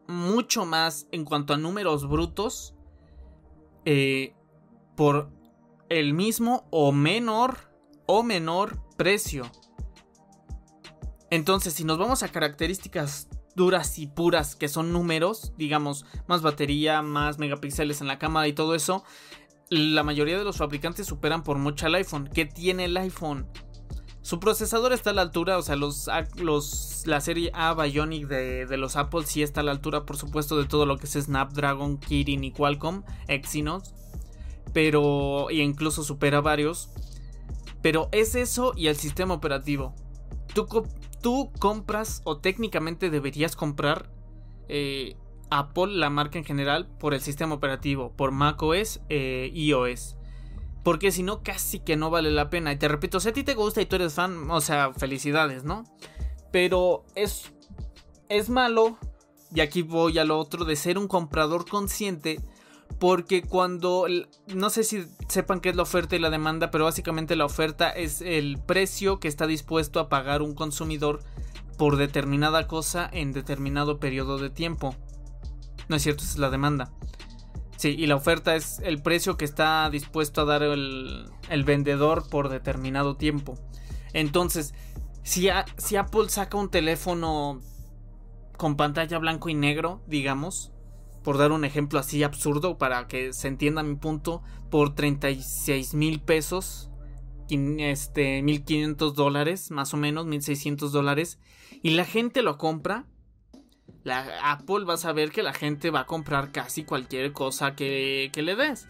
mucho 0.08 0.66
más 0.66 1.08
en 1.12 1.26
cuanto 1.26 1.54
a 1.54 1.58
números 1.58 2.10
brutos 2.10 2.76
eh, 3.86 4.34
por 4.96 5.30
el 5.90 6.14
mismo 6.14 6.68
o 6.72 6.92
menor 6.92 7.72
o 8.08 8.24
menor 8.24 8.80
precio. 8.98 9.50
Entonces, 11.30 11.74
si 11.74 11.84
nos 11.84 12.00
vamos 12.00 12.24
a 12.24 12.30
características 12.30 13.28
duras 13.56 14.00
y 14.00 14.08
puras 14.08 14.56
que 14.56 14.68
son 14.68 14.92
números, 14.92 15.54
digamos, 15.58 16.06
más 16.28 16.42
batería, 16.42 17.02
más 17.02 17.40
megapíxeles 17.40 18.02
en 18.02 18.08
la 18.08 18.20
cámara 18.20 18.48
y 18.48 18.54
todo 18.54 18.76
eso, 18.76 19.04
la 19.70 20.04
mayoría 20.04 20.38
de 20.38 20.44
los 20.44 20.58
fabricantes 20.58 21.08
superan 21.08 21.44
por 21.44 21.58
mucho 21.58 21.86
al 21.86 21.96
iPhone. 21.96 22.30
¿Qué 22.34 22.46
tiene 22.46 22.86
el 22.86 22.98
iPhone? 22.98 23.48
Su 24.22 24.40
procesador 24.40 24.94
está 24.94 25.10
a 25.10 25.14
la 25.14 25.22
altura, 25.22 25.58
o 25.58 25.62
sea, 25.62 25.76
los, 25.76 26.10
los 26.38 27.04
la 27.06 27.20
serie 27.20 27.52
A 27.54 27.74
Bionic 27.74 28.28
de, 28.28 28.66
de, 28.66 28.78
los 28.78 28.96
Apple 28.96 29.26
sí 29.26 29.44
está 29.44 29.60
a 29.60 29.64
la 29.64 29.72
altura, 29.72 30.06
por 30.06 30.16
supuesto, 30.16 30.58
de 30.58 30.66
todo 30.66 30.86
lo 30.86 30.98
que 30.98 31.08
es 31.08 31.14
Snapdragon, 31.14 31.98
Kirin 31.98 32.44
y 32.46 32.52
Qualcomm, 32.52 33.04
Exynos, 33.28 33.94
pero 34.72 35.50
e 35.50 35.56
incluso 35.56 36.04
supera 36.04 36.40
varios. 36.40 36.90
Pero 37.82 38.08
es 38.14 38.36
eso 38.36 38.72
y 38.78 38.88
el 38.88 38.96
sistema 38.96 39.34
operativo. 39.34 39.94
Tú, 40.54 40.68
tú 41.24 41.52
compras 41.58 42.22
o 42.26 42.38
técnicamente 42.38 43.10
deberías 43.10 43.56
comprar 43.56 44.12
eh, 44.68 45.16
Apple, 45.50 45.94
la 45.94 46.12
marca 46.12 46.38
en 46.38 46.46
general, 46.46 46.88
por 47.00 47.16
el 47.16 47.22
sistema 47.22 47.56
operativo, 47.56 48.12
por 48.16 48.32
macOS 48.32 49.02
e 49.10 49.50
iOS. 49.54 50.18
Porque 50.84 51.12
si 51.12 51.24
no, 51.24 51.42
casi 51.42 51.80
que 51.80 51.96
no 51.96 52.10
vale 52.10 52.30
la 52.30 52.50
pena. 52.50 52.74
Y 52.74 52.76
te 52.76 52.90
repito, 52.90 53.20
si 53.20 53.30
a 53.30 53.34
ti 53.34 53.44
te 53.44 53.56
gusta 53.56 53.82
y 53.82 53.86
tú 53.86 53.96
eres 53.96 54.14
fan, 54.14 54.52
o 54.52 54.60
sea, 54.62 54.94
felicidades, 54.94 55.64
¿no? 55.64 55.86
Pero 56.52 57.06
es, 57.16 57.54
es 58.28 58.50
malo, 58.50 58.98
y 59.56 59.62
aquí 59.62 59.82
voy 59.82 60.20
a 60.20 60.26
lo 60.26 60.38
otro, 60.38 60.66
de 60.66 60.76
ser 60.76 60.98
un 60.98 61.08
comprador 61.08 61.68
consciente. 61.68 62.42
Porque 63.00 63.42
cuando, 63.42 64.06
no 64.54 64.70
sé 64.70 64.84
si 64.84 65.06
sepan 65.28 65.60
qué 65.60 65.70
es 65.70 65.76
la 65.76 65.84
oferta 65.84 66.16
y 66.16 66.20
la 66.20 66.30
demanda, 66.30 66.72
pero 66.72 66.86
básicamente 66.86 67.36
la 67.36 67.46
oferta 67.46 67.90
es 67.90 68.22
el 68.22 68.60
precio 68.60 69.20
que 69.20 69.28
está 69.28 69.48
dispuesto 69.48 70.00
a 70.00 70.10
pagar 70.10 70.42
un 70.42 70.56
consumidor 70.56 71.22
por 71.78 71.98
determinada 71.98 72.68
cosa 72.68 73.10
en 73.12 73.34
determinado 73.34 74.00
periodo 74.00 74.38
de 74.38 74.50
tiempo. 74.50 74.96
No 75.90 75.96
es 75.96 76.04
cierto, 76.04 76.24
esa 76.24 76.34
es 76.34 76.40
la 76.40 76.50
demanda. 76.50 76.92
Sí, 77.78 77.96
y 77.98 78.06
la 78.08 78.16
oferta 78.16 78.56
es 78.56 78.80
el 78.80 79.02
precio 79.02 79.36
que 79.36 79.46
está 79.46 79.90
dispuesto 79.90 80.42
a 80.42 80.46
dar 80.46 80.64
el, 80.64 81.28
vendedor 81.66 82.30
por 82.30 82.50
determinado 82.50 83.18
tiempo. 83.18 83.56
Entonces, 84.14 84.74
si 85.24 85.50
Apple 85.50 86.30
saca 86.30 86.58
un 86.58 86.70
teléfono 86.70 87.60
con 88.58 88.78
pantalla 88.78 89.18
blanco 89.18 89.50
y 89.50 89.56
negro, 89.56 90.02
digamos, 90.08 90.73
por 91.24 91.38
dar 91.38 91.52
un 91.52 91.66
ejemplo 91.66 92.00
así 92.00 92.24
absurdo 92.24 92.78
para 92.78 93.08
que 93.08 93.34
se 93.34 93.48
entienda 93.48 93.84
mi 93.84 93.96
punto, 93.96 94.42
por 94.70 94.94
36 94.96 95.94
mil 95.94 96.22
pesos, 96.22 96.90
este, 97.50 98.42
1500 98.42 99.16
dólares, 99.16 99.72
más 99.72 99.94
o 99.94 99.98
menos, 99.98 100.26
1600 100.26 100.92
dólares, 100.92 101.40
y 101.82 101.92
la 101.92 102.06
gente 102.06 102.42
lo 102.42 102.58
compra, 102.58 103.06
la 104.04 104.52
Apple 104.52 104.86
va 104.86 104.96
a 104.96 104.98
saber 104.98 105.32
que 105.32 105.44
la 105.44 105.54
gente 105.54 105.90
va 105.90 106.02
a 106.02 106.06
comprar 106.06 106.52
casi 106.52 106.84
cualquier 106.84 107.32
cosa 107.32 107.76
que, 107.76 108.30
que 108.34 108.42
le 108.42 108.56
des. 108.56 108.88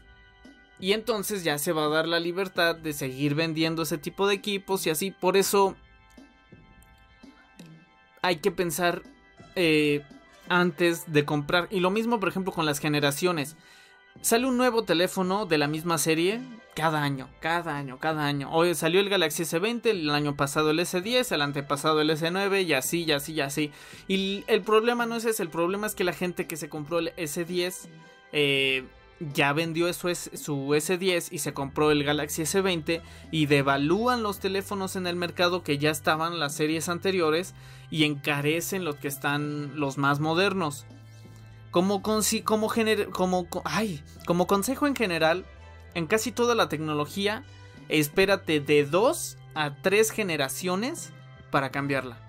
Y 0.80 0.94
entonces 0.94 1.44
ya 1.44 1.60
se 1.60 1.72
va 1.72 1.86
a 1.86 1.90
dar 1.90 2.08
la 2.08 2.20
libertad 2.20 2.76
de 2.76 2.94
seguir 2.94 3.36
vendiendo 3.36 3.84
ese 3.84 3.98
tipo 3.98 4.28
de 4.28 4.36
equipos 4.36 4.86
y 4.88 4.90
así. 4.90 5.12
Por 5.12 5.38
eso 5.38 5.76
hay 8.22 8.38
que 8.38 8.52
pensar 8.52 9.04
eh, 9.56 10.04
antes 10.50 11.12
de 11.12 11.26
comprar. 11.26 11.68
Y 11.72 11.80
lo 11.80 11.92
mismo, 11.92 12.20
por 12.20 12.30
ejemplo, 12.30 12.52
con 12.54 12.66
las 12.66 12.80
generaciones. 12.80 13.56
Sale 14.22 14.48
un 14.48 14.58
nuevo 14.58 14.84
teléfono 14.84 15.46
de 15.46 15.58
la 15.58 15.68
misma 15.68 15.98
serie 15.98 16.40
cada 16.76 17.04
año, 17.04 17.30
cada 17.40 17.76
año, 17.76 18.00
cada 18.00 18.26
año. 18.26 18.50
Hoy 18.52 18.74
salió 18.76 19.00
el 19.00 19.10
Galaxy 19.10 19.44
S20, 19.44 19.86
el 19.88 20.10
año 20.10 20.36
pasado 20.36 20.72
el 20.72 20.80
S10, 20.80 21.32
el 21.34 21.42
antepasado 21.42 22.02
el 22.02 22.10
S9 22.10 22.64
y 22.64 22.74
así, 22.74 23.04
y 23.04 23.12
así, 23.12 23.34
y 23.34 23.42
así. 23.42 23.72
Y 24.08 24.44
el 24.48 24.62
problema 24.62 25.06
no 25.06 25.16
es 25.16 25.26
ese, 25.26 25.44
el 25.44 25.50
problema 25.50 25.88
es 25.88 25.96
que 25.96 26.04
la 26.04 26.14
gente 26.14 26.48
que 26.48 26.58
se 26.58 26.70
compró 26.70 27.00
el 27.00 27.14
S10 27.16 27.88
eh, 28.32 28.86
ya 29.20 29.54
vendió 29.54 29.92
su, 29.94 30.14
su 30.14 30.56
S10 30.68 31.30
y 31.32 31.40
se 31.40 31.54
compró 31.54 31.92
el 31.92 32.04
Galaxy 32.04 32.44
S20 32.44 33.02
y 33.32 33.46
devalúan 33.46 34.24
los 34.24 34.40
teléfonos 34.40 34.96
en 34.96 35.08
el 35.08 35.16
mercado 35.16 35.64
que 35.64 35.78
ya 35.78 35.92
estaban 35.92 36.40
las 36.40 36.56
series 36.56 36.90
anteriores 36.90 37.54
y 37.90 38.06
encarecen 38.06 38.86
los 38.86 38.96
que 38.96 39.08
están 39.08 39.80
los 39.80 39.98
más 39.98 40.20
modernos. 40.20 40.86
Como, 41.74 42.04
consejo 42.04 42.56
en 44.86 44.96
general, 44.96 45.46
en 45.96 46.06
casi 46.06 46.32
toda 46.32 46.54
la 46.54 46.70
tecnología, 46.70 47.44
espérate 47.90 48.60
de 48.60 48.86
dos 48.86 49.38
a 49.56 49.76
tres 49.82 50.12
generaciones 50.12 51.12
para 51.50 51.72
cambiarla. 51.72 52.20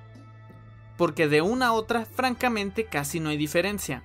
Porque 0.96 1.28
de 1.28 1.42
una 1.42 1.68
a 1.68 1.72
otra, 1.72 2.06
francamente, 2.06 2.86
casi 2.86 3.20
no 3.20 3.28
hay 3.28 3.36
diferencia. 3.36 4.02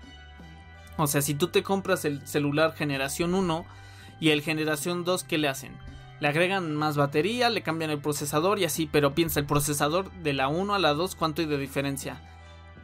O 1.00 1.08
sea, 1.08 1.22
si 1.22 1.34
tú 1.34 1.48
te 1.48 1.64
compras 1.64 2.04
el 2.04 2.26
celular 2.28 2.74
generación 2.74 3.34
1 3.34 3.66
y 4.20 4.30
el 4.30 4.42
generación 4.42 5.06
2, 5.06 5.24
¿qué 5.24 5.38
le 5.38 5.48
hacen? 5.48 5.78
Le 6.20 6.28
agregan 6.28 6.76
más 6.76 6.98
batería, 6.98 7.50
le 7.50 7.64
cambian 7.64 7.90
el 7.90 8.00
procesador 8.00 8.60
y 8.60 8.66
así, 8.66 8.86
pero 8.92 9.16
piensa, 9.16 9.40
el 9.40 9.46
procesador 9.46 10.12
de 10.12 10.34
la 10.34 10.50
1 10.50 10.76
a 10.76 10.80
la 10.80 10.94
2, 10.94 11.16
¿cuánto 11.16 11.42
hay 11.42 11.48
de 11.48 11.58
diferencia? 11.58 12.22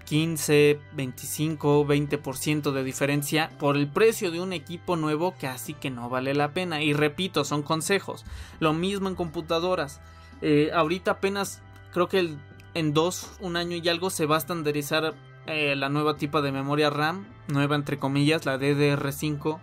15, 0.06 0.80
25, 0.94 1.86
20% 1.86 2.72
de 2.72 2.84
diferencia 2.84 3.52
por 3.60 3.76
el 3.76 3.88
precio 3.88 4.32
de 4.32 4.40
un 4.40 4.54
equipo 4.54 4.96
nuevo 4.96 5.36
que 5.38 5.48
así 5.48 5.74
que 5.74 5.90
no 5.90 6.10
vale 6.10 6.34
la 6.34 6.54
pena. 6.54 6.82
Y 6.82 6.94
repito, 6.94 7.44
son 7.44 7.64
consejos. 7.64 8.24
Lo 8.60 8.72
mismo 8.72 9.10
en 9.10 9.16
computadoras. 9.16 10.00
Eh, 10.42 10.70
ahorita 10.74 11.12
apenas 11.12 11.62
creo 11.92 12.08
que 12.08 12.36
en 12.76 12.94
dos, 12.94 13.32
un 13.40 13.58
año 13.58 13.78
y 13.78 13.90
algo 13.90 14.10
se 14.10 14.26
va 14.26 14.36
a 14.36 14.40
estandarizar 14.40 15.16
eh, 15.48 15.76
la 15.76 15.90
nueva 15.90 16.18
tipo 16.18 16.42
de 16.42 16.52
memoria 16.52 16.90
RAM, 16.90 17.28
nueva 17.48 17.76
entre 17.76 18.00
comillas, 18.00 18.46
la 18.46 18.58
DDR5, 18.58 19.60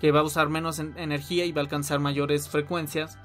que 0.00 0.12
va 0.12 0.20
a 0.20 0.24
usar 0.24 0.48
menos 0.48 0.78
energía 0.78 1.44
y 1.44 1.52
va 1.52 1.60
a 1.60 1.64
alcanzar 1.64 1.98
mayores 1.98 2.48
frecuencias. 2.48 3.18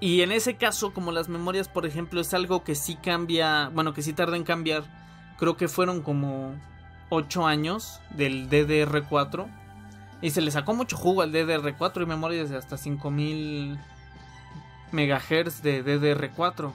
Y 0.00 0.22
en 0.22 0.32
ese 0.32 0.56
caso, 0.56 0.92
como 0.92 1.12
las 1.12 1.28
memorias, 1.28 1.68
por 1.68 1.86
ejemplo, 1.86 2.20
es 2.20 2.32
algo 2.34 2.62
que 2.62 2.74
sí 2.74 2.96
cambia, 2.96 3.70
bueno, 3.74 3.94
que 3.94 4.02
sí 4.02 4.12
tarda 4.12 4.36
en 4.36 4.44
cambiar, 4.44 4.84
creo 5.38 5.56
que 5.56 5.66
fueron 5.66 6.02
como 6.02 6.54
8 7.10 7.46
años 7.46 8.00
del 8.10 8.48
DDR4. 8.48 9.46
Y 10.20 10.30
se 10.30 10.40
le 10.40 10.50
sacó 10.50 10.74
mucho 10.74 10.96
jugo 10.96 11.22
al 11.22 11.32
DDR4 11.32 12.02
y 12.02 12.06
memorias 12.06 12.50
de 12.50 12.56
hasta 12.56 12.76
5000 12.76 13.78
MHz 14.92 15.62
de 15.62 15.84
DDR4. 15.84 16.72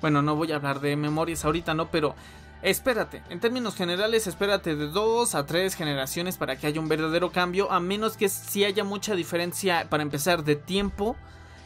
Bueno, 0.00 0.22
no 0.22 0.36
voy 0.36 0.52
a 0.52 0.56
hablar 0.56 0.80
de 0.80 0.96
memorias 0.96 1.44
ahorita, 1.44 1.74
¿no? 1.74 1.90
Pero 1.90 2.14
espérate, 2.62 3.22
en 3.30 3.40
términos 3.40 3.74
generales, 3.74 4.26
espérate 4.26 4.76
de 4.76 4.88
dos 4.88 5.34
a 5.34 5.46
tres 5.46 5.74
generaciones 5.74 6.36
para 6.36 6.56
que 6.56 6.66
haya 6.66 6.80
un 6.80 6.88
verdadero 6.88 7.30
cambio, 7.30 7.70
a 7.70 7.80
menos 7.80 8.16
que 8.16 8.28
si 8.28 8.64
haya 8.64 8.84
mucha 8.84 9.14
diferencia, 9.14 9.86
para 9.88 10.02
empezar, 10.02 10.44
de 10.44 10.56
tiempo 10.56 11.16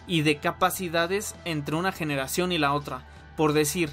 y 0.06 0.22
de 0.22 0.38
capacidades 0.38 1.34
entre 1.44 1.76
una 1.76 1.92
generación 1.92 2.52
y 2.52 2.58
la 2.58 2.74
otra. 2.74 3.02
Por 3.36 3.52
decir, 3.52 3.90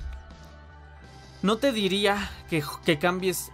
no 1.41 1.57
te 1.57 1.71
diría 1.71 2.31
que, 2.49 2.63
que 2.85 2.97
cambies 2.97 3.51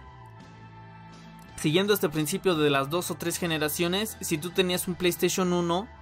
siguiendo 1.56 1.94
este 1.94 2.08
principio 2.08 2.56
de 2.56 2.70
las 2.70 2.90
dos 2.90 3.10
o 3.10 3.14
tres 3.14 3.38
generaciones, 3.38 4.16
si 4.20 4.36
tú 4.36 4.50
tenías 4.50 4.88
un 4.88 4.94
PlayStation 4.94 5.52
1 5.52 6.01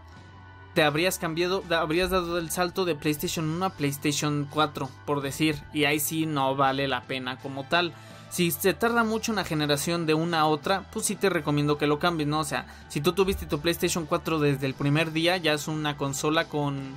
te 0.75 0.83
habrías 0.83 1.19
cambiado, 1.19 1.65
habrías 1.71 2.11
dado 2.11 2.39
el 2.39 2.51
salto 2.51 2.85
de 2.85 2.95
PlayStation 2.95 3.49
1 3.49 3.65
a 3.65 3.71
PlayStation 3.71 4.47
4, 4.51 4.89
por 5.05 5.21
decir, 5.21 5.57
y 5.73 5.85
ahí 5.85 5.99
sí 6.01 6.27
no 6.27 6.55
vale 6.55 6.87
la 6.89 7.03
pena 7.03 7.39
como 7.39 7.65
tal. 7.65 7.93
Si 8.31 8.53
se 8.53 8.75
tarda 8.75 9.03
mucho 9.03 9.33
una 9.33 9.45
generación 9.45 10.07
de 10.07 10.15
una 10.15 10.41
a 10.41 10.47
otra, 10.47 10.85
pues 10.93 11.07
sí 11.07 11.17
te 11.17 11.29
recomiendo 11.29 11.79
que 11.79 11.89
lo 11.89 11.99
cambies, 11.99 12.29
¿no? 12.29 12.39
O 12.39 12.45
sea, 12.45 12.67
si 12.89 13.01
tú 13.01 13.13
tuviste 13.13 13.47
tu 13.47 13.61
PlayStation 13.61 14.07
4 14.07 14.39
desde 14.39 14.67
el 14.67 14.75
primer 14.75 15.11
día, 15.13 15.37
ya 15.37 15.55
es 15.55 15.67
una 15.67 15.97
consola 15.97 16.49
con 16.49 16.93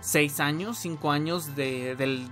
6 0.00 0.40
años, 0.40 0.78
5 0.78 1.10
años 1.10 1.54
de, 1.54 1.96
del, 1.96 2.28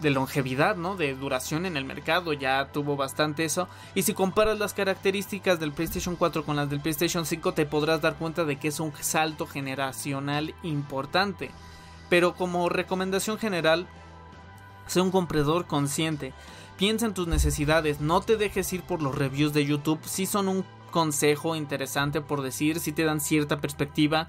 de 0.00 0.10
longevidad, 0.10 0.76
¿no? 0.76 0.96
De 0.96 1.14
duración 1.14 1.66
en 1.66 1.76
el 1.76 1.84
mercado, 1.84 2.32
ya 2.32 2.70
tuvo 2.72 2.96
bastante 2.96 3.44
eso. 3.44 3.68
Y 3.94 4.02
si 4.02 4.14
comparas 4.14 4.58
las 4.58 4.74
características 4.74 5.58
del 5.58 5.72
PlayStation 5.72 6.16
4 6.16 6.44
con 6.44 6.56
las 6.56 6.68
del 6.68 6.80
PlayStation 6.80 7.24
5, 7.24 7.52
te 7.54 7.66
podrás 7.66 8.02
dar 8.02 8.16
cuenta 8.16 8.44
de 8.44 8.56
que 8.58 8.68
es 8.68 8.80
un 8.80 8.92
salto 9.00 9.46
generacional 9.46 10.54
importante. 10.62 11.50
Pero 12.08 12.34
como 12.34 12.68
recomendación 12.68 13.38
general, 13.38 13.86
sé 14.86 15.00
un 15.00 15.10
comprador 15.10 15.66
consciente. 15.66 16.32
Piensa 16.76 17.06
en 17.06 17.14
tus 17.14 17.26
necesidades, 17.26 18.00
no 18.00 18.20
te 18.20 18.36
dejes 18.36 18.72
ir 18.72 18.82
por 18.82 19.00
los 19.00 19.14
reviews 19.14 19.54
de 19.54 19.64
YouTube, 19.64 20.00
si 20.04 20.26
son 20.26 20.48
un 20.48 20.64
consejo 20.90 21.56
interesante 21.56 22.20
por 22.20 22.42
decir, 22.42 22.80
si 22.80 22.92
te 22.92 23.04
dan 23.04 23.20
cierta 23.20 23.60
perspectiva. 23.60 24.28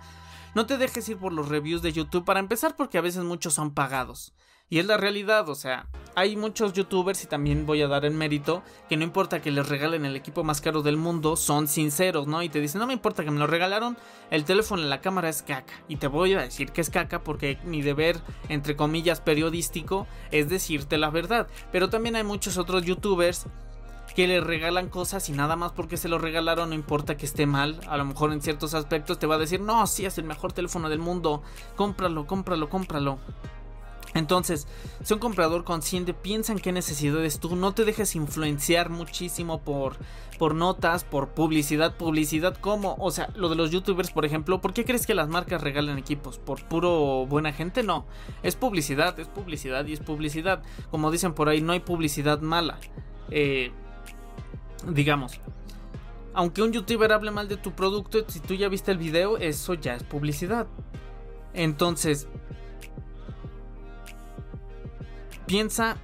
No 0.56 0.66
te 0.66 0.78
dejes 0.78 1.08
ir 1.10 1.18
por 1.18 1.34
los 1.34 1.50
reviews 1.50 1.82
de 1.82 1.94
YouTube 1.94 2.26
para 2.26 2.40
empezar 2.40 2.76
porque 2.76 2.98
a 2.98 3.02
veces 3.02 3.24
muchos 3.24 3.54
son 3.54 3.72
pagados. 3.72 4.34
Y 4.70 4.80
es 4.80 4.86
la 4.86 4.98
realidad, 4.98 5.48
o 5.48 5.56
sea, 5.56 5.88
hay 6.14 6.36
muchos 6.36 6.74
youtubers 6.74 7.24
y 7.24 7.28
también 7.28 7.66
voy 7.66 7.82
a 7.82 7.88
dar 7.88 8.04
el 8.04 8.14
mérito 8.14 8.64
que 8.90 8.98
no 8.98 9.06
importa 9.06 9.42
que 9.42 9.50
les 9.50 9.70
regalen 9.70 10.04
el 10.04 10.18
equipo 10.18 10.44
más 10.44 10.60
caro 10.60 10.82
del 10.82 10.98
mundo, 10.98 11.38
son 11.38 11.70
sinceros, 11.70 12.28
¿no? 12.28 12.44
Y 12.44 12.50
te 12.50 12.60
dicen, 12.60 12.80
no 12.80 12.88
me 12.88 12.92
importa 12.92 13.24
que 13.24 13.32
me 13.32 13.40
lo 13.40 13.48
regalaron, 13.48 13.98
el 14.30 14.44
teléfono 14.44 14.84
en 14.84 14.90
la 14.90 15.00
cámara 15.00 15.30
es 15.30 15.42
caca. 15.42 15.74
Y 15.88 15.96
te 15.96 16.08
voy 16.08 16.34
a 16.34 16.42
decir 16.42 16.74
que 16.74 16.82
es 16.82 16.90
caca 16.90 17.24
porque 17.24 17.58
mi 17.64 17.82
deber, 17.82 18.20
entre 18.50 18.76
comillas, 18.76 19.22
periodístico 19.22 20.06
es 20.32 20.50
decirte 20.50 20.98
la 20.98 21.12
verdad. 21.12 21.48
Pero 21.72 21.90
también 21.90 22.18
hay 22.18 22.24
muchos 22.24 22.58
otros 22.58 22.84
youtubers 22.84 23.46
que 24.18 24.28
le 24.28 24.42
regalan 24.42 24.90
cosas 24.90 25.30
y 25.30 25.32
nada 25.32 25.56
más 25.56 25.72
porque 25.72 25.96
se 25.96 26.10
lo 26.10 26.18
regalaron, 26.18 26.70
no 26.70 26.76
importa 26.76 27.16
que 27.16 27.26
esté 27.26 27.46
mal, 27.46 27.80
a 27.88 27.96
lo 27.96 28.04
mejor 28.04 28.34
en 28.34 28.42
ciertos 28.42 28.74
aspectos 28.74 29.18
te 29.18 29.28
va 29.28 29.36
a 29.36 29.38
decir, 29.38 29.62
no, 29.62 29.88
sí, 29.88 30.06
es 30.06 30.18
el 30.18 30.26
mejor 30.26 30.52
teléfono 30.52 30.90
del 30.90 31.00
mundo, 31.00 31.42
cómpralo, 31.78 32.28
cómpralo, 32.28 32.68
cómpralo. 32.68 33.20
Entonces, 34.14 34.68
si 35.04 35.14
un 35.14 35.20
comprador 35.20 35.64
consciente 35.64 36.14
piensa 36.14 36.52
en 36.52 36.60
qué 36.60 36.72
necesidades 36.72 37.40
tú, 37.40 37.56
no 37.56 37.74
te 37.74 37.86
dejes 37.86 38.16
influenciar 38.16 38.90
muchísimo 38.90 39.62
por, 39.62 39.98
por 40.40 40.56
notas, 40.56 41.04
por 41.04 41.30
publicidad, 41.30 41.98
publicidad 41.98 42.56
como, 42.56 42.96
o 43.00 43.12
sea, 43.12 43.30
lo 43.36 43.50
de 43.50 43.56
los 43.56 43.72
youtubers, 43.72 44.12
por 44.12 44.26
ejemplo, 44.26 44.62
¿por 44.62 44.74
qué 44.74 44.86
crees 44.86 45.06
que 45.06 45.14
las 45.14 45.28
marcas 45.28 45.62
regalen 45.62 45.98
equipos? 45.98 46.40
¿Por 46.40 46.64
puro 46.64 47.26
buena 47.26 47.52
gente? 47.54 47.84
No, 47.84 48.06
es 48.44 48.56
publicidad, 48.56 49.20
es 49.20 49.28
publicidad 49.28 49.86
y 49.86 49.94
es 49.94 50.00
publicidad. 50.00 50.64
Como 50.90 51.12
dicen 51.12 51.34
por 51.34 51.50
ahí, 51.50 51.62
no 51.62 51.74
hay 51.74 51.80
publicidad 51.82 52.42
mala. 52.42 52.80
Eh, 53.30 53.72
digamos, 54.88 55.40
aunque 56.34 56.62
un 56.62 56.72
youtuber 56.72 57.12
hable 57.12 57.32
mal 57.32 57.48
de 57.48 57.58
tu 57.58 57.74
producto, 57.74 58.20
si 58.28 58.40
tú 58.40 58.54
ya 58.54 58.70
viste 58.70 58.92
el 58.92 58.98
video, 59.00 59.38
eso 59.38 59.74
ya 59.74 59.96
es 59.96 60.04
publicidad. 60.04 60.68
Entonces, 61.54 62.28
Piensa 65.48 65.98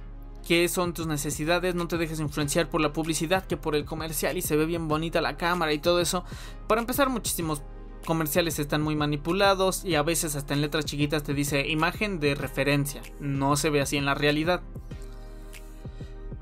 qué 0.46 0.68
son 0.68 0.94
tus 0.94 1.06
necesidades, 1.06 1.74
no 1.74 1.86
te 1.86 1.98
dejes 1.98 2.18
influenciar 2.18 2.68
por 2.68 2.80
la 2.80 2.92
publicidad 2.92 3.46
que 3.46 3.56
por 3.56 3.76
el 3.76 3.84
comercial 3.84 4.36
y 4.36 4.42
se 4.42 4.56
ve 4.56 4.66
bien 4.66 4.88
bonita 4.88 5.20
la 5.20 5.36
cámara 5.36 5.72
y 5.72 5.78
todo 5.78 6.00
eso. 6.00 6.24
Para 6.66 6.80
empezar, 6.80 7.10
muchísimos 7.10 7.62
comerciales 8.06 8.58
están 8.58 8.82
muy 8.82 8.96
manipulados 8.96 9.84
y 9.84 9.94
a 9.94 10.02
veces 10.02 10.34
hasta 10.36 10.54
en 10.54 10.60
letras 10.60 10.84
chiquitas 10.84 11.22
te 11.22 11.34
dice 11.34 11.68
imagen 11.68 12.20
de 12.20 12.34
referencia. 12.34 13.02
No 13.20 13.56
se 13.56 13.70
ve 13.70 13.80
así 13.80 13.96
en 13.96 14.06
la 14.06 14.14
realidad. 14.14 14.62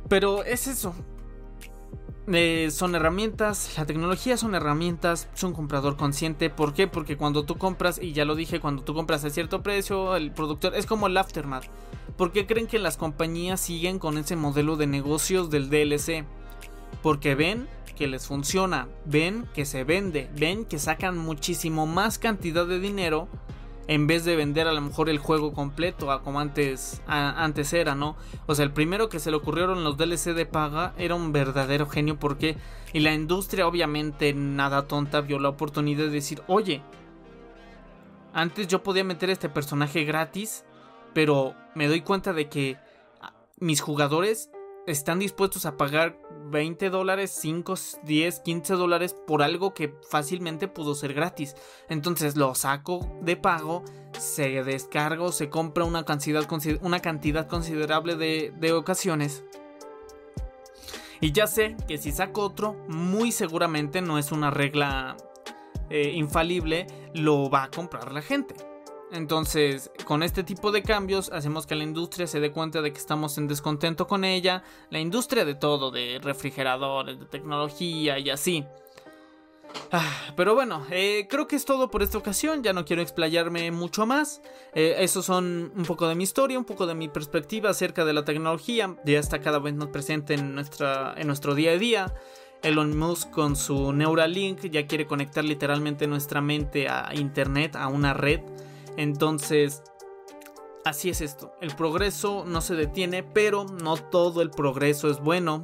Pero 0.09 0.45
es 0.45 0.67
eso, 0.67 0.95
eh, 2.29 2.69
son 2.71 2.95
herramientas, 2.95 3.75
la 3.77 3.85
tecnología 3.85 4.37
son 4.37 4.55
herramientas, 4.55 5.29
es 5.35 5.43
un 5.43 5.53
comprador 5.53 5.97
consciente. 5.97 6.51
¿Por 6.51 6.73
qué? 6.73 6.87
Porque 6.87 7.17
cuando 7.17 7.45
tú 7.45 7.59
compras, 7.59 7.99
y 8.01 8.13
ya 8.13 8.25
lo 8.25 8.35
dije, 8.35 8.61
cuando 8.61 8.83
tú 8.83 8.95
compras 8.95 9.25
a 9.25 9.31
cierto 9.31 9.63
precio, 9.63 10.15
el 10.17 10.31
productor 10.33 10.75
es 10.75 10.87
como 10.87 11.09
el 11.09 11.17
aftermath. 11.17 11.65
¿Por 12.17 12.31
qué 12.31 12.47
creen 12.47 12.67
que 12.67 12.79
las 12.79 12.97
compañías 12.97 13.61
siguen 13.61 13.99
con 13.99 14.19
ese 14.19 14.37
modelo 14.37 14.77
de 14.77 14.87
negocios 14.87 15.51
del 15.51 15.69
DLC? 15.69 16.25
Porque 17.03 17.35
ven 17.35 17.69
que 17.97 18.07
les 18.07 18.27
funciona, 18.27 18.89
ven 19.05 19.47
que 19.55 19.65
se 19.65 19.85
vende, 19.85 20.31
ven 20.37 20.65
que 20.65 20.79
sacan 20.79 21.19
muchísimo 21.19 21.87
más 21.87 22.19
cantidad 22.19 22.67
de 22.67 22.79
dinero 22.79 23.29
en 23.89 24.07
vez 24.07 24.25
de 24.25 24.37
vender 24.37 24.69
a 24.69 24.73
lo 24.73 24.81
mejor 24.81 25.11
el 25.11 25.19
juego 25.19 25.53
completo 25.53 26.11
a 26.11 26.23
como 26.23 26.41
antes, 26.41 27.03
antes 27.07 27.73
era, 27.73 27.95
¿no? 27.95 28.17
O 28.47 28.55
sea, 28.55 28.65
el 28.65 28.73
primero 28.73 29.09
que 29.09 29.19
se 29.19 29.31
le 29.31 29.37
ocurrieron 29.37 29.85
los 29.85 29.97
DLC 29.97 30.35
de 30.35 30.47
paga 30.47 30.95
era 30.99 31.15
un 31.15 31.33
verdadero 31.33 31.87
genio 31.87 32.19
porque 32.19 32.57
y 32.93 33.01
la 33.01 33.13
industria 33.13 33.67
obviamente 33.67 34.35
nada 34.35 34.87
tonta 34.87 35.21
vio 35.21 35.39
la 35.39 35.49
oportunidad 35.49 36.05
de 36.05 36.11
decir, 36.11 36.43
oye, 36.47 36.83
antes 38.33 38.69
yo 38.69 38.83
podía 38.83 39.05
meter 39.05 39.31
este 39.31 39.49
personaje 39.49 40.05
gratis, 40.05 40.65
pero 41.13 41.55
me 41.75 41.89
doy 41.89 42.03
cuenta 42.03 42.33
de 42.33 42.49
que 42.49 42.79
mis 43.59 43.81
jugadores 43.81 44.51
están 44.87 45.19
dispuestos 45.19 45.67
a 45.67 45.77
pagar 45.77 46.19
20 46.51 46.91
dólares, 46.91 47.31
5, 47.41 47.75
10, 48.03 48.41
15 48.41 48.75
dólares 48.75 49.15
por 49.27 49.43
algo 49.43 49.75
que 49.75 49.95
fácilmente 50.09 50.69
pudo 50.69 50.95
ser 50.95 51.15
gratis. 51.15 51.55
Entonces 51.89 52.37
lo 52.37 52.55
saco 52.55 53.07
de 53.21 53.37
pago, 53.37 53.85
se 54.19 54.63
descargo, 54.65 55.33
se 55.33 55.49
compra 55.49 55.85
una 55.85 56.05
cantidad, 56.05 56.47
una 56.83 57.01
cantidad 57.01 57.47
considerable 57.47 58.17
de, 58.17 58.53
de 58.57 58.73
ocasiones. 58.73 59.45
Y 61.21 61.31
ya 61.33 61.47
sé 61.47 61.77
que 61.87 61.99
si 61.99 62.11
saco 62.11 62.43
otro, 62.43 62.75
muy 62.89 63.31
seguramente 63.31 64.03
no 64.03 64.19
es 64.19 64.33
una 64.33 64.51
regla 64.51 65.17
eh, 65.89 66.11
infalible, 66.15 66.87
lo 67.15 67.49
va 67.49 67.65
a 67.65 67.71
comprar 67.71 68.13
la 68.13 68.23
gente. 68.23 68.72
Entonces, 69.13 69.91
con 70.05 70.23
este 70.23 70.43
tipo 70.43 70.73
de 70.73 70.83
cambios 70.83 71.31
hacemos 71.31 71.67
que 71.67 71.75
la 71.75 71.85
industria 71.85 72.27
se 72.27 72.41
dé 72.41 72.51
cuenta 72.51 72.81
de 72.81 72.93
que 72.93 72.99
estamos 72.99 73.37
en 73.37 73.47
descontento 73.47 74.07
con 74.07 74.25
ella, 74.25 74.65
la 74.91 75.01
industria 75.01 75.45
de 75.45 75.55
todo, 75.55 75.91
de 75.91 76.19
refrigeradores, 76.23 77.21
de 77.21 77.27
tecnología 77.27 78.19
y 78.19 78.31
así. 78.31 78.65
Ah, 79.91 80.33
pero 80.37 80.55
bueno, 80.55 80.87
eh, 80.91 81.27
creo 81.29 81.47
que 81.47 81.57
es 81.57 81.65
todo 81.65 81.91
por 81.91 82.03
esta 82.03 82.17
ocasión, 82.17 82.63
ya 82.63 82.73
no 82.73 82.85
quiero 82.85 83.03
explayarme 83.03 83.71
mucho 83.71 84.07
más. 84.07 84.41
Eh, 84.75 84.97
esos 84.99 85.27
son 85.27 85.73
un 85.77 85.85
poco 85.85 86.09
de 86.09 86.15
mi 86.15 86.25
historia, 86.25 86.59
un 86.59 86.65
poco 86.65 86.87
de 86.87 86.95
mi 86.95 87.09
perspectiva 87.09 87.71
acerca 87.71 88.05
de 88.05 88.15
la 88.15 88.25
tecnología, 88.25 88.97
ya 89.05 89.19
está 89.19 89.41
cada 89.41 89.59
vez 89.59 89.75
más 89.75 89.89
presente 89.89 90.35
en, 90.35 90.55
nuestra, 90.55 91.15
en 91.17 91.27
nuestro 91.27 91.55
día 91.55 91.73
a 91.73 91.77
día. 91.77 92.15
Elon 92.63 92.97
Musk 92.97 93.31
con 93.31 93.57
su 93.57 93.93
Neuralink 93.93 94.71
ya 94.71 94.87
quiere 94.87 95.07
conectar 95.07 95.45
literalmente 95.45 96.07
nuestra 96.07 96.41
mente 96.41 96.89
a 96.89 97.11
Internet, 97.15 97.77
a 97.77 97.89
una 97.89 98.15
red. 98.15 98.41
Entonces, 98.97 99.83
así 100.85 101.11
es 101.11 101.21
esto. 101.21 101.55
El 101.61 101.75
progreso 101.75 102.45
no 102.47 102.61
se 102.61 102.75
detiene, 102.75 103.23
pero 103.23 103.65
no 103.65 103.97
todo 103.97 104.43
el 104.43 104.51
progreso 104.51 105.11
es 105.11 105.21
bueno. 105.21 105.63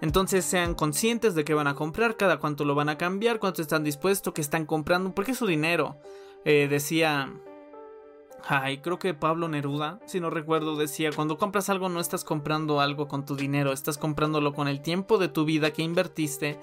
Entonces 0.00 0.44
sean 0.44 0.74
conscientes 0.74 1.34
de 1.34 1.44
que 1.44 1.54
van 1.54 1.66
a 1.66 1.74
comprar, 1.74 2.16
cada 2.16 2.38
cuánto 2.38 2.64
lo 2.64 2.74
van 2.74 2.88
a 2.88 2.96
cambiar, 2.96 3.38
cuánto 3.38 3.60
están 3.60 3.84
dispuestos, 3.84 4.32
que 4.32 4.40
están 4.40 4.64
comprando, 4.64 5.14
porque 5.14 5.32
es 5.32 5.38
su 5.38 5.46
dinero. 5.46 5.96
Eh, 6.44 6.68
decía... 6.68 7.32
Ay, 8.48 8.78
creo 8.78 8.98
que 8.98 9.12
Pablo 9.12 9.48
Neruda, 9.48 10.00
si 10.06 10.18
no 10.18 10.30
recuerdo, 10.30 10.76
decía, 10.76 11.10
cuando 11.14 11.36
compras 11.36 11.68
algo 11.68 11.90
no 11.90 12.00
estás 12.00 12.24
comprando 12.24 12.80
algo 12.80 13.06
con 13.06 13.26
tu 13.26 13.36
dinero, 13.36 13.70
estás 13.70 13.98
comprándolo 13.98 14.54
con 14.54 14.66
el 14.66 14.80
tiempo 14.80 15.18
de 15.18 15.28
tu 15.28 15.44
vida 15.44 15.72
que 15.72 15.82
invertiste 15.82 16.58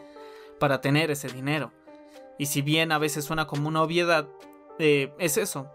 para 0.60 0.82
tener 0.82 1.12
ese 1.12 1.28
dinero. 1.28 1.72
Y 2.40 2.48
si 2.48 2.64
bien 2.64 2.92
a 2.92 2.98
veces 2.98 3.26
suena 3.26 3.46
como 3.46 3.68
una 3.68 3.84
obviedad, 3.84 4.28
eh, 4.80 5.14
es 5.20 5.38
eso. 5.38 5.70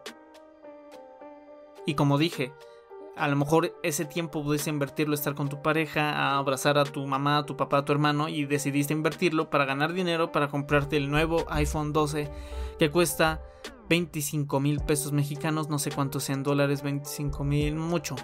Y 1.86 1.94
como 1.94 2.18
dije, 2.18 2.52
a 3.16 3.28
lo 3.28 3.36
mejor 3.36 3.74
ese 3.82 4.04
tiempo 4.04 4.42
pudiste 4.42 4.70
invertirlo, 4.70 5.14
estar 5.14 5.34
con 5.34 5.48
tu 5.48 5.62
pareja, 5.62 6.12
a 6.12 6.38
abrazar 6.38 6.78
a 6.78 6.84
tu 6.84 7.06
mamá, 7.06 7.38
a 7.38 7.46
tu 7.46 7.56
papá, 7.56 7.78
a 7.78 7.84
tu 7.84 7.92
hermano 7.92 8.28
y 8.28 8.44
decidiste 8.46 8.92
invertirlo 8.92 9.50
para 9.50 9.64
ganar 9.64 9.92
dinero 9.92 10.32
para 10.32 10.48
comprarte 10.48 10.96
el 10.96 11.10
nuevo 11.10 11.44
iPhone 11.50 11.92
12 11.92 12.30
que 12.78 12.90
cuesta 12.90 13.42
25 13.88 14.60
mil 14.60 14.80
pesos 14.80 15.12
mexicanos, 15.12 15.68
no 15.68 15.78
sé 15.78 15.90
cuántos 15.90 16.24
sean 16.24 16.42
dólares, 16.42 16.82
25 16.82 17.44
mil, 17.44 17.76
mucho. 17.76 18.16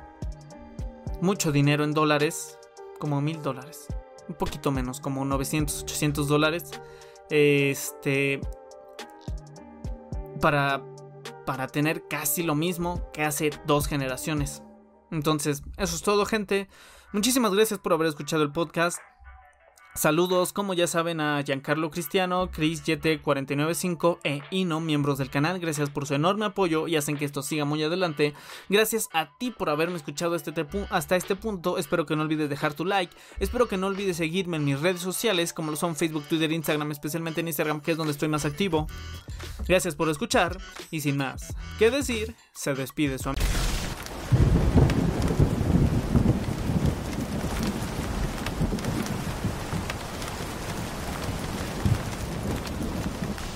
Mucho 1.21 1.53
dinero 1.53 1.85
en 1.85 1.93
dólares, 1.93 2.59
como 2.99 3.21
mil 3.21 3.43
dólares. 3.43 3.87
Un 4.29 4.37
poquito 4.37 4.71
menos, 4.71 5.01
como 5.01 5.25
900, 5.25 5.83
800 5.83 6.29
dólares. 6.29 6.71
Este. 7.29 8.41
Para, 10.41 10.83
para 11.47 11.67
tener 11.67 12.07
casi 12.09 12.43
lo 12.43 12.55
mismo 12.55 13.11
que 13.13 13.25
hace 13.25 13.51
dos 13.67 13.87
generaciones. 13.87 14.63
Entonces, 15.11 15.63
eso 15.77 15.97
es 15.97 16.03
todo, 16.03 16.27
gente. 16.27 16.69
Muchísimas 17.13 17.55
gracias 17.55 17.81
por 17.81 17.93
haber 17.93 18.09
escuchado 18.09 18.43
el 18.43 18.53
podcast. 18.53 18.99
Saludos, 19.99 20.53
como 20.53 20.75
ya 20.75 20.87
saben, 20.87 21.21
a 21.21 21.43
Giancarlo 21.43 21.91
Cristiano, 21.91 22.53
Chris 22.53 22.85
YT495 22.85 24.21
e 24.23 24.43
Ino, 24.53 24.79
miembros 24.79 25.19
del 25.19 25.29
canal. 25.29 25.59
Gracias 25.59 25.91
por 25.91 26.07
su 26.07 26.15
enorme 26.15 26.45
apoyo 26.45 26.87
y 26.87 26.95
hacen 26.95 27.17
que 27.17 27.25
esto 27.25 27.43
siga 27.43 27.65
muy 27.65 27.83
adelante. 27.83 28.33
Gracias 28.69 29.09
a 29.13 29.37
ti 29.39 29.51
por 29.51 29.71
haberme 29.71 29.97
escuchado 29.97 30.37
este 30.37 30.55
hasta 30.91 31.17
este 31.17 31.35
punto. 31.35 31.79
Espero 31.79 32.07
que 32.07 32.15
no 32.15 32.23
olvides 32.23 32.49
dejar 32.49 32.75
tu 32.75 32.85
like. 32.85 33.13
Espero 33.41 33.67
que 33.67 33.77
no 33.77 33.89
olvides 33.89 34.19
seguirme 34.19 34.59
en 34.59 34.67
mis 34.67 34.81
redes 34.81 35.01
sociales, 35.01 35.53
como 35.53 35.73
lo 35.73 35.77
son 35.77 35.97
Facebook, 35.97 36.29
Twitter, 36.29 36.53
Instagram, 36.53 36.93
especialmente 36.93 37.41
en 37.41 37.49
Instagram, 37.49 37.81
que 37.81 37.91
es 37.91 37.97
donde 37.97 38.13
estoy 38.13 38.29
más 38.29 38.45
activo. 38.45 38.87
Gracias 39.67 39.97
por 39.97 40.09
escuchar 40.11 40.59
y 40.93 41.01
sin 41.01 41.17
más 41.17 41.57
que 41.81 41.91
decir, 41.91 42.37
se 42.53 42.73
despide 42.73 43.19
su 43.19 43.31
amigo. 43.31 43.78